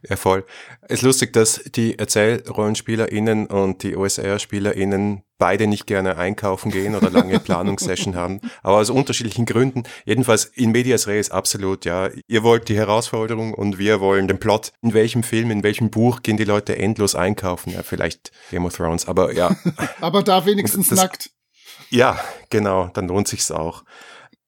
Ja, 0.09 0.17
voll. 0.17 0.45
Es 0.83 1.01
ist 1.01 1.03
lustig, 1.03 1.33
dass 1.33 1.63
die 1.65 1.99
ErzählrollenspielerInnen 1.99 3.47
und 3.47 3.83
die 3.83 3.97
OSR-SpielerInnen 3.97 5.23
beide 5.43 5.67
nicht 5.67 5.89
gerne 5.89 6.19
einkaufen 6.19 6.71
gehen 6.71 6.95
oder 6.95 7.11
lange 7.11 7.39
Planungssession 7.41 8.15
haben, 8.15 8.41
aber 8.63 8.77
aus 8.77 8.91
unterschiedlichen 8.91 9.45
Gründen. 9.45 9.83
Jedenfalls 10.05 10.45
in 10.45 10.71
Medias 10.71 11.09
Res 11.09 11.31
absolut, 11.31 11.85
ja. 11.85 12.11
Ihr 12.29 12.45
wollt 12.45 12.69
die 12.69 12.77
Herausforderung 12.77 13.53
und 13.53 13.77
wir 13.77 14.01
wollen 14.01 14.29
den 14.29 14.39
Plot. 14.39 14.73
In 14.83 14.95
welchem 14.95 15.25
Film, 15.25 15.51
in 15.51 15.65
welchem 15.65 15.91
Buch 15.91 16.23
gehen 16.23 16.37
die 16.37 16.45
Leute 16.45 16.79
endlos 16.79 17.17
einkaufen? 17.17 17.73
Ja, 17.73 17.83
vielleicht 17.83 18.31
Game 18.53 18.65
of 18.67 18.77
Thrones, 18.77 19.09
aber 19.09 19.33
ja. 19.33 19.57
aber 20.01 20.23
da 20.23 20.47
wenigstens 20.47 20.91
das, 20.91 20.99
nackt. 20.99 21.31
Ja, 21.91 22.21
genau, 22.49 22.91
dann 22.95 23.09
lohnt 23.09 23.27
sich's 23.27 23.51
auch. 23.51 23.83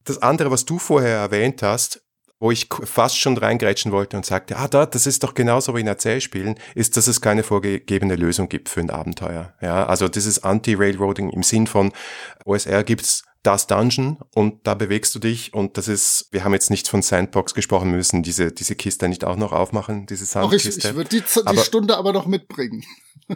Das 0.04 0.22
andere, 0.22 0.52
was 0.52 0.64
du 0.64 0.78
vorher 0.78 1.16
erwähnt 1.16 1.60
hast, 1.62 2.03
wo 2.44 2.50
ich 2.50 2.68
fast 2.84 3.18
schon 3.18 3.38
reingrätschen 3.38 3.90
wollte 3.90 4.18
und 4.18 4.26
sagte, 4.26 4.58
ah, 4.58 4.68
da, 4.68 4.84
das 4.84 5.06
ist 5.06 5.22
doch 5.22 5.32
genauso 5.32 5.74
wie 5.74 5.80
in 5.80 5.86
Erzählspielen, 5.86 6.56
ist, 6.74 6.98
dass 6.98 7.06
es 7.06 7.22
keine 7.22 7.42
vorgegebene 7.42 8.16
Lösung 8.16 8.50
gibt 8.50 8.68
für 8.68 8.80
ein 8.80 8.90
Abenteuer. 8.90 9.54
Ja, 9.62 9.86
also 9.86 10.08
dieses 10.08 10.44
Anti-Railroading 10.44 11.30
im 11.30 11.42
Sinn 11.42 11.66
von 11.66 11.92
OSR 12.44 12.84
gibt's 12.84 13.22
das 13.44 13.66
Dungeon 13.66 14.18
und 14.34 14.66
da 14.66 14.74
bewegst 14.74 15.14
du 15.14 15.20
dich 15.20 15.54
und 15.54 15.78
das 15.78 15.88
ist, 15.88 16.28
wir 16.32 16.44
haben 16.44 16.52
jetzt 16.52 16.68
nicht 16.68 16.86
von 16.86 17.00
Sandbox 17.00 17.54
gesprochen, 17.54 17.90
müssen 17.92 18.22
diese, 18.22 18.52
diese 18.52 18.74
Kiste 18.74 19.08
nicht 19.08 19.24
auch 19.24 19.36
noch 19.36 19.52
aufmachen, 19.52 20.04
diese 20.04 20.26
Sandkiste. 20.26 20.68
Ach, 20.68 20.76
ich, 20.76 20.84
ich 20.84 20.96
würde 20.96 21.08
die, 21.08 21.20
die 21.22 21.46
aber, 21.46 21.62
Stunde 21.62 21.96
aber 21.96 22.12
noch 22.12 22.26
mitbringen. 22.26 22.84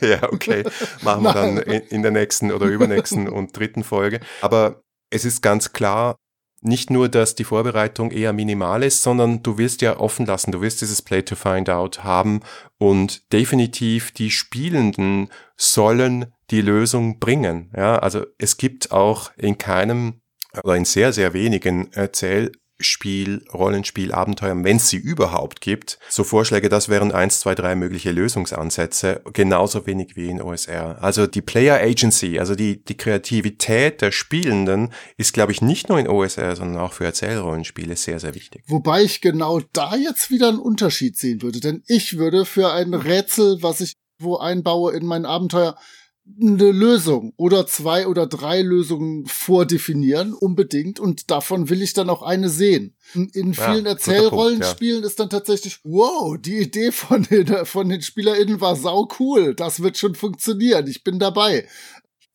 ja, 0.00 0.24
okay. 0.32 0.64
Machen 1.02 1.22
wir 1.22 1.32
dann 1.32 1.58
in, 1.58 1.80
in 1.82 2.02
der 2.02 2.10
nächsten 2.10 2.50
oder 2.50 2.66
übernächsten 2.66 3.28
und 3.28 3.56
dritten 3.56 3.84
Folge. 3.84 4.18
Aber 4.40 4.82
es 5.10 5.24
ist 5.24 5.42
ganz 5.42 5.72
klar, 5.72 6.16
nicht 6.62 6.90
nur, 6.90 7.08
dass 7.08 7.34
die 7.34 7.44
Vorbereitung 7.44 8.10
eher 8.10 8.32
minimal 8.32 8.82
ist, 8.82 9.02
sondern 9.02 9.42
du 9.42 9.56
willst 9.56 9.80
ja 9.82 9.98
offen 9.98 10.26
lassen, 10.26 10.52
du 10.52 10.60
willst 10.60 10.82
dieses 10.82 11.02
Play 11.02 11.22
to 11.22 11.34
Find 11.34 11.70
Out 11.70 12.04
haben 12.04 12.40
und 12.78 13.32
definitiv 13.32 14.12
die 14.12 14.30
Spielenden 14.30 15.28
sollen 15.56 16.26
die 16.50 16.60
Lösung 16.60 17.18
bringen. 17.18 17.70
Ja, 17.76 17.98
also 17.98 18.26
es 18.38 18.56
gibt 18.56 18.92
auch 18.92 19.30
in 19.36 19.56
keinem 19.56 20.20
oder 20.62 20.76
in 20.76 20.84
sehr, 20.84 21.12
sehr 21.12 21.32
wenigen 21.32 21.92
Erzähl 21.92 22.52
Spiel, 22.80 23.44
Rollenspiel, 23.52 24.12
Abenteuer, 24.12 24.56
wenn 24.64 24.76
es 24.76 24.88
sie 24.88 24.96
überhaupt 24.96 25.60
gibt. 25.60 25.98
So 26.08 26.24
Vorschläge, 26.24 26.68
das 26.68 26.88
wären 26.88 27.12
eins, 27.12 27.40
zwei, 27.40 27.54
drei 27.54 27.74
mögliche 27.74 28.10
Lösungsansätze, 28.10 29.22
genauso 29.32 29.86
wenig 29.86 30.16
wie 30.16 30.28
in 30.28 30.42
OSR. 30.42 30.98
Also 31.02 31.26
die 31.26 31.42
Player 31.42 31.80
Agency, 31.80 32.38
also 32.38 32.54
die, 32.54 32.84
die 32.84 32.96
Kreativität 32.96 34.00
der 34.02 34.12
Spielenden 34.12 34.92
ist, 35.16 35.32
glaube 35.32 35.52
ich, 35.52 35.62
nicht 35.62 35.88
nur 35.88 35.98
in 35.98 36.08
OSR, 36.08 36.56
sondern 36.56 36.82
auch 36.82 36.92
für 36.92 37.04
Erzählrollenspiele 37.04 37.96
sehr, 37.96 38.20
sehr 38.20 38.34
wichtig. 38.34 38.62
Wobei 38.66 39.02
ich 39.02 39.20
genau 39.20 39.60
da 39.72 39.96
jetzt 39.96 40.30
wieder 40.30 40.48
einen 40.48 40.58
Unterschied 40.58 41.16
sehen 41.16 41.42
würde, 41.42 41.60
denn 41.60 41.82
ich 41.86 42.18
würde 42.18 42.44
für 42.44 42.72
ein 42.72 42.94
Rätsel, 42.94 43.62
was 43.62 43.80
ich 43.80 43.94
wo 44.20 44.36
einbaue 44.36 44.92
in 44.92 45.06
mein 45.06 45.24
Abenteuer, 45.24 45.76
eine 46.40 46.70
Lösung 46.70 47.32
oder 47.36 47.66
zwei 47.66 48.06
oder 48.06 48.26
drei 48.26 48.62
Lösungen 48.62 49.26
vordefinieren, 49.26 50.32
unbedingt. 50.32 51.00
Und 51.00 51.30
davon 51.30 51.68
will 51.68 51.82
ich 51.82 51.92
dann 51.92 52.10
auch 52.10 52.22
eine 52.22 52.48
sehen. 52.48 52.96
In 53.14 53.54
vielen 53.54 53.84
ja, 53.84 53.92
Erzählrollenspielen 53.92 55.02
ja. 55.02 55.06
ist 55.06 55.18
dann 55.18 55.30
tatsächlich, 55.30 55.80
wow, 55.84 56.36
die 56.38 56.58
Idee 56.58 56.92
von 56.92 57.22
den, 57.24 57.64
von 57.66 57.88
den 57.88 58.02
SpielerInnen 58.02 58.60
war 58.60 58.76
sau 58.76 59.08
cool. 59.18 59.54
Das 59.54 59.82
wird 59.82 59.98
schon 59.98 60.14
funktionieren. 60.14 60.86
Ich 60.86 61.04
bin 61.04 61.18
dabei. 61.18 61.66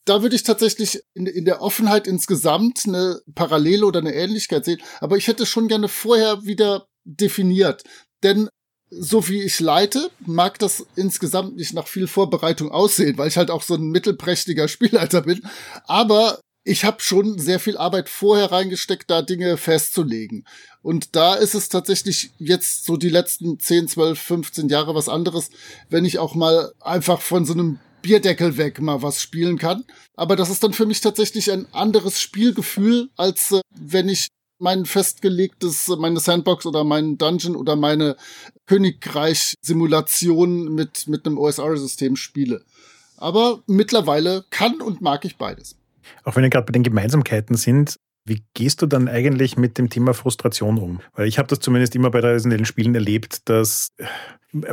Da 0.03 0.21
würde 0.21 0.35
ich 0.35 0.43
tatsächlich 0.43 1.01
in, 1.13 1.25
in 1.25 1.45
der 1.45 1.61
Offenheit 1.61 2.07
insgesamt 2.07 2.83
eine 2.85 3.21
Parallele 3.33 3.85
oder 3.85 3.99
eine 3.99 4.13
Ähnlichkeit 4.13 4.65
sehen. 4.65 4.81
Aber 4.99 5.17
ich 5.17 5.27
hätte 5.27 5.45
schon 5.45 5.67
gerne 5.67 5.87
vorher 5.87 6.45
wieder 6.45 6.87
definiert. 7.05 7.83
Denn 8.23 8.49
so 8.89 9.27
wie 9.27 9.41
ich 9.41 9.59
leite, 9.59 10.09
mag 10.25 10.59
das 10.59 10.85
insgesamt 10.95 11.55
nicht 11.57 11.73
nach 11.73 11.87
viel 11.87 12.07
Vorbereitung 12.07 12.71
aussehen, 12.71 13.17
weil 13.17 13.27
ich 13.27 13.37
halt 13.37 13.51
auch 13.51 13.63
so 13.63 13.75
ein 13.75 13.89
mittelprächtiger 13.89 14.67
Spielleiter 14.69 15.21
bin. 15.21 15.41
Aber 15.85 16.39
ich 16.63 16.83
habe 16.83 17.01
schon 17.01 17.37
sehr 17.37 17.59
viel 17.59 17.77
Arbeit 17.77 18.09
vorher 18.09 18.51
reingesteckt, 18.51 19.09
da 19.09 19.21
Dinge 19.21 19.57
festzulegen. 19.57 20.45
Und 20.81 21.15
da 21.15 21.35
ist 21.35 21.53
es 21.53 21.69
tatsächlich 21.69 22.31
jetzt 22.39 22.85
so 22.85 22.97
die 22.97 23.09
letzten 23.09 23.59
10, 23.59 23.87
12, 23.87 24.19
15 24.19 24.69
Jahre 24.69 24.95
was 24.95 25.09
anderes, 25.09 25.51
wenn 25.89 26.05
ich 26.05 26.17
auch 26.17 26.33
mal 26.33 26.71
einfach 26.81 27.21
von 27.21 27.45
so 27.45 27.53
einem 27.53 27.79
Bierdeckel 28.01 28.57
weg 28.57 28.79
mal 28.81 29.01
was 29.01 29.21
spielen 29.21 29.57
kann. 29.57 29.83
Aber 30.15 30.35
das 30.35 30.49
ist 30.49 30.63
dann 30.63 30.73
für 30.73 30.85
mich 30.85 31.01
tatsächlich 31.01 31.51
ein 31.51 31.65
anderes 31.71 32.19
Spielgefühl, 32.19 33.09
als 33.15 33.51
äh, 33.51 33.61
wenn 33.75 34.09
ich 34.09 34.27
mein 34.59 34.85
festgelegtes, 34.85 35.87
meine 35.97 36.19
Sandbox 36.19 36.65
oder 36.65 36.83
mein 36.83 37.17
Dungeon 37.17 37.55
oder 37.55 37.75
meine 37.75 38.15
Königreich-Simulation 38.65 40.73
mit, 40.73 41.07
mit 41.07 41.25
einem 41.25 41.37
OSR-System 41.37 42.15
spiele. 42.15 42.63
Aber 43.17 43.61
mittlerweile 43.67 44.45
kann 44.49 44.81
und 44.81 45.01
mag 45.01 45.25
ich 45.25 45.37
beides. 45.37 45.77
Auch 46.23 46.35
wenn 46.35 46.43
wir 46.43 46.49
gerade 46.49 46.65
bei 46.65 46.73
den 46.73 46.83
Gemeinsamkeiten 46.83 47.55
sind, 47.55 47.97
wie 48.25 48.43
gehst 48.55 48.81
du 48.81 48.87
dann 48.87 49.07
eigentlich 49.07 49.55
mit 49.55 49.77
dem 49.77 49.89
Thema 49.89 50.13
Frustration 50.13 50.79
um? 50.79 50.99
Weil 51.13 51.27
ich 51.27 51.37
habe 51.37 51.47
das 51.47 51.59
zumindest 51.59 51.95
immer 51.95 52.09
bei 52.09 52.21
traditionellen 52.21 52.65
Spielen 52.65 52.95
erlebt, 52.95 53.47
dass 53.47 53.93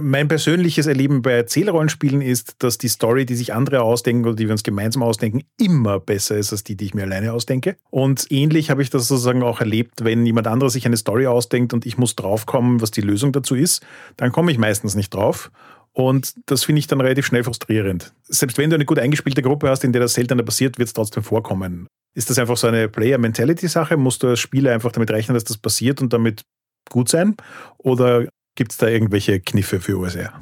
mein 0.00 0.28
persönliches 0.28 0.86
Erleben 0.86 1.22
bei 1.22 1.32
Erzählrollenspielen 1.32 2.22
ist, 2.22 2.62
dass 2.62 2.78
die 2.78 2.88
Story, 2.88 3.26
die 3.26 3.34
sich 3.34 3.52
andere 3.52 3.82
ausdenken 3.82 4.24
oder 4.24 4.36
die 4.36 4.46
wir 4.46 4.52
uns 4.52 4.62
gemeinsam 4.62 5.02
ausdenken, 5.02 5.42
immer 5.58 5.98
besser 5.98 6.36
ist 6.36 6.52
als 6.52 6.62
die, 6.62 6.76
die 6.76 6.86
ich 6.86 6.94
mir 6.94 7.02
alleine 7.02 7.32
ausdenke. 7.32 7.76
Und 7.90 8.30
ähnlich 8.30 8.70
habe 8.70 8.82
ich 8.82 8.90
das 8.90 9.08
sozusagen 9.08 9.42
auch 9.42 9.60
erlebt, 9.60 10.04
wenn 10.04 10.24
jemand 10.24 10.46
anderes 10.46 10.74
sich 10.74 10.86
eine 10.86 10.96
Story 10.96 11.26
ausdenkt 11.26 11.74
und 11.74 11.84
ich 11.84 11.98
muss 11.98 12.14
draufkommen, 12.14 12.80
was 12.80 12.92
die 12.92 13.00
Lösung 13.00 13.32
dazu 13.32 13.56
ist, 13.56 13.84
dann 14.16 14.30
komme 14.30 14.52
ich 14.52 14.58
meistens 14.58 14.94
nicht 14.94 15.12
drauf. 15.12 15.50
Und 15.92 16.34
das 16.46 16.64
finde 16.64 16.80
ich 16.80 16.86
dann 16.86 17.00
relativ 17.00 17.26
schnell 17.26 17.44
frustrierend. 17.44 18.12
Selbst 18.22 18.56
wenn 18.56 18.70
du 18.70 18.76
eine 18.76 18.86
gut 18.86 18.98
eingespielte 18.98 19.42
Gruppe 19.42 19.68
hast, 19.68 19.84
in 19.84 19.92
der 19.92 20.00
das 20.00 20.14
seltener 20.14 20.42
passiert, 20.42 20.78
wird 20.78 20.88
es 20.88 20.94
trotzdem 20.94 21.22
vorkommen. 21.22 21.86
Ist 22.14 22.30
das 22.30 22.38
einfach 22.38 22.56
so 22.56 22.66
eine 22.66 22.88
Player-Mentality-Sache? 22.88 23.96
Musst 23.96 24.22
du 24.22 24.28
als 24.28 24.40
Spieler 24.40 24.72
einfach 24.72 24.92
damit 24.92 25.10
rechnen, 25.10 25.34
dass 25.34 25.44
das 25.44 25.58
passiert 25.58 26.00
und 26.00 26.12
damit 26.12 26.42
gut 26.90 27.08
sein? 27.08 27.36
Oder 27.78 28.26
Gibt 28.54 28.72
es 28.72 28.78
da 28.78 28.88
irgendwelche 28.88 29.40
Kniffe 29.40 29.80
für 29.80 29.98
OSR? 29.98 30.32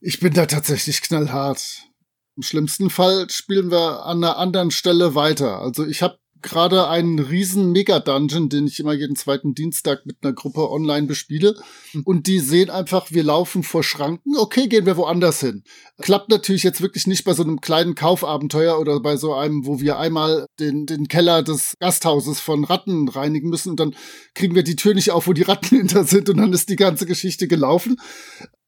Ich 0.00 0.20
bin 0.20 0.32
da 0.32 0.46
tatsächlich 0.46 1.02
knallhart. 1.02 1.82
Im 2.36 2.42
schlimmsten 2.42 2.88
Fall 2.88 3.28
spielen 3.30 3.70
wir 3.70 4.06
an 4.06 4.22
einer 4.22 4.36
anderen 4.36 4.70
Stelle 4.70 5.16
weiter. 5.16 5.60
Also 5.60 5.84
ich 5.84 6.02
habe 6.02 6.18
gerade 6.42 6.88
einen 6.88 7.18
riesen 7.18 7.72
Mega-Dungeon, 7.72 8.48
den 8.48 8.66
ich 8.66 8.80
immer 8.80 8.92
jeden 8.92 9.16
zweiten 9.16 9.54
Dienstag 9.54 10.06
mit 10.06 10.16
einer 10.22 10.32
Gruppe 10.32 10.70
online 10.70 11.06
bespiele. 11.06 11.54
Und 12.04 12.26
die 12.26 12.38
sehen 12.40 12.70
einfach, 12.70 13.10
wir 13.10 13.22
laufen 13.22 13.62
vor 13.62 13.82
Schranken. 13.82 14.36
Okay, 14.36 14.68
gehen 14.68 14.86
wir 14.86 14.96
woanders 14.96 15.40
hin. 15.40 15.64
Klappt 16.00 16.28
natürlich 16.28 16.62
jetzt 16.62 16.80
wirklich 16.80 17.06
nicht 17.06 17.24
bei 17.24 17.34
so 17.34 17.42
einem 17.42 17.60
kleinen 17.60 17.94
Kaufabenteuer 17.94 18.78
oder 18.78 19.00
bei 19.00 19.16
so 19.16 19.34
einem, 19.34 19.66
wo 19.66 19.80
wir 19.80 19.98
einmal 19.98 20.46
den, 20.60 20.86
den 20.86 21.08
Keller 21.08 21.42
des 21.42 21.74
Gasthauses 21.80 22.40
von 22.40 22.64
Ratten 22.64 23.08
reinigen 23.08 23.48
müssen 23.48 23.70
und 23.70 23.80
dann 23.80 23.94
kriegen 24.34 24.54
wir 24.54 24.62
die 24.62 24.76
Tür 24.76 24.94
nicht 24.94 25.10
auf, 25.10 25.26
wo 25.26 25.32
die 25.32 25.42
Ratten 25.42 25.76
hinter 25.76 26.04
sind 26.04 26.28
und 26.30 26.36
dann 26.36 26.52
ist 26.52 26.68
die 26.68 26.76
ganze 26.76 27.06
Geschichte 27.06 27.48
gelaufen. 27.48 27.96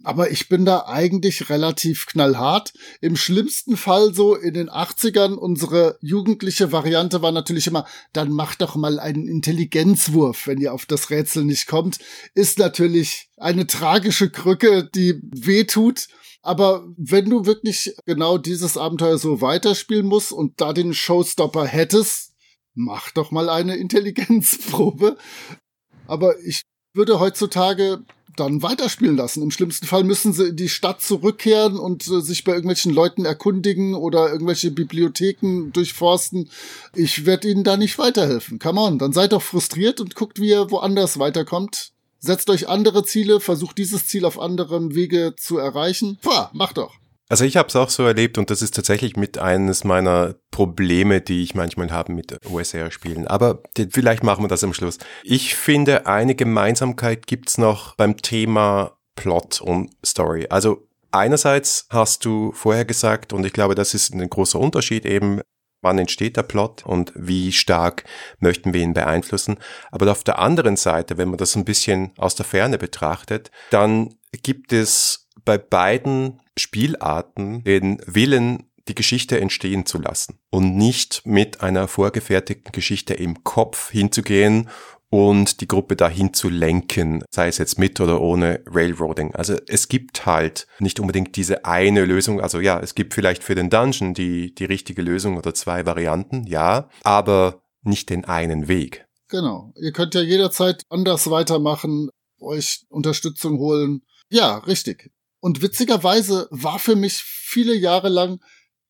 Aber 0.02 0.30
ich 0.30 0.48
bin 0.48 0.64
da 0.64 0.86
eigentlich 0.86 1.50
relativ 1.50 2.06
knallhart. 2.06 2.72
Im 3.02 3.16
schlimmsten 3.16 3.76
Fall 3.76 4.14
so 4.14 4.34
in 4.34 4.54
den 4.54 4.70
80ern, 4.70 5.34
unsere 5.34 5.98
jugendliche 6.00 6.72
Variante 6.72 7.20
war 7.20 7.32
natürlich 7.32 7.66
immer, 7.66 7.86
dann 8.14 8.30
mach 8.30 8.54
doch 8.54 8.76
mal 8.76 8.98
einen 8.98 9.28
Intelligenzwurf, 9.28 10.46
wenn 10.46 10.58
ihr 10.58 10.72
auf 10.72 10.86
das 10.86 11.10
Rätsel 11.10 11.44
nicht 11.44 11.66
kommt. 11.66 11.98
Ist 12.34 12.58
natürlich 12.58 13.28
eine 13.36 13.66
tragische 13.66 14.30
Krücke, 14.30 14.88
die 14.94 15.20
weh 15.22 15.64
tut. 15.64 16.08
Aber 16.42 16.86
wenn 16.96 17.28
du 17.28 17.44
wirklich 17.44 17.94
genau 18.06 18.38
dieses 18.38 18.78
Abenteuer 18.78 19.18
so 19.18 19.42
weiterspielen 19.42 20.06
musst 20.06 20.32
und 20.32 20.60
da 20.62 20.72
den 20.72 20.94
Showstopper 20.94 21.66
hättest, 21.66 22.32
mach 22.74 23.10
doch 23.10 23.30
mal 23.30 23.50
eine 23.50 23.76
Intelligenzprobe. 23.76 25.18
Aber 26.06 26.40
ich 26.40 26.62
würde 26.94 27.20
heutzutage 27.20 28.04
dann 28.36 28.62
weiterspielen 28.62 29.16
lassen. 29.16 29.42
Im 29.42 29.50
schlimmsten 29.50 29.86
Fall 29.86 30.04
müssen 30.04 30.32
sie 30.32 30.48
in 30.48 30.56
die 30.56 30.68
Stadt 30.68 31.02
zurückkehren 31.02 31.78
und 31.78 32.06
äh, 32.08 32.20
sich 32.20 32.44
bei 32.44 32.52
irgendwelchen 32.52 32.92
Leuten 32.92 33.24
erkundigen 33.24 33.94
oder 33.94 34.30
irgendwelche 34.30 34.70
Bibliotheken 34.70 35.70
durchforsten. 35.72 36.50
Ich 36.94 37.26
werde 37.26 37.48
ihnen 37.48 37.64
da 37.64 37.76
nicht 37.76 37.98
weiterhelfen. 37.98 38.58
Come 38.58 38.80
on, 38.80 38.98
dann 38.98 39.12
seid 39.12 39.32
doch 39.32 39.42
frustriert 39.42 40.00
und 40.00 40.14
guckt, 40.14 40.40
wie 40.40 40.50
ihr 40.50 40.70
woanders 40.70 41.18
weiterkommt. 41.18 41.92
Setzt 42.18 42.50
euch 42.50 42.68
andere 42.68 43.02
Ziele, 43.04 43.40
versucht 43.40 43.78
dieses 43.78 44.06
Ziel 44.06 44.26
auf 44.26 44.38
anderem 44.38 44.94
Wege 44.94 45.34
zu 45.36 45.56
erreichen. 45.56 46.18
Pah, 46.20 46.50
macht 46.52 46.76
doch. 46.76 46.99
Also 47.30 47.44
ich 47.44 47.56
habe 47.56 47.68
es 47.68 47.76
auch 47.76 47.90
so 47.90 48.04
erlebt 48.04 48.38
und 48.38 48.50
das 48.50 48.60
ist 48.60 48.74
tatsächlich 48.74 49.16
mit 49.16 49.38
eines 49.38 49.84
meiner 49.84 50.34
Probleme, 50.50 51.20
die 51.20 51.44
ich 51.44 51.54
manchmal 51.54 51.92
habe 51.92 52.12
mit 52.12 52.36
OSR-Spielen. 52.44 53.28
Aber 53.28 53.62
vielleicht 53.92 54.24
machen 54.24 54.42
wir 54.42 54.48
das 54.48 54.64
am 54.64 54.74
Schluss. 54.74 54.98
Ich 55.22 55.54
finde, 55.54 56.06
eine 56.06 56.34
Gemeinsamkeit 56.34 57.28
gibt's 57.28 57.56
noch 57.56 57.94
beim 57.94 58.16
Thema 58.16 58.98
Plot 59.14 59.60
und 59.60 59.92
Story. 60.04 60.48
Also 60.50 60.88
einerseits 61.12 61.86
hast 61.88 62.24
du 62.24 62.50
vorher 62.50 62.84
gesagt, 62.84 63.32
und 63.32 63.46
ich 63.46 63.52
glaube, 63.52 63.76
das 63.76 63.94
ist 63.94 64.12
ein 64.12 64.28
großer 64.28 64.58
Unterschied 64.58 65.06
eben, 65.06 65.40
wann 65.82 65.98
entsteht 65.98 66.36
der 66.36 66.42
Plot 66.42 66.84
und 66.84 67.12
wie 67.14 67.52
stark 67.52 68.02
möchten 68.40 68.74
wir 68.74 68.82
ihn 68.82 68.92
beeinflussen. 68.92 69.58
Aber 69.92 70.10
auf 70.10 70.24
der 70.24 70.40
anderen 70.40 70.76
Seite, 70.76 71.16
wenn 71.16 71.28
man 71.28 71.38
das 71.38 71.54
ein 71.54 71.64
bisschen 71.64 72.10
aus 72.18 72.34
der 72.34 72.44
Ferne 72.44 72.76
betrachtet, 72.76 73.52
dann 73.70 74.16
gibt 74.42 74.72
es 74.72 75.28
bei 75.44 75.58
beiden 75.58 76.40
Spielarten 76.60 77.64
den 77.64 78.00
Willen, 78.06 78.70
die 78.88 78.94
Geschichte 78.94 79.40
entstehen 79.40 79.86
zu 79.86 79.98
lassen 79.98 80.38
und 80.50 80.76
nicht 80.76 81.22
mit 81.24 81.60
einer 81.60 81.88
vorgefertigten 81.88 82.72
Geschichte 82.72 83.14
im 83.14 83.44
Kopf 83.44 83.90
hinzugehen 83.90 84.68
und 85.10 85.60
die 85.60 85.68
Gruppe 85.68 85.96
dahin 85.96 86.32
zu 86.32 86.48
lenken, 86.48 87.24
sei 87.30 87.48
es 87.48 87.58
jetzt 87.58 87.78
mit 87.78 88.00
oder 88.00 88.20
ohne 88.20 88.62
Railroading. 88.66 89.34
Also 89.34 89.56
es 89.66 89.88
gibt 89.88 90.24
halt 90.24 90.66
nicht 90.78 91.00
unbedingt 91.00 91.36
diese 91.36 91.64
eine 91.64 92.04
Lösung. 92.04 92.40
Also 92.40 92.60
ja, 92.60 92.80
es 92.80 92.94
gibt 92.94 93.14
vielleicht 93.14 93.42
für 93.42 93.56
den 93.56 93.70
Dungeon 93.70 94.14
die, 94.14 94.54
die 94.54 94.64
richtige 94.64 95.02
Lösung 95.02 95.36
oder 95.36 95.52
zwei 95.52 95.84
Varianten, 95.84 96.46
ja, 96.46 96.88
aber 97.02 97.62
nicht 97.82 98.08
den 98.10 98.24
einen 98.24 98.68
Weg. 98.68 99.06
Genau. 99.28 99.72
Ihr 99.80 99.92
könnt 99.92 100.14
ja 100.14 100.20
jederzeit 100.20 100.82
anders 100.88 101.30
weitermachen, 101.30 102.10
euch 102.40 102.84
Unterstützung 102.88 103.58
holen. 103.58 104.02
Ja, 104.28 104.58
richtig. 104.58 105.10
Und 105.40 105.62
witzigerweise 105.62 106.48
war 106.50 106.78
für 106.78 106.96
mich 106.96 107.14
viele 107.14 107.74
Jahre 107.74 108.08
lang 108.08 108.40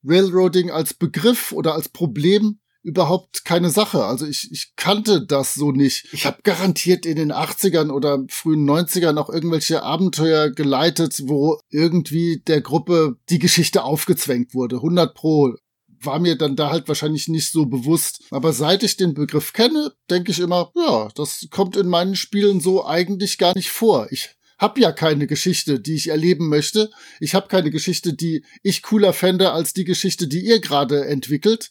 Railroading 0.04 0.70
als 0.70 0.94
Begriff 0.94 1.52
oder 1.52 1.74
als 1.74 1.88
Problem 1.88 2.58
überhaupt 2.82 3.44
keine 3.44 3.70
Sache. 3.70 4.04
Also 4.04 4.26
ich, 4.26 4.50
ich 4.50 4.72
kannte 4.76 5.24
das 5.26 5.54
so 5.54 5.70
nicht. 5.70 6.08
Ich 6.12 6.24
habe 6.24 6.38
garantiert 6.42 7.04
in 7.04 7.16
den 7.16 7.32
80ern 7.32 7.90
oder 7.90 8.24
frühen 8.28 8.68
90ern 8.68 9.18
auch 9.18 9.28
irgendwelche 9.28 9.82
Abenteuer 9.82 10.50
geleitet, 10.50 11.22
wo 11.26 11.60
irgendwie 11.68 12.42
der 12.46 12.62
Gruppe 12.62 13.18
die 13.28 13.38
Geschichte 13.38 13.84
aufgezwängt 13.84 14.54
wurde. 14.54 14.76
100 14.76 15.14
pro 15.14 15.54
war 16.02 16.18
mir 16.18 16.36
dann 16.36 16.56
da 16.56 16.70
halt 16.70 16.88
wahrscheinlich 16.88 17.28
nicht 17.28 17.52
so 17.52 17.66
bewusst. 17.66 18.22
Aber 18.30 18.54
seit 18.54 18.82
ich 18.82 18.96
den 18.96 19.12
Begriff 19.12 19.52
kenne, 19.52 19.92
denke 20.08 20.30
ich 20.32 20.40
immer, 20.40 20.72
ja, 20.74 21.10
das 21.14 21.46
kommt 21.50 21.76
in 21.76 21.88
meinen 21.88 22.16
Spielen 22.16 22.60
so 22.60 22.86
eigentlich 22.86 23.36
gar 23.36 23.54
nicht 23.54 23.70
vor. 23.70 24.08
Ich 24.10 24.30
hab 24.60 24.78
ja 24.78 24.92
keine 24.92 25.26
Geschichte, 25.26 25.80
die 25.80 25.94
ich 25.94 26.08
erleben 26.08 26.48
möchte. 26.48 26.90
Ich 27.18 27.34
habe 27.34 27.48
keine 27.48 27.70
Geschichte, 27.70 28.12
die 28.12 28.44
ich 28.62 28.82
cooler 28.82 29.12
fände 29.12 29.52
als 29.52 29.72
die 29.72 29.84
Geschichte, 29.84 30.28
die 30.28 30.40
ihr 30.40 30.60
gerade 30.60 31.06
entwickelt. 31.06 31.70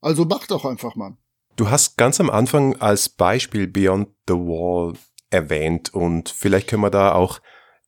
Also 0.00 0.24
macht 0.24 0.50
doch 0.50 0.64
einfach 0.64 0.96
mal. 0.96 1.16
Du 1.56 1.68
hast 1.68 1.98
ganz 1.98 2.18
am 2.18 2.30
Anfang 2.30 2.76
als 2.76 3.10
Beispiel 3.10 3.66
Beyond 3.66 4.08
the 4.26 4.34
Wall 4.34 4.94
erwähnt 5.28 5.92
und 5.92 6.30
vielleicht 6.30 6.68
können 6.68 6.82
wir 6.82 6.90
da 6.90 7.12
auch 7.12 7.40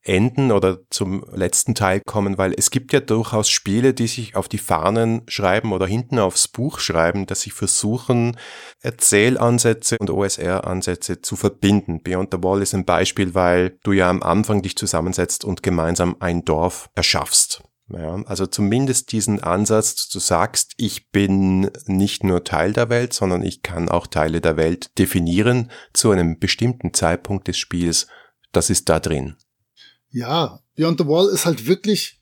enden 0.02 0.50
oder 0.50 0.78
zum 0.90 1.24
letzten 1.32 1.74
Teil 1.74 2.00
kommen, 2.04 2.38
weil 2.38 2.54
es 2.56 2.70
gibt 2.70 2.92
ja 2.92 3.00
durchaus 3.00 3.48
Spiele, 3.48 3.94
die 3.94 4.06
sich 4.06 4.34
auf 4.36 4.48
die 4.48 4.58
Fahnen 4.58 5.22
schreiben 5.28 5.72
oder 5.72 5.86
hinten 5.86 6.18
aufs 6.18 6.48
Buch 6.48 6.80
schreiben, 6.80 7.26
dass 7.26 7.42
sie 7.42 7.50
versuchen, 7.50 8.36
Erzählansätze 8.80 9.96
und 9.98 10.10
OSR-Ansätze 10.10 11.22
zu 11.22 11.36
verbinden. 11.36 12.02
Beyond 12.02 12.30
the 12.32 12.42
Wall 12.42 12.62
ist 12.62 12.74
ein 12.74 12.84
Beispiel, 12.84 13.34
weil 13.34 13.78
du 13.84 13.92
ja 13.92 14.10
am 14.10 14.22
Anfang 14.22 14.62
dich 14.62 14.76
zusammensetzt 14.76 15.44
und 15.44 15.62
gemeinsam 15.62 16.16
ein 16.20 16.44
Dorf 16.44 16.88
erschaffst. 16.94 17.62
Ja, 17.88 18.22
also 18.24 18.46
zumindest 18.46 19.12
diesen 19.12 19.42
Ansatz, 19.42 20.08
du 20.08 20.18
sagst, 20.18 20.72
ich 20.78 21.10
bin 21.10 21.70
nicht 21.86 22.24
nur 22.24 22.42
Teil 22.42 22.72
der 22.72 22.88
Welt, 22.88 23.12
sondern 23.12 23.42
ich 23.42 23.62
kann 23.62 23.88
auch 23.88 24.06
Teile 24.06 24.40
der 24.40 24.56
Welt 24.56 24.98
definieren 24.98 25.70
zu 25.92 26.10
einem 26.10 26.38
bestimmten 26.38 26.94
Zeitpunkt 26.94 27.48
des 27.48 27.58
Spiels. 27.58 28.06
Das 28.52 28.70
ist 28.70 28.88
da 28.88 28.98
drin. 28.98 29.36
Ja, 30.12 30.60
Beyond 30.76 31.00
the 31.00 31.06
Wall 31.06 31.28
ist 31.28 31.46
halt 31.46 31.66
wirklich 31.66 32.20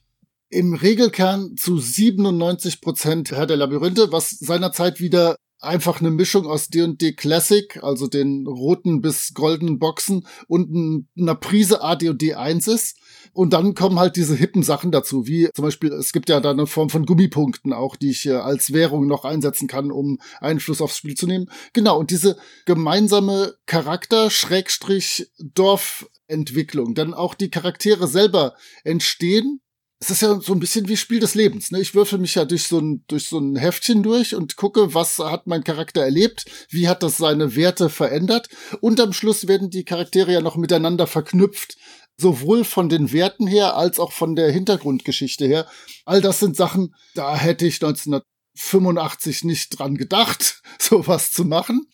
im 0.49 0.73
Regelkern 0.73 1.55
zu 1.57 1.77
97 1.77 2.81
Prozent 2.81 3.31
Herr 3.31 3.45
der 3.45 3.57
Labyrinthe, 3.57 4.11
was 4.11 4.29
seinerzeit 4.31 4.99
wieder 4.99 5.35
einfach 5.61 5.99
eine 5.99 6.11
Mischung 6.11 6.47
aus 6.47 6.67
D&D 6.67 7.13
Classic, 7.13 7.81
also 7.83 8.07
den 8.07 8.47
roten 8.47 9.01
bis 9.01 9.33
goldenen 9.33 9.79
Boxen 9.79 10.27
und 10.47 11.07
einer 11.17 11.35
Prise 11.35 11.81
AD&D 11.83 12.33
1 12.33 12.67
ist. 12.67 12.97
Und 13.33 13.53
dann 13.53 13.75
kommen 13.75 13.99
halt 13.99 14.15
diese 14.15 14.35
hippen 14.35 14.63
Sachen 14.63 14.91
dazu, 14.91 15.27
wie 15.27 15.49
zum 15.53 15.63
Beispiel, 15.63 15.93
es 15.93 16.11
gibt 16.11 16.29
ja 16.29 16.39
da 16.39 16.51
eine 16.51 16.67
Form 16.67 16.89
von 16.89 17.05
Gummipunkten 17.05 17.73
auch, 17.73 17.95
die 17.95 18.09
ich 18.09 18.29
als 18.31 18.73
Währung 18.73 19.07
noch 19.07 19.23
einsetzen 19.23 19.67
kann, 19.67 19.91
um 19.91 20.19
Einfluss 20.39 20.81
aufs 20.81 20.97
Spiel 20.97 21.15
zu 21.15 21.27
nehmen. 21.27 21.49
Genau, 21.73 21.99
und 21.99 22.11
diese 22.11 22.37
gemeinsame 22.65 23.55
Charakter, 23.65 24.29
Schrägstrich, 24.29 25.31
Dorfentwicklung, 25.39 26.95
dann 26.95 27.13
auch 27.13 27.35
die 27.35 27.49
Charaktere 27.49 28.07
selber 28.07 28.55
entstehen 28.83 29.61
es 30.01 30.09
ist 30.09 30.23
ja 30.23 30.41
so 30.41 30.53
ein 30.53 30.59
bisschen 30.59 30.87
wie 30.87 30.97
Spiel 30.97 31.19
des 31.19 31.35
Lebens. 31.35 31.69
Ne? 31.69 31.79
Ich 31.79 31.93
würfel 31.93 32.17
mich 32.17 32.33
ja 32.33 32.43
durch 32.43 32.63
so, 32.63 32.79
ein, 32.79 33.05
durch 33.07 33.25
so 33.25 33.37
ein 33.37 33.55
Heftchen 33.55 34.01
durch 34.01 34.33
und 34.33 34.55
gucke, 34.55 34.95
was 34.95 35.19
hat 35.19 35.45
mein 35.45 35.63
Charakter 35.63 36.01
erlebt, 36.01 36.45
wie 36.69 36.87
hat 36.87 37.03
das 37.03 37.17
seine 37.17 37.55
Werte 37.55 37.87
verändert. 37.87 38.49
Und 38.81 38.99
am 38.99 39.13
Schluss 39.13 39.47
werden 39.47 39.69
die 39.69 39.85
Charaktere 39.85 40.33
ja 40.33 40.41
noch 40.41 40.55
miteinander 40.55 41.05
verknüpft, 41.05 41.77
sowohl 42.17 42.63
von 42.63 42.89
den 42.89 43.13
Werten 43.13 43.45
her 43.45 43.77
als 43.77 43.99
auch 43.99 44.11
von 44.11 44.35
der 44.35 44.51
Hintergrundgeschichte 44.51 45.45
her. 45.45 45.67
All 46.05 46.19
das 46.19 46.39
sind 46.39 46.57
Sachen, 46.57 46.95
da 47.13 47.35
hätte 47.35 47.67
ich 47.67 47.75
1985 47.75 49.43
nicht 49.43 49.77
dran 49.77 49.97
gedacht, 49.97 50.63
sowas 50.79 51.31
zu 51.31 51.45
machen. 51.45 51.85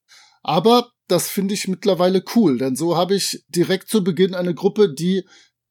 Aber 0.44 0.92
das 1.10 1.28
finde 1.28 1.54
ich 1.54 1.68
mittlerweile 1.68 2.24
cool, 2.36 2.58
denn 2.58 2.78
so 2.78 2.96
habe 2.96 3.16
ich 3.16 3.44
direkt 3.50 3.90
zu 3.90 4.02
Beginn 4.02 4.34
eine 4.34 4.54
Gruppe, 4.54 4.94
die 4.94 5.26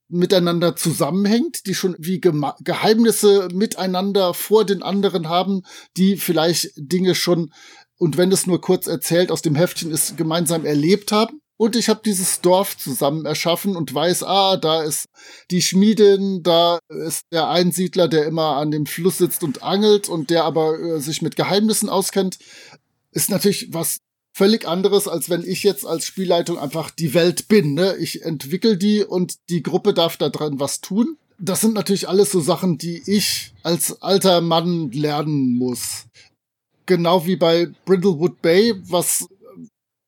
miteinander 0.09 0.77
zusammenhängt, 0.77 1.67
die 1.67 1.75
schon 1.75 1.97
wie 1.99 2.21
Gema 2.21 2.57
Geheimnisse 2.61 3.49
miteinander 3.53 4.35
vor 4.35 4.65
den 4.65 4.83
anderen 4.83 5.29
haben, 5.29 5.63
die 5.97 6.17
vielleicht 6.17 6.73
Dinge 6.77 7.15
schon, 7.15 7.53
und 7.99 8.17
wenn 8.17 8.31
es 8.31 8.47
nur 8.47 8.61
kurz 8.61 8.87
erzählt 8.87 9.31
aus 9.31 9.43
dem 9.43 9.55
Heftchen 9.55 9.91
ist, 9.91 10.17
gemeinsam 10.17 10.65
erlebt 10.65 11.13
haben. 11.13 11.41
Und 11.59 11.75
ich 11.75 11.89
habe 11.89 12.03
dieses 12.05 12.43
Dorf 12.43 12.77
zusammen 12.77 13.25
erschaffen 13.25 13.77
und 13.77 13.95
weiß, 13.95 14.25
ah, 14.25 14.59
da 14.59 14.83
ist 14.83 15.07
die 15.51 15.63
Schmiedin, 15.63 16.43
da 16.43 16.79
ist 16.89 17.23
der 17.33 17.49
Einsiedler, 17.49 18.09
der 18.09 18.27
immer 18.27 18.57
an 18.57 18.71
dem 18.71 18.85
Fluss 18.85 19.17
sitzt 19.19 19.43
und 19.43 19.63
angelt 19.63 20.11
und 20.11 20.29
der 20.29 20.45
aber 20.45 20.79
äh, 20.79 21.01
sich 21.01 21.23
mit 21.23 21.35
Geheimnissen 21.35 21.89
auskennt. 21.89 22.39
Ist 23.11 23.31
natürlich 23.31 23.73
was 23.73 24.01
völlig 24.37 24.69
anderes, 24.69 25.09
als 25.09 25.31
wenn 25.31 25.43
ich 25.45 25.63
jetzt 25.63 25.87
als 25.87 26.05
Spielleitung 26.05 26.59
einfach 26.59 26.91
die 26.91 27.15
Welt 27.15 27.49
bin. 27.49 27.73
Ne? 27.73 27.97
Ich 27.97 28.23
entwickle 28.23 28.77
die 28.77 29.03
und 29.03 29.37
die 29.49 29.63
Gruppe 29.63 29.95
darf 29.95 30.19
da 30.19 30.29
dran 30.29 30.61
was 30.61 30.83
tun. 30.83 31.17
Das 31.39 31.63
sind 31.63 31.73
natürlich 31.73 32.07
alles 32.07 32.33
so 32.33 32.41
Sachen, 32.41 32.77
die 32.77 33.03
ich 33.07 33.55
als 33.63 34.03
alter 34.03 34.43
Mann 34.43 34.91
lernen 34.91 35.57
muss. 35.57 36.05
Genau 36.85 37.25
wie 37.25 37.37
bei 37.37 37.69
Brindlewood 37.87 38.43
Bay, 38.43 38.75
was 38.83 39.27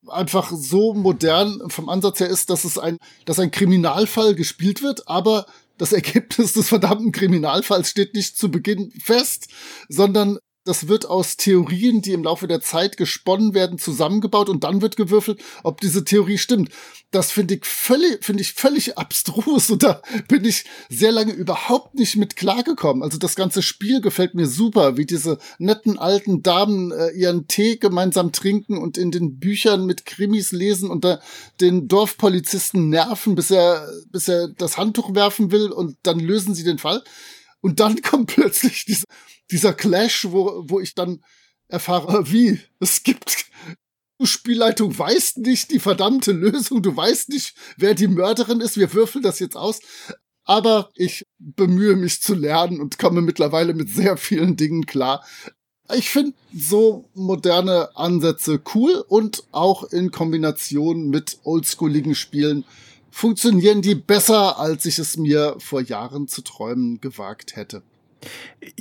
einfach 0.07 0.51
so 0.55 0.93
modern 0.93 1.67
vom 1.67 1.89
Ansatz 1.89 2.19
her 2.19 2.29
ist, 2.29 2.51
dass 2.51 2.65
es 2.65 2.77
ein, 2.77 2.97
dass 3.25 3.39
ein 3.39 3.49
Kriminalfall 3.49 4.35
gespielt 4.35 4.83
wird, 4.83 5.07
aber 5.07 5.47
das 5.79 5.91
Ergebnis 5.99 6.53
des 6.53 6.69
verdammten 6.69 7.11
Kriminalfalls 7.11 7.89
steht 7.89 8.13
nicht 8.13 8.37
zu 8.37 8.51
Beginn 8.51 8.91
fest, 9.03 9.47
sondern 9.87 10.37
das 10.65 10.87
wird 10.87 11.05
aus 11.05 11.37
Theorien, 11.37 12.01
die 12.01 12.11
im 12.11 12.23
Laufe 12.23 12.47
der 12.47 12.61
Zeit 12.61 12.97
gesponnen 12.97 13.53
werden, 13.53 13.79
zusammengebaut 13.79 14.49
und 14.49 14.63
dann 14.63 14.81
wird 14.81 14.97
gewürfelt, 14.97 15.41
ob 15.63 15.81
diese 15.81 16.03
Theorie 16.03 16.37
stimmt. 16.37 16.69
Das 17.11 17.31
finde 17.31 17.55
ich 17.55 17.65
völlig, 17.65 18.23
finde 18.23 18.41
ich 18.41 18.53
völlig 18.53 18.97
abstrus 18.97 19.69
und 19.69 19.83
da 19.83 20.01
bin 20.27 20.45
ich 20.45 20.65
sehr 20.89 21.11
lange 21.11 21.31
überhaupt 21.31 21.95
nicht 21.95 22.17
mit 22.17 22.35
klargekommen. 22.35 23.01
Also 23.01 23.17
das 23.17 23.35
ganze 23.35 23.61
Spiel 23.61 24.01
gefällt 24.01 24.35
mir 24.35 24.45
super, 24.45 24.97
wie 24.97 25.05
diese 25.05 25.39
netten 25.57 25.97
alten 25.97 26.43
Damen 26.43 26.91
äh, 26.91 27.09
ihren 27.11 27.47
Tee 27.47 27.77
gemeinsam 27.77 28.31
trinken 28.31 28.77
und 28.77 28.97
in 28.97 29.11
den 29.11 29.39
Büchern 29.39 29.85
mit 29.85 30.05
Krimis 30.05 30.51
lesen 30.51 30.91
und 30.91 31.03
da 31.03 31.19
den 31.61 31.87
Dorfpolizisten 31.87 32.89
nerven, 32.89 33.33
bis 33.33 33.49
er, 33.49 33.87
bis 34.11 34.27
er 34.27 34.49
das 34.49 34.77
Handtuch 34.77 35.15
werfen 35.15 35.51
will 35.51 35.71
und 35.71 35.97
dann 36.03 36.19
lösen 36.19 36.53
sie 36.53 36.63
den 36.63 36.77
Fall. 36.77 37.03
Und 37.61 37.79
dann 37.79 38.01
kommt 38.01 38.33
plötzlich 38.35 38.85
diese 38.85 39.05
dieser 39.51 39.73
Clash, 39.73 40.27
wo, 40.29 40.63
wo 40.67 40.79
ich 40.79 40.95
dann 40.95 41.23
erfahre, 41.67 42.31
wie, 42.31 42.59
es 42.79 43.03
gibt, 43.03 43.45
du 44.17 44.25
Spielleitung 44.25 44.97
weißt 44.97 45.39
nicht 45.39 45.71
die 45.71 45.79
verdammte 45.79 46.31
Lösung, 46.31 46.81
du 46.81 46.95
weißt 46.95 47.29
nicht, 47.29 47.55
wer 47.77 47.93
die 47.93 48.07
Mörderin 48.07 48.61
ist, 48.61 48.77
wir 48.77 48.93
würfeln 48.93 49.23
das 49.23 49.39
jetzt 49.39 49.55
aus. 49.55 49.79
Aber 50.45 50.89
ich 50.95 51.27
bemühe 51.37 51.95
mich 51.95 52.23
zu 52.23 52.33
lernen 52.33 52.81
und 52.81 52.97
komme 52.97 53.21
mittlerweile 53.21 53.75
mit 53.75 53.89
sehr 53.89 54.17
vielen 54.17 54.55
Dingen 54.55 54.87
klar. 54.87 55.23
Ich 55.93 56.09
finde 56.09 56.33
so 56.53 57.07
moderne 57.13 57.95
Ansätze 57.95 58.59
cool 58.73 59.03
und 59.07 59.43
auch 59.51 59.83
in 59.83 60.11
Kombination 60.11 61.09
mit 61.09 61.39
oldschooligen 61.43 62.15
Spielen 62.15 62.65
funktionieren 63.11 63.81
die 63.81 63.95
besser, 63.95 64.59
als 64.59 64.85
ich 64.85 64.99
es 64.99 65.17
mir 65.17 65.55
vor 65.59 65.81
Jahren 65.81 66.27
zu 66.27 66.41
träumen 66.41 67.01
gewagt 67.01 67.55
hätte. 67.55 67.81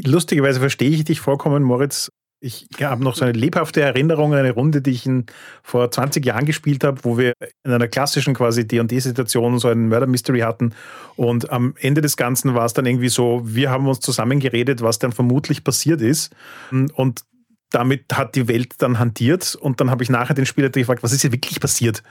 Lustigerweise 0.04 0.60
verstehe 0.60 0.90
ich 0.90 1.04
dich 1.04 1.20
vollkommen, 1.20 1.62
Moritz. 1.62 2.10
Ich 2.40 2.68
habe 2.80 3.02
noch 3.02 3.16
so 3.16 3.24
eine 3.24 3.32
lebhafte 3.32 3.80
Erinnerung 3.80 4.32
an 4.32 4.38
eine 4.38 4.52
Runde, 4.52 4.80
die 4.80 4.92
ich 4.92 5.06
in, 5.06 5.26
vor 5.62 5.90
20 5.90 6.24
Jahren 6.24 6.44
gespielt 6.44 6.84
habe, 6.84 7.02
wo 7.02 7.18
wir 7.18 7.32
in 7.64 7.72
einer 7.72 7.88
klassischen 7.88 8.34
quasi 8.34 8.66
D&D-Situation 8.66 9.58
so 9.58 9.66
einen 9.66 9.88
Murder-Mystery 9.88 10.40
hatten 10.40 10.72
und 11.16 11.50
am 11.50 11.74
Ende 11.80 12.00
des 12.00 12.16
Ganzen 12.16 12.54
war 12.54 12.64
es 12.64 12.74
dann 12.74 12.86
irgendwie 12.86 13.08
so, 13.08 13.42
wir 13.44 13.70
haben 13.70 13.88
uns 13.88 13.98
zusammengeredet, 13.98 14.82
was 14.82 15.00
dann 15.00 15.10
vermutlich 15.10 15.64
passiert 15.64 16.00
ist 16.00 16.32
und 16.70 17.24
damit 17.70 18.04
hat 18.12 18.36
die 18.36 18.46
Welt 18.46 18.74
dann 18.78 19.00
hantiert 19.00 19.56
und 19.56 19.80
dann 19.80 19.90
habe 19.90 20.04
ich 20.04 20.10
nachher 20.10 20.34
den 20.34 20.46
Spieler 20.46 20.70
gefragt, 20.70 21.02
was 21.02 21.12
ist 21.12 21.22
hier 21.22 21.32
wirklich 21.32 21.60
passiert? 21.60 22.04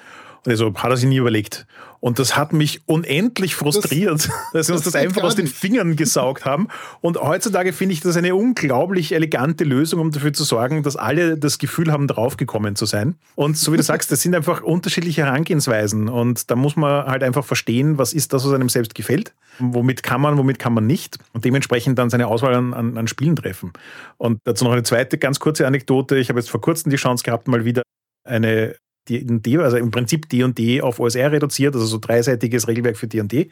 Also 0.45 0.73
hat 0.75 0.89
er 0.89 0.97
sich 0.97 1.09
nie 1.09 1.17
überlegt. 1.17 1.65
Und 1.99 2.19
das 2.19 2.37
hat 2.37 2.53
mich 2.53 2.81
unendlich 2.85 3.55
frustriert, 3.55 4.29
das, 4.29 4.29
dass 4.53 4.67
wir 4.67 4.75
uns 4.75 4.83
das, 4.83 4.93
das 4.93 4.95
einfach 4.95 5.23
aus 5.23 5.35
den 5.35 5.47
Fingern 5.47 5.95
gesaugt 5.95 6.45
haben. 6.45 6.67
Und 7.01 7.19
heutzutage 7.19 7.73
finde 7.73 7.93
ich 7.93 8.01
das 8.01 8.15
eine 8.17 8.35
unglaublich 8.35 9.13
elegante 9.13 9.63
Lösung, 9.63 9.99
um 9.99 10.11
dafür 10.11 10.31
zu 10.31 10.43
sorgen, 10.43 10.83
dass 10.83 10.95
alle 10.95 11.37
das 11.37 11.57
Gefühl 11.57 11.91
haben, 11.91 12.07
draufgekommen 12.07 12.75
zu 12.75 12.85
sein. 12.85 13.15
Und 13.35 13.57
so 13.57 13.73
wie 13.73 13.77
du 13.77 13.83
sagst, 13.83 14.11
das 14.11 14.21
sind 14.21 14.35
einfach 14.35 14.61
unterschiedliche 14.61 15.23
Herangehensweisen. 15.23 16.07
Und 16.07 16.51
da 16.51 16.55
muss 16.55 16.75
man 16.75 17.05
halt 17.05 17.23
einfach 17.23 17.43
verstehen, 17.43 17.97
was 17.97 18.13
ist 18.13 18.31
das, 18.31 18.45
was 18.45 18.53
einem 18.53 18.69
selbst 18.69 18.93
gefällt. 18.93 19.33
Womit 19.59 20.03
kann 20.03 20.21
man, 20.21 20.37
womit 20.37 20.59
kann 20.59 20.73
man 20.73 20.85
nicht. 20.85 21.17
Und 21.33 21.45
dementsprechend 21.45 21.97
dann 21.97 22.11
seine 22.11 22.27
Auswahl 22.27 22.53
an, 22.53 22.75
an, 22.75 22.97
an 22.97 23.07
Spielen 23.07 23.35
treffen. 23.35 23.73
Und 24.17 24.39
dazu 24.43 24.65
noch 24.65 24.71
eine 24.71 24.83
zweite 24.83 25.17
ganz 25.17 25.39
kurze 25.39 25.65
Anekdote. 25.65 26.17
Ich 26.17 26.29
habe 26.29 26.39
jetzt 26.39 26.51
vor 26.51 26.61
kurzem 26.61 26.91
die 26.91 26.97
Chance 26.97 27.23
gehabt, 27.23 27.47
mal 27.47 27.65
wieder 27.65 27.81
eine 28.23 28.75
D&D, 29.09 29.57
also 29.57 29.77
im 29.77 29.91
Prinzip 29.91 30.29
D&D 30.29 30.81
auf 30.81 30.99
OSR 30.99 31.31
reduziert, 31.31 31.75
also 31.75 31.85
so 31.85 31.97
dreiseitiges 31.97 32.67
Regelwerk 32.67 32.97
für 32.97 33.07
D&D, 33.07 33.49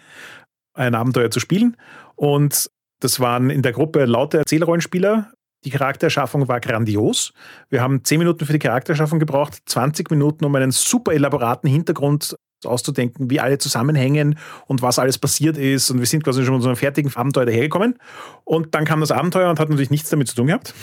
ein 0.73 0.95
Abenteuer 0.95 1.31
zu 1.31 1.39
spielen. 1.39 1.77
Und 2.15 2.69
das 2.99 3.19
waren 3.19 3.49
in 3.49 3.61
der 3.61 3.71
Gruppe 3.71 4.05
lauter 4.05 4.39
Erzählrollenspieler. 4.39 5.31
Die 5.63 5.71
Charaktererschaffung 5.71 6.47
war 6.47 6.59
grandios. 6.59 7.33
Wir 7.69 7.81
haben 7.81 8.03
zehn 8.03 8.19
Minuten 8.19 8.45
für 8.45 8.53
die 8.53 8.59
Charaktererschaffung 8.59 9.19
gebraucht, 9.19 9.57
20 9.65 10.11
Minuten, 10.11 10.45
um 10.45 10.55
einen 10.55 10.71
super 10.71 11.13
elaboraten 11.13 11.67
Hintergrund 11.67 12.35
auszudenken, 12.63 13.29
wie 13.29 13.39
alle 13.39 13.57
zusammenhängen 13.57 14.37
und 14.67 14.81
was 14.81 14.99
alles 14.99 15.17
passiert 15.17 15.57
ist. 15.57 15.89
Und 15.89 15.99
wir 15.99 16.05
sind 16.05 16.23
quasi 16.23 16.43
schon 16.43 16.53
mit 16.53 16.59
unserem 16.59 16.75
fertigen 16.75 17.11
Abenteuer 17.13 17.45
dahergekommen. 17.45 17.97
Und 18.43 18.75
dann 18.75 18.85
kam 18.85 19.01
das 19.01 19.11
Abenteuer 19.11 19.49
und 19.49 19.59
hat 19.59 19.69
natürlich 19.69 19.91
nichts 19.91 20.09
damit 20.09 20.27
zu 20.27 20.35
tun 20.35 20.47
gehabt. 20.47 20.73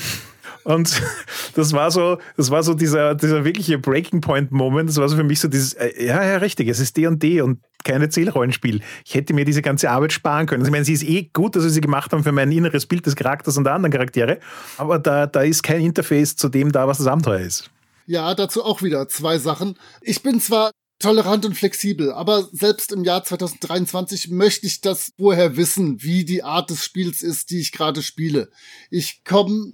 Und 0.64 1.00
das 1.54 1.72
war 1.72 1.90
so, 1.90 2.18
das 2.36 2.50
war 2.50 2.62
so 2.62 2.74
dieser, 2.74 3.14
dieser 3.14 3.44
wirkliche 3.44 3.78
Breaking 3.78 4.20
Point 4.20 4.52
Moment. 4.52 4.88
Das 4.88 4.96
war 4.96 5.08
so 5.08 5.16
für 5.16 5.24
mich 5.24 5.40
so 5.40 5.48
dieses, 5.48 5.74
äh, 5.74 6.06
ja, 6.06 6.24
ja, 6.24 6.36
richtig, 6.38 6.68
es 6.68 6.80
ist 6.80 6.96
D&D 6.96 7.16
&D 7.16 7.40
und 7.40 7.60
keine 7.84 8.08
Zählrollenspiel. 8.08 8.80
Ich 9.04 9.14
hätte 9.14 9.34
mir 9.34 9.44
diese 9.44 9.62
ganze 9.62 9.90
Arbeit 9.90 10.12
sparen 10.12 10.46
können. 10.46 10.62
Also 10.62 10.68
ich 10.68 10.72
meine, 10.72 10.84
sie 10.84 10.92
ist 10.92 11.02
eh 11.02 11.30
gut, 11.32 11.56
dass 11.56 11.64
sie 11.64 11.70
sie 11.70 11.80
gemacht 11.80 12.12
haben 12.12 12.22
für 12.22 12.32
mein 12.32 12.52
inneres 12.52 12.86
Bild 12.86 13.06
des 13.06 13.16
Charakters 13.16 13.56
und 13.56 13.64
der 13.64 13.74
anderen 13.74 13.92
Charaktere, 13.92 14.38
aber 14.78 14.98
da, 14.98 15.26
da 15.26 15.42
ist 15.42 15.62
kein 15.62 15.80
Interface 15.80 16.36
zu 16.36 16.48
dem 16.48 16.72
da, 16.72 16.86
was 16.86 16.98
das 16.98 17.06
Abenteuer 17.06 17.40
ist. 17.40 17.70
Ja, 18.06 18.34
dazu 18.34 18.64
auch 18.64 18.82
wieder 18.82 19.08
zwei 19.08 19.38
Sachen. 19.38 19.78
Ich 20.00 20.22
bin 20.22 20.40
zwar 20.40 20.70
tolerant 20.98 21.44
und 21.44 21.54
flexibel, 21.54 22.12
aber 22.12 22.48
selbst 22.52 22.92
im 22.92 23.04
Jahr 23.04 23.24
2023 23.24 24.30
möchte 24.30 24.66
ich 24.66 24.80
das 24.80 25.12
vorher 25.18 25.56
wissen, 25.56 26.02
wie 26.02 26.24
die 26.24 26.44
Art 26.44 26.70
des 26.70 26.84
Spiels 26.84 27.22
ist, 27.22 27.50
die 27.50 27.60
ich 27.60 27.72
gerade 27.72 28.02
spiele. 28.02 28.50
Ich 28.90 29.24
komme 29.24 29.72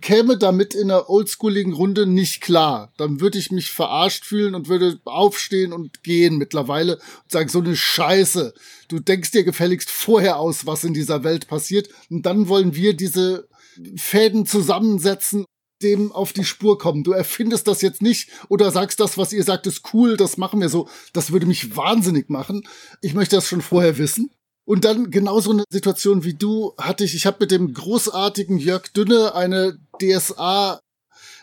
käme 0.00 0.36
damit 0.36 0.74
in 0.74 0.90
einer 0.90 1.08
oldschooligen 1.08 1.72
Runde 1.72 2.06
nicht 2.06 2.40
klar. 2.40 2.92
Dann 2.98 3.20
würde 3.20 3.38
ich 3.38 3.50
mich 3.50 3.70
verarscht 3.70 4.24
fühlen 4.24 4.54
und 4.54 4.68
würde 4.68 5.00
aufstehen 5.04 5.72
und 5.72 6.02
gehen 6.02 6.36
mittlerweile 6.36 6.96
und 6.96 7.32
sagen, 7.32 7.48
so 7.48 7.60
eine 7.60 7.76
Scheiße. 7.76 8.54
Du 8.88 8.98
denkst 8.98 9.30
dir 9.30 9.44
gefälligst 9.44 9.90
vorher 9.90 10.38
aus, 10.38 10.66
was 10.66 10.84
in 10.84 10.94
dieser 10.94 11.24
Welt 11.24 11.48
passiert. 11.48 11.88
Und 12.10 12.26
dann 12.26 12.48
wollen 12.48 12.74
wir 12.74 12.94
diese 12.94 13.48
Fäden 13.96 14.46
zusammensetzen 14.46 15.44
dem 15.82 16.12
auf 16.12 16.32
die 16.32 16.44
Spur 16.44 16.78
kommen. 16.78 17.04
Du 17.04 17.12
erfindest 17.12 17.68
das 17.68 17.82
jetzt 17.82 18.02
nicht 18.02 18.30
oder 18.48 18.70
sagst 18.70 19.00
das, 19.00 19.16
was 19.16 19.32
ihr 19.32 19.44
sagt, 19.44 19.66
ist 19.66 19.82
cool, 19.92 20.16
das 20.16 20.36
machen 20.36 20.60
wir 20.60 20.68
so. 20.68 20.88
Das 21.12 21.32
würde 21.32 21.46
mich 21.46 21.76
wahnsinnig 21.76 22.28
machen. 22.28 22.66
Ich 23.00 23.14
möchte 23.14 23.36
das 23.36 23.46
schon 23.46 23.62
vorher 23.62 23.98
wissen. 23.98 24.30
Und 24.68 24.84
dann 24.84 25.10
genauso 25.10 25.52
eine 25.52 25.64
Situation 25.70 26.24
wie 26.24 26.34
du 26.34 26.74
hatte 26.76 27.02
ich. 27.02 27.14
Ich 27.14 27.24
habe 27.24 27.38
mit 27.40 27.50
dem 27.50 27.72
großartigen 27.72 28.58
Jörg 28.58 28.88
Dünne 28.88 29.34
eine 29.34 29.78
DSA 29.98 30.82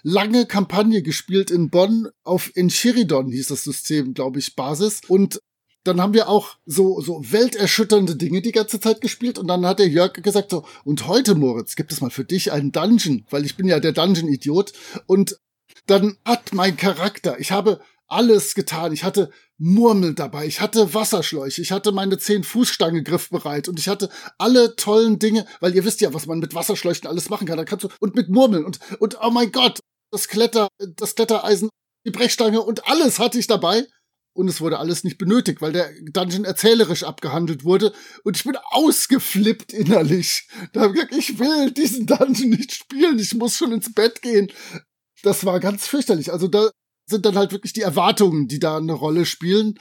lange 0.03 0.45
Kampagne 0.45 1.01
gespielt 1.01 1.49
in 1.49 1.71
Bonn 1.71 2.09
auf 2.23 2.51
Enchiridon 2.53 3.31
hieß 3.31 3.47
das 3.47 3.63
System, 3.63 4.13
glaube 4.13 4.37
ich, 4.37 4.55
Basis. 4.55 5.01
Und 5.07 5.39
dann 5.83 6.01
haben 6.01 6.13
wir 6.13 6.29
auch 6.29 6.57
so, 6.67 7.01
so 7.01 7.19
welterschütternde 7.31 8.15
Dinge 8.15 8.43
die 8.43 8.51
ganze 8.51 8.79
Zeit 8.79 9.01
gespielt. 9.01 9.39
Und 9.39 9.47
dann 9.47 9.65
hat 9.65 9.79
der 9.79 9.89
Jörg 9.89 10.13
gesagt 10.13 10.51
so, 10.51 10.63
und 10.83 11.07
heute, 11.07 11.33
Moritz, 11.33 11.75
gibt 11.75 11.91
es 11.91 12.01
mal 12.01 12.11
für 12.11 12.25
dich 12.25 12.51
einen 12.51 12.71
Dungeon, 12.71 13.25
weil 13.31 13.43
ich 13.43 13.57
bin 13.57 13.67
ja 13.67 13.79
der 13.79 13.93
Dungeon-Idiot. 13.93 14.71
Und 15.07 15.39
dann 15.87 16.17
hat 16.25 16.53
mein 16.53 16.77
Charakter, 16.77 17.39
ich 17.39 17.51
habe 17.51 17.79
alles 18.07 18.55
getan. 18.55 18.93
Ich 18.93 19.03
hatte 19.03 19.31
Murmel 19.57 20.13
dabei, 20.13 20.45
ich 20.45 20.61
hatte 20.61 20.93
Wasserschläuche, 20.93 21.61
ich 21.61 21.71
hatte 21.71 21.91
meine 21.91 22.15
10-Fuß-Stange 22.15 23.03
griffbereit 23.03 23.67
und 23.69 23.79
ich 23.79 23.87
hatte 23.87 24.09
alle 24.37 24.75
tollen 24.75 25.17
Dinge, 25.19 25.45
weil 25.59 25.75
ihr 25.75 25.85
wisst 25.85 26.01
ja, 26.01 26.13
was 26.13 26.25
man 26.25 26.39
mit 26.39 26.53
Wasserschläuchen 26.53 27.07
alles 27.07 27.29
machen 27.29 27.47
kann. 27.47 27.57
Da 27.57 27.65
kannst 27.65 27.85
du, 27.85 27.89
und 27.99 28.15
mit 28.15 28.29
Murmeln 28.29 28.65
und, 28.65 28.79
und 28.99 29.17
oh 29.21 29.29
mein 29.29 29.51
Gott, 29.51 29.79
das 30.11 30.27
Kletter, 30.27 30.67
das 30.79 31.15
Klettereisen, 31.15 31.69
die 32.05 32.11
Brechstange 32.11 32.61
und 32.61 32.87
alles 32.87 33.19
hatte 33.19 33.39
ich 33.39 33.47
dabei. 33.47 33.85
Und 34.37 34.49
es 34.49 34.59
wurde 34.59 34.79
alles 34.79 35.05
nicht 35.05 35.17
benötigt, 35.17 35.61
weil 35.61 35.71
der 35.71 35.89
Dungeon 36.11 36.43
erzählerisch 36.43 37.03
abgehandelt 37.03 37.63
wurde. 37.63 37.93
Und 38.25 38.35
ich 38.35 38.43
bin 38.43 38.57
ausgeflippt 38.71 39.71
innerlich. 39.71 40.49
Da 40.73 40.81
habe 40.81 40.93
ich 40.93 41.07
gesagt, 41.07 41.15
ich 41.15 41.39
will 41.39 41.71
diesen 41.71 42.05
Dungeon 42.05 42.49
nicht 42.49 42.73
spielen. 42.73 43.17
Ich 43.17 43.33
muss 43.33 43.55
schon 43.55 43.71
ins 43.71 43.93
Bett 43.93 44.21
gehen. 44.21 44.51
Das 45.23 45.45
war 45.45 45.61
ganz 45.61 45.87
fürchterlich. 45.87 46.33
Also 46.33 46.49
da 46.49 46.69
sind 47.05 47.25
dann 47.25 47.35
halt 47.35 47.51
wirklich 47.51 47.73
die 47.73 47.81
Erwartungen, 47.81 48.47
die 48.47 48.59
da 48.59 48.77
eine 48.77 48.93
Rolle 48.93 49.25
spielen. 49.25 49.79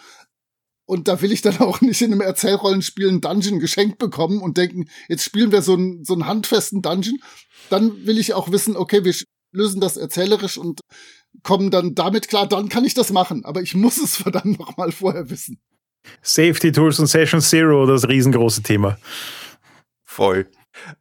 Und 0.86 1.08
da 1.08 1.22
will 1.22 1.32
ich 1.32 1.40
dann 1.40 1.58
auch 1.60 1.80
nicht 1.80 2.02
in 2.02 2.12
einem 2.12 2.20
Erzählrollenspiel 2.20 3.08
einen 3.08 3.20
Dungeon 3.20 3.58
geschenkt 3.58 3.98
bekommen 3.98 4.40
und 4.40 4.58
denken, 4.58 4.88
jetzt 5.08 5.24
spielen 5.24 5.52
wir 5.52 5.62
so 5.62 5.74
einen, 5.74 6.04
so 6.04 6.12
einen 6.12 6.26
handfesten 6.26 6.82
Dungeon. 6.82 7.18
Dann 7.70 8.06
will 8.06 8.18
ich 8.18 8.34
auch 8.34 8.50
wissen, 8.50 8.76
okay, 8.76 9.04
wir 9.04 9.14
lösen 9.52 9.80
das 9.80 9.96
erzählerisch 9.96 10.58
und 10.58 10.80
kommen 11.42 11.70
dann 11.70 11.94
damit 11.94 12.28
klar, 12.28 12.46
dann 12.46 12.68
kann 12.68 12.84
ich 12.84 12.94
das 12.94 13.10
machen. 13.10 13.44
Aber 13.44 13.62
ich 13.62 13.74
muss 13.74 13.96
es 13.96 14.16
verdammt 14.22 14.58
noch 14.58 14.76
mal 14.76 14.92
vorher 14.92 15.30
wissen. 15.30 15.60
Safety 16.20 16.70
Tools 16.70 16.98
und 16.98 17.06
Session 17.06 17.40
Zero, 17.40 17.86
das 17.86 18.06
riesengroße 18.06 18.62
Thema. 18.62 18.98
Voll. 20.04 20.50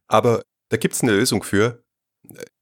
Aber 0.07 0.43
da 0.69 0.77
gibt 0.77 0.93
es 0.93 1.01
eine 1.01 1.11
Lösung 1.11 1.43
für. 1.43 1.82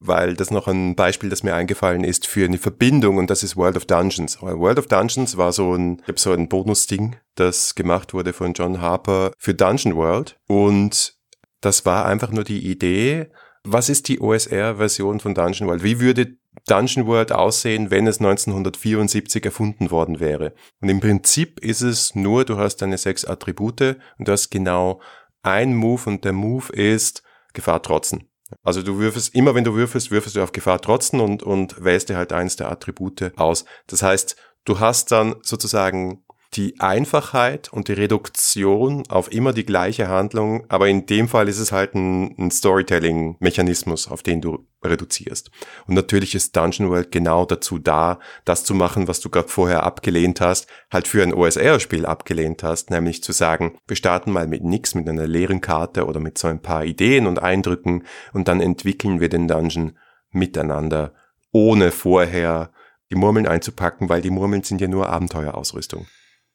Weil 0.00 0.34
das 0.34 0.50
noch 0.50 0.66
ein 0.68 0.96
Beispiel, 0.96 1.30
das 1.30 1.42
mir 1.42 1.54
eingefallen 1.54 2.04
ist 2.04 2.26
für 2.26 2.44
eine 2.44 2.58
Verbindung 2.58 3.16
und 3.16 3.30
das 3.30 3.42
ist 3.42 3.56
World 3.56 3.76
of 3.76 3.86
Dungeons. 3.86 4.40
World 4.42 4.78
of 4.78 4.88
Dungeons 4.88 5.36
war 5.36 5.52
so 5.52 5.74
ein, 5.74 6.02
ich 6.06 6.18
so 6.18 6.32
ein 6.32 6.48
Bonus-Ding, 6.48 7.16
das 7.34 7.74
gemacht 7.74 8.12
wurde 8.12 8.32
von 8.32 8.52
John 8.54 8.80
Harper 8.80 9.32
für 9.38 9.54
Dungeon 9.54 9.96
World 9.96 10.38
und 10.46 11.16
das 11.60 11.86
war 11.86 12.06
einfach 12.06 12.30
nur 12.30 12.44
die 12.44 12.70
Idee, 12.70 13.30
was 13.64 13.88
ist 13.88 14.08
die 14.08 14.20
OSR-Version 14.20 15.20
von 15.20 15.34
Dungeon 15.34 15.68
World? 15.68 15.84
Wie 15.84 16.00
würde 16.00 16.36
Dungeon 16.66 17.06
World 17.06 17.30
aussehen, 17.30 17.90
wenn 17.90 18.08
es 18.08 18.18
1974 18.18 19.44
erfunden 19.44 19.90
worden 19.92 20.18
wäre? 20.18 20.54
Und 20.80 20.88
im 20.88 21.00
Prinzip 21.00 21.60
ist 21.60 21.80
es 21.80 22.16
nur, 22.16 22.44
du 22.44 22.58
hast 22.58 22.78
deine 22.82 22.98
sechs 22.98 23.24
Attribute 23.24 23.96
und 24.18 24.26
du 24.26 24.32
hast 24.32 24.50
genau 24.50 25.00
ein 25.42 25.76
Move 25.76 26.02
und 26.06 26.24
der 26.24 26.32
Move 26.32 26.72
ist 26.72 27.22
Gefahr 27.52 27.82
trotzen. 27.82 28.28
Also 28.62 28.82
du 28.82 28.98
würfelst, 28.98 29.34
immer 29.34 29.54
wenn 29.54 29.64
du 29.64 29.74
würfelst, 29.74 30.10
würfelst 30.10 30.36
du 30.36 30.42
auf 30.42 30.52
Gefahr 30.52 30.80
trotzen 30.80 31.20
und, 31.20 31.42
und 31.42 31.82
wählst 31.82 32.08
dir 32.08 32.16
halt 32.16 32.32
eins 32.32 32.56
der 32.56 32.70
Attribute 32.70 33.32
aus. 33.36 33.64
Das 33.86 34.02
heißt, 34.02 34.36
du 34.64 34.80
hast 34.80 35.10
dann 35.12 35.36
sozusagen 35.42 36.24
die 36.54 36.78
Einfachheit 36.80 37.72
und 37.72 37.88
die 37.88 37.94
Reduktion 37.94 39.04
auf 39.08 39.32
immer 39.32 39.54
die 39.54 39.64
gleiche 39.64 40.08
Handlung, 40.08 40.66
aber 40.68 40.88
in 40.88 41.06
dem 41.06 41.26
Fall 41.28 41.48
ist 41.48 41.58
es 41.58 41.72
halt 41.72 41.94
ein, 41.94 42.36
ein 42.38 42.50
Storytelling-Mechanismus, 42.50 44.08
auf 44.08 44.22
den 44.22 44.42
du 44.42 44.66
reduzierst. 44.84 45.50
Und 45.86 45.94
natürlich 45.94 46.34
ist 46.34 46.54
Dungeon 46.54 46.90
World 46.90 47.10
genau 47.10 47.46
dazu 47.46 47.78
da, 47.78 48.18
das 48.44 48.64
zu 48.64 48.74
machen, 48.74 49.08
was 49.08 49.20
du 49.20 49.30
gerade 49.30 49.48
vorher 49.48 49.84
abgelehnt 49.84 50.42
hast, 50.42 50.66
halt 50.90 51.08
für 51.08 51.22
ein 51.22 51.32
OSR-Spiel 51.32 52.04
abgelehnt 52.04 52.62
hast, 52.62 52.90
nämlich 52.90 53.22
zu 53.22 53.32
sagen, 53.32 53.78
wir 53.86 53.96
starten 53.96 54.30
mal 54.30 54.46
mit 54.46 54.62
nix, 54.62 54.94
mit 54.94 55.08
einer 55.08 55.26
leeren 55.26 55.62
Karte 55.62 56.04
oder 56.04 56.20
mit 56.20 56.36
so 56.36 56.48
ein 56.48 56.60
paar 56.60 56.84
Ideen 56.84 57.26
und 57.26 57.38
Eindrücken 57.38 58.04
und 58.34 58.48
dann 58.48 58.60
entwickeln 58.60 59.20
wir 59.20 59.30
den 59.30 59.48
Dungeon 59.48 59.96
miteinander, 60.30 61.14
ohne 61.50 61.92
vorher 61.92 62.72
die 63.10 63.16
Murmeln 63.16 63.46
einzupacken, 63.46 64.10
weil 64.10 64.20
die 64.20 64.30
Murmeln 64.30 64.62
sind 64.62 64.80
ja 64.82 64.88
nur 64.88 65.08
Abenteuerausrüstung. 65.08 66.06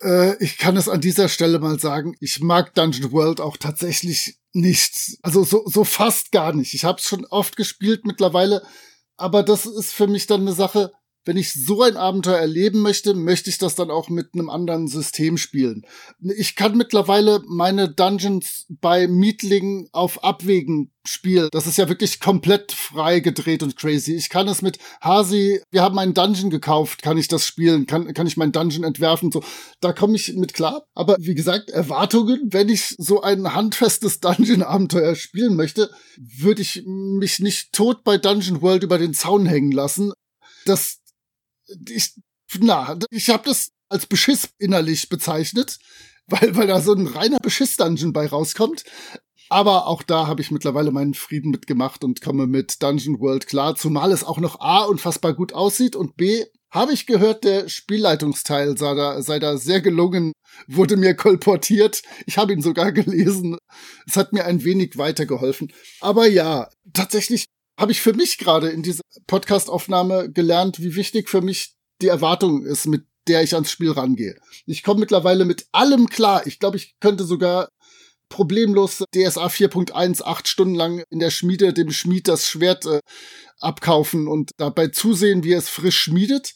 Äh, 0.02 0.42
ich 0.44 0.58
kann 0.58 0.78
es 0.78 0.90
an 0.90 1.02
dieser 1.02 1.30
Stelle 1.30 1.60
mal 1.60 1.80
sagen, 1.80 2.16
ich 2.20 2.40
mag 2.42 2.74
Dungeon 2.76 3.12
World 3.12 3.42
auch 3.42 3.58
tatsächlich 3.58 4.38
nicht. 4.54 5.18
Also 5.22 5.44
so, 5.44 5.64
so 5.68 5.84
fast 5.84 6.32
gar 6.32 6.54
nicht. 6.54 6.74
Ich 6.74 6.84
habe 6.84 7.00
es 7.00 7.06
schon 7.06 7.26
oft 7.26 7.56
gespielt 7.56 8.06
mittlerweile, 8.06 8.64
aber 9.16 9.44
das 9.44 9.66
ist 9.66 9.94
für 9.94 10.08
mich 10.08 10.28
dann 10.28 10.42
eine 10.42 10.54
Sache, 10.54 10.92
wenn 11.28 11.38
ich 11.38 11.54
so 11.54 11.84
ein 11.84 11.98
Abenteuer 11.98 12.38
erleben 12.38 12.82
möchte, 12.82 13.14
möchte 13.14 13.50
ich 13.50 13.58
das 13.58 13.76
dann 13.76 13.92
auch 13.92 14.10
mit 14.10 14.30
einem 14.34 14.50
anderen 14.50 14.88
System 14.88 15.38
spielen. 15.38 15.86
Ich 16.22 16.56
kann 16.56 16.78
mittlerweile 16.78 17.44
meine 17.48 17.90
Dungeons 17.90 18.66
bei 18.70 19.08
Mietling 19.08 19.90
auf 19.92 20.24
Abwägen 20.24 20.92
spielen. 21.06 21.50
Das 21.52 21.68
ist 21.68 21.78
ja 21.78 21.90
wirklich 21.90 22.20
komplett 22.20 22.72
frei 22.72 23.20
gedreht 23.20 23.62
und 23.62 23.76
crazy. 23.76 24.16
Ich 24.16 24.30
kann 24.30 24.48
es 24.48 24.62
mit 24.62 24.78
Hasi, 25.02 25.62
wir 25.70 25.82
haben 25.82 26.00
einen 26.00 26.14
Dungeon 26.14 26.50
gekauft, 26.50 27.02
kann 27.02 27.18
ich 27.18 27.28
das 27.28 27.46
spielen, 27.46 27.88
kann, 27.88 28.14
kann 28.14 28.28
ich 28.28 28.38
meinen 28.38 28.52
Dungeon 28.52 28.84
entwerfen, 28.84 29.32
so. 29.32 29.44
Da 29.82 29.94
komme 29.94 30.16
ich 30.16 30.34
mit 30.36 30.54
klar. 30.54 30.86
Aber 30.94 31.18
wie 31.20 31.36
gesagt, 31.36 31.70
Erwartungen, 31.70 32.48
wenn 32.52 32.70
ich 32.70 32.96
so 32.98 33.22
ein 33.22 33.54
handfestes 33.54 34.22
Dungeon-Abenteuer 34.22 35.16
spielen 35.16 35.56
möchte, 35.56 35.90
würde 36.18 36.62
ich 36.62 36.84
mich 36.86 37.40
nicht 37.40 37.74
tot 37.74 38.04
bei 38.04 38.18
Dungeon 38.18 38.62
World 38.62 38.84
über 38.84 38.98
den 38.98 39.14
Zaun 39.14 39.46
hängen 39.46 39.72
lassen. 39.72 40.14
Das 40.66 41.00
ich, 41.90 42.14
na, 42.60 42.98
ich 43.10 43.30
habe 43.30 43.44
das 43.46 43.72
als 43.90 44.06
Beschiss 44.06 44.50
innerlich 44.58 45.10
bezeichnet, 45.10 45.80
weil, 46.28 46.56
weil 46.56 46.68
da 46.68 46.82
so 46.82 46.94
ein 46.94 47.08
reiner 47.08 47.40
Beschiss-Dungeon 47.40 48.14
bei 48.14 48.28
rauskommt. 48.28 48.84
Aber 49.50 49.88
auch 49.88 50.04
da 50.04 50.28
habe 50.28 50.42
ich 50.42 50.52
mittlerweile 50.52 50.92
meinen 50.92 51.14
Frieden 51.14 51.52
mitgemacht 51.52 52.04
und 52.04 52.22
komme 52.22 52.48
mit 52.48 52.84
Dungeon 52.84 53.20
World 53.20 53.48
klar, 53.48 53.76
zumal 53.76 54.12
es 54.12 54.26
auch 54.26 54.40
noch 54.40 54.60
A 54.60 54.84
unfassbar 54.84 55.34
gut 55.34 55.54
aussieht 55.54 55.96
und 55.96 56.18
B 56.18 56.44
habe 56.70 56.92
ich 56.92 57.06
gehört, 57.06 57.46
der 57.46 57.70
Spielleitungsteil 57.70 58.78
sei 58.78 58.94
da, 58.94 59.22
sei 59.22 59.40
da 59.40 59.58
sehr 59.58 59.80
gelungen, 59.80 60.34
wurde 60.68 60.98
mir 60.98 61.16
kolportiert. 61.16 62.02
Ich 62.26 62.38
habe 62.38 62.52
ihn 62.52 62.62
sogar 62.62 62.92
gelesen. 62.92 63.58
Es 64.06 64.18
hat 64.18 64.34
mir 64.34 64.46
ein 64.46 64.64
wenig 64.64 64.98
weitergeholfen. 64.98 65.72
Aber 66.02 66.28
ja, 66.28 66.70
tatsächlich 66.94 67.46
habe 67.78 67.92
ich 67.92 68.02
für 68.02 68.14
mich 68.14 68.38
gerade 68.38 68.70
in 68.70 68.84
dieser 68.84 69.04
Podcast-Aufnahme 69.28 70.32
gelernt, 70.32 70.80
wie 70.80 70.96
wichtig 70.96 71.30
für 71.30 71.42
mich 71.42 71.76
die 72.02 72.08
Erwartung 72.08 72.66
ist, 72.66 72.88
mit 72.88 73.06
der 73.28 73.44
ich 73.44 73.54
ans 73.54 73.72
Spiel 73.72 73.92
rangehe. 73.92 74.40
Ich 74.66 74.84
komme 74.84 75.02
mittlerweile 75.02 75.46
mit 75.46 75.68
allem 75.72 76.08
klar. 76.08 76.48
Ich 76.48 76.60
glaube, 76.60 76.78
ich 76.78 76.96
könnte 77.00 77.24
sogar 77.24 77.70
problemlos 78.30 79.04
DSA 79.14 79.48
4.1 79.48 80.24
acht 80.24 80.48
Stunden 80.48 80.76
lang 80.76 81.04
in 81.10 81.20
der 81.20 81.32
Schmiede 81.32 81.74
dem 81.74 81.92
Schmied 81.92 82.28
das 82.28 82.48
Schwert 82.48 82.86
äh, 82.86 83.00
abkaufen 83.60 84.28
und 84.28 84.52
dabei 84.58 84.88
zusehen, 84.88 85.44
wie 85.44 85.54
er 85.54 85.60
es 85.60 85.70
frisch 85.70 86.00
schmiedet. 86.00 86.54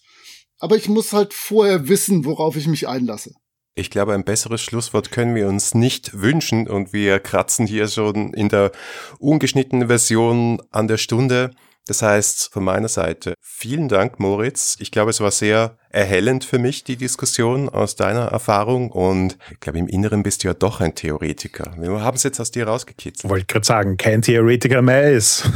Aber 0.59 0.75
ich 0.75 0.89
muss 0.89 1.13
halt 1.13 1.33
vorher 1.33 1.87
wissen, 1.87 2.25
worauf 2.25 2.55
ich 2.55 2.67
mich 2.67 2.87
einlasse. 2.87 3.33
Ich 3.73 3.89
glaube, 3.89 4.13
ein 4.13 4.25
besseres 4.25 4.61
Schlusswort 4.61 5.11
können 5.11 5.33
wir 5.33 5.47
uns 5.47 5.73
nicht 5.73 6.21
wünschen 6.21 6.67
und 6.67 6.91
wir 6.91 7.19
kratzen 7.19 7.65
hier 7.65 7.87
schon 7.87 8.33
in 8.33 8.49
der 8.49 8.71
ungeschnittenen 9.19 9.87
Version 9.87 10.61
an 10.71 10.87
der 10.89 10.97
Stunde. 10.97 11.51
Das 11.87 12.01
heißt, 12.01 12.51
von 12.51 12.63
meiner 12.63 12.89
Seite 12.89 13.33
vielen 13.39 13.87
Dank, 13.87 14.19
Moritz. 14.19 14.75
Ich 14.79 14.91
glaube, 14.91 15.09
es 15.09 15.19
war 15.19 15.31
sehr 15.31 15.77
erhellend 15.89 16.43
für 16.43 16.59
mich, 16.59 16.83
die 16.83 16.95
Diskussion 16.95 17.69
aus 17.69 17.95
deiner 17.95 18.25
Erfahrung. 18.25 18.91
Und 18.91 19.37
ich 19.51 19.59
glaube, 19.59 19.79
im 19.79 19.87
Inneren 19.87 20.21
bist 20.21 20.43
du 20.43 20.49
ja 20.49 20.53
doch 20.53 20.81
ein 20.81 20.93
Theoretiker. 20.93 21.73
Wir 21.77 22.01
haben 22.01 22.15
es 22.15 22.23
jetzt 22.23 22.39
aus 22.39 22.51
dir 22.51 22.67
rausgekitzelt. 22.67 23.31
Wollte 23.31 23.45
gerade 23.45 23.65
sagen, 23.65 23.97
kein 23.97 24.21
Theoretiker 24.21 24.81
mehr 24.81 25.11
ist. 25.11 25.49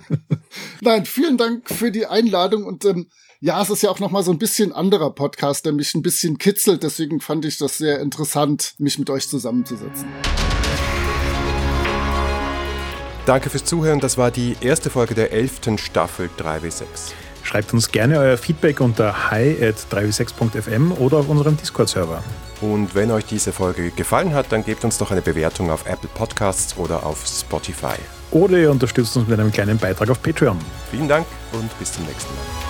Nein, 0.82 1.04
vielen 1.06 1.36
Dank 1.36 1.68
für 1.70 1.90
die 1.90 2.06
Einladung 2.06 2.64
und 2.64 2.84
ähm, 2.84 3.08
ja, 3.40 3.62
es 3.62 3.70
ist 3.70 3.82
ja 3.82 3.90
auch 3.90 4.00
noch 4.00 4.10
mal 4.10 4.22
so 4.22 4.30
ein 4.30 4.38
bisschen 4.38 4.72
anderer 4.72 5.10
Podcast, 5.10 5.64
der 5.64 5.72
mich 5.72 5.94
ein 5.94 6.02
bisschen 6.02 6.36
kitzelt. 6.36 6.82
Deswegen 6.82 7.20
fand 7.20 7.46
ich 7.46 7.56
das 7.56 7.78
sehr 7.78 8.00
interessant, 8.00 8.74
mich 8.78 8.98
mit 8.98 9.08
euch 9.08 9.28
zusammenzusetzen. 9.28 10.06
Danke 13.24 13.48
fürs 13.48 13.64
Zuhören. 13.64 14.00
Das 14.00 14.18
war 14.18 14.30
die 14.30 14.56
erste 14.60 14.90
Folge 14.90 15.14
der 15.14 15.32
elften 15.32 15.78
Staffel 15.78 16.28
3W6. 16.38 16.84
Schreibt 17.42 17.72
uns 17.72 17.90
gerne 17.90 18.18
euer 18.18 18.36
Feedback 18.36 18.80
unter 18.80 19.30
hi 19.30 19.56
at 19.62 19.76
3w6.fm 19.90 20.92
oder 20.92 21.18
auf 21.18 21.28
unserem 21.28 21.56
Discord-Server. 21.56 22.22
Und 22.60 22.94
wenn 22.94 23.10
euch 23.10 23.24
diese 23.24 23.52
Folge 23.52 23.90
gefallen 23.90 24.34
hat, 24.34 24.52
dann 24.52 24.64
gebt 24.64 24.84
uns 24.84 24.98
doch 24.98 25.10
eine 25.10 25.22
Bewertung 25.22 25.70
auf 25.70 25.86
Apple 25.86 26.10
Podcasts 26.12 26.76
oder 26.76 27.06
auf 27.06 27.26
Spotify. 27.26 27.96
Oder 28.32 28.58
ihr 28.58 28.70
unterstützt 28.70 29.16
uns 29.16 29.26
mit 29.26 29.40
einem 29.40 29.50
kleinen 29.50 29.78
Beitrag 29.78 30.10
auf 30.10 30.22
Patreon. 30.22 30.58
Vielen 30.90 31.08
Dank 31.08 31.26
und 31.52 31.78
bis 31.78 31.92
zum 31.92 32.04
nächsten 32.04 32.34
Mal. 32.34 32.69